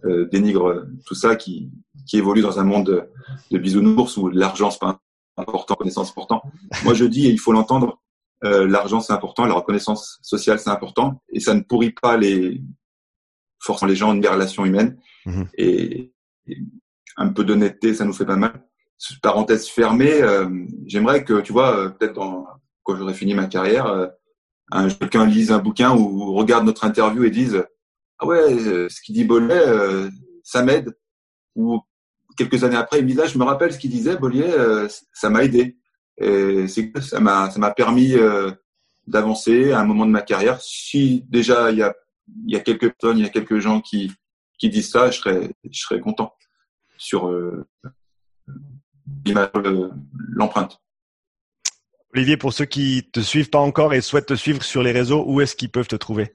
euh, 0.05 0.29
dénigrent 0.31 0.85
tout 1.07 1.15
ça, 1.15 1.37
qui, 1.37 1.71
qui 2.07 2.19
évoluent 2.19 2.43
dans 2.43 2.59
un 2.59 2.65
monde 2.65 2.87
de, 2.87 3.03
de 3.51 3.59
bisounours 3.59 4.17
où 4.17 4.29
l'argent 4.29 4.71
c'est 4.71 4.81
pas 4.81 5.01
important, 5.37 5.67
la 5.69 5.75
reconnaissance 5.75 6.11
important. 6.11 6.43
Moi, 6.85 6.95
je 6.95 7.05
dis, 7.05 7.27
et 7.27 7.31
il 7.31 7.39
faut 7.39 7.53
l'entendre, 7.53 8.01
euh, 8.45 8.67
l'argent 8.67 9.01
c'est 9.01 9.13
important, 9.13 9.45
la 9.47 9.55
reconnaissance 9.55 10.19
sociale 10.23 10.59
c'est 10.59 10.71
important, 10.71 11.23
et 11.33 11.41
ça 11.41 11.55
ne 11.55 11.61
pourrit 11.61 11.93
pas 11.93 12.17
les 12.17 12.63
forcément 13.61 13.89
les 13.89 13.97
gens 13.97 14.15
des 14.15 14.29
relations 14.29 14.65
humaines. 14.65 14.99
Mmh. 15.27 15.43
Et, 15.57 16.13
un 17.17 17.29
peu 17.29 17.45
d'honnêteté, 17.45 17.95
ça 17.95 18.05
nous 18.05 18.13
fait 18.13 18.25
pas 18.25 18.37
mal. 18.37 18.65
Parenthèse 19.23 19.69
fermée, 19.69 20.23
euh, 20.23 20.49
j'aimerais 20.87 21.25
que, 21.25 21.41
tu 21.41 21.53
vois, 21.53 21.77
euh, 21.77 21.89
peut-être 21.89 22.15
quand 22.83 22.97
j'aurai 22.97 23.15
fini 23.15 23.35
ma 23.35 23.47
carrière, 23.47 23.87
euh, 23.87 24.07
un, 24.71 24.89
quelqu'un 24.89 25.27
lise 25.27 25.51
un 25.53 25.59
bouquin 25.59 25.95
ou 25.95 26.35
regarde 26.35 26.65
notre 26.65 26.85
interview 26.85 27.25
et 27.25 27.31
dise 27.31 27.65
ah 28.19 28.27
ouais, 28.27 28.59
ce 28.89 29.01
qu'il 29.01 29.15
dit 29.15 29.25
Bollet, 29.25 30.11
ça 30.43 30.63
m'aide. 30.63 30.97
Ou 31.55 31.81
quelques 32.37 32.65
années 32.65 32.77
après, 32.77 32.99
il 32.99 33.05
me 33.05 33.11
dit 33.11 33.15
là, 33.15 33.27
je 33.27 33.39
me 33.39 33.45
rappelle 33.45 33.73
ce 33.73 33.79
qu'il 33.79 33.91
disait, 33.91 34.17
Bollier, 34.17 34.53
ça 35.13 35.31
m'a 35.31 35.45
aidé. 35.45 35.79
Ça 36.21 37.21
m'a 37.21 37.49
ça 37.51 37.59
m'a 37.61 37.71
permis 37.71 38.15
d'avancer 39.07 39.71
à 39.71 39.81
un 39.81 39.85
moment 39.85 40.05
de 40.05 40.11
ma 40.11 40.23
carrière. 40.23 40.61
Si 40.61 41.25
déjà 41.29 41.71
il 41.71 41.79
y 41.79 41.83
a 41.83 41.95
il 42.45 42.53
y 42.53 42.57
a 42.57 42.61
quelques 42.61 42.99
tonnes, 42.99 43.19
il 43.19 43.25
y 43.25 43.27
a 43.27 43.31
quelques 43.31 43.61
gens 43.61 43.81
qui 43.81 44.11
qui 44.59 44.69
disent 44.69 44.91
ça, 44.91 45.11
je 45.11 45.19
serais, 45.19 45.51
je 45.71 45.81
serais 45.81 46.01
content 46.01 46.35
sur, 46.97 47.29
euh, 47.29 47.67
l'empreinte. 50.35 50.81
Olivier, 52.15 52.37
pour 52.37 52.53
ceux 52.53 52.65
qui 52.65 53.09
te 53.13 53.21
suivent 53.21 53.51
pas 53.51 53.59
encore 53.59 53.93
et 53.93 54.01
souhaitent 54.01 54.27
te 54.27 54.35
suivre 54.35 54.63
sur 54.63 54.83
les 54.83 54.93
réseaux, 54.93 55.25
où 55.27 55.41
est-ce 55.41 55.55
qu'ils 55.55 55.71
peuvent 55.71 55.89
te 55.89 55.97
trouver? 55.97 56.35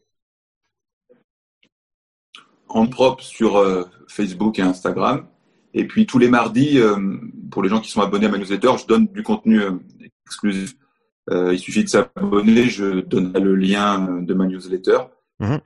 En 2.69 2.87
propre 2.87 3.23
sur 3.23 3.57
euh, 3.57 3.83
Facebook 4.07 4.59
et 4.59 4.61
Instagram. 4.61 5.27
Et 5.73 5.87
puis 5.87 6.05
tous 6.05 6.19
les 6.19 6.27
mardis, 6.27 6.79
euh, 6.79 7.17
pour 7.51 7.63
les 7.63 7.69
gens 7.69 7.81
qui 7.81 7.89
sont 7.89 8.01
abonnés 8.01 8.27
à 8.27 8.29
ma 8.29 8.37
newsletter, 8.37 8.71
je 8.79 8.85
donne 8.85 9.07
du 9.07 9.23
contenu 9.23 9.61
euh, 9.61 9.71
exclusif. 10.27 10.75
il 11.31 11.57
suffit 11.57 11.83
de 11.83 11.89
s'abonner, 11.89 12.69
je 12.69 13.01
donnerai 13.01 13.39
le 13.39 13.55
lien 13.55 14.21
de 14.21 14.33
ma 14.33 14.45
newsletter. 14.45 14.99
Mhm. 15.43 15.59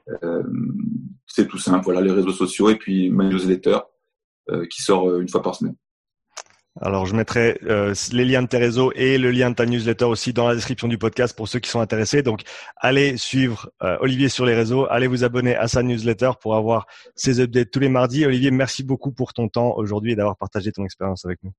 C'est 1.26 1.48
tout 1.48 1.58
simple. 1.58 1.86
Voilà 1.86 2.02
les 2.02 2.12
réseaux 2.12 2.32
sociaux 2.32 2.70
et 2.70 2.76
puis 2.76 3.10
ma 3.10 3.26
newsletter 3.26 3.80
qui 4.70 4.82
sort 4.82 5.20
une 5.20 5.30
fois 5.30 5.42
par 5.42 5.56
semaine. 5.56 5.76
Alors, 6.82 7.06
je 7.06 7.16
mettrai 7.16 7.60
euh, 7.64 7.94
les 8.12 8.26
liens 8.26 8.44
de 8.44 8.48
tes 8.48 8.58
réseaux 8.58 8.92
et 8.96 9.18
le 9.18 9.32
lien 9.32 9.50
de 9.50 9.56
ta 9.56 9.66
newsletter 9.66 10.06
aussi 10.06 10.34
dans 10.34 10.48
la 10.48 10.56
description 10.56 10.88
du 10.88 10.98
podcast 10.98 11.36
pour 11.36 11.48
ceux 11.48 11.60
qui 11.60 11.70
sont 11.70 11.80
intéressés. 11.80 12.22
Donc, 12.22 12.42
allez 12.76 13.18
suivre 13.18 13.72
euh, 13.82 13.98
Olivier 14.00 14.30
sur 14.30 14.46
les 14.46 14.54
réseaux, 14.54 14.86
allez 14.90 15.08
vous 15.08 15.24
abonner 15.24 15.56
à 15.56 15.68
sa 15.68 15.82
newsletter 15.82 16.32
pour 16.40 16.56
avoir 16.56 16.86
ses 17.16 17.40
updates 17.40 17.72
tous 17.72 17.80
les 17.80 17.90
mardis. 17.90 18.26
Olivier, 18.26 18.52
merci 18.52 18.84
beaucoup 18.84 19.12
pour 19.12 19.34
ton 19.34 19.48
temps 19.48 19.74
aujourd'hui 19.76 20.12
et 20.12 20.16
d'avoir 20.16 20.38
partagé 20.38 20.72
ton 20.72 20.86
expérience 20.86 21.26
avec 21.26 21.40
nous. 21.44 21.52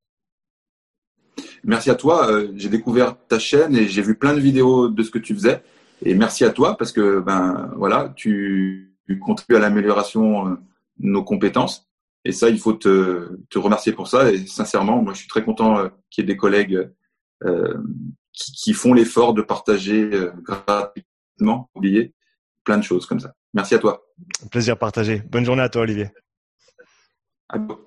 Merci 1.64 1.90
à 1.90 1.94
toi. 1.94 2.30
Euh, 2.30 2.52
j'ai 2.54 2.68
découvert 2.68 3.16
ta 3.28 3.38
chaîne 3.38 3.74
et 3.76 3.88
j'ai 3.88 4.02
vu 4.02 4.16
plein 4.16 4.34
de 4.34 4.40
vidéos 4.40 4.88
de 4.88 5.02
ce 5.02 5.10
que 5.10 5.18
tu 5.18 5.34
faisais. 5.34 5.62
Et 6.04 6.14
merci 6.14 6.44
à 6.44 6.50
toi 6.50 6.76
parce 6.76 6.92
que 6.92 7.20
ben 7.20 7.72
voilà, 7.76 8.12
tu, 8.16 8.96
tu 9.06 9.18
contribues 9.18 9.56
à 9.56 9.60
l'amélioration 9.60 10.50
de 10.50 10.58
nos 10.98 11.24
compétences. 11.24 11.88
Et 12.24 12.32
ça, 12.32 12.48
il 12.48 12.58
faut 12.58 12.74
te, 12.74 13.38
te, 13.48 13.58
remercier 13.58 13.92
pour 13.92 14.08
ça. 14.08 14.30
Et 14.30 14.46
sincèrement, 14.46 15.02
moi, 15.02 15.14
je 15.14 15.20
suis 15.20 15.28
très 15.28 15.44
content 15.44 15.78
euh, 15.78 15.88
qu'il 16.10 16.22
y 16.22 16.26
ait 16.26 16.32
des 16.32 16.36
collègues 16.36 16.90
euh, 17.44 17.78
qui, 18.32 18.52
qui, 18.52 18.72
font 18.74 18.92
l'effort 18.92 19.34
de 19.34 19.42
partager 19.42 20.10
euh, 20.12 20.32
gratuitement, 20.42 21.70
oublier 21.74 22.14
plein 22.64 22.76
de 22.76 22.82
choses 22.82 23.06
comme 23.06 23.20
ça. 23.20 23.32
Merci 23.54 23.74
à 23.74 23.78
toi. 23.78 24.02
plaisir 24.50 24.76
partagé. 24.76 25.22
Bonne 25.30 25.44
journée 25.44 25.62
à 25.62 25.68
toi, 25.68 25.82
Olivier. 25.82 26.10
À 27.48 27.58
toi. 27.58 27.78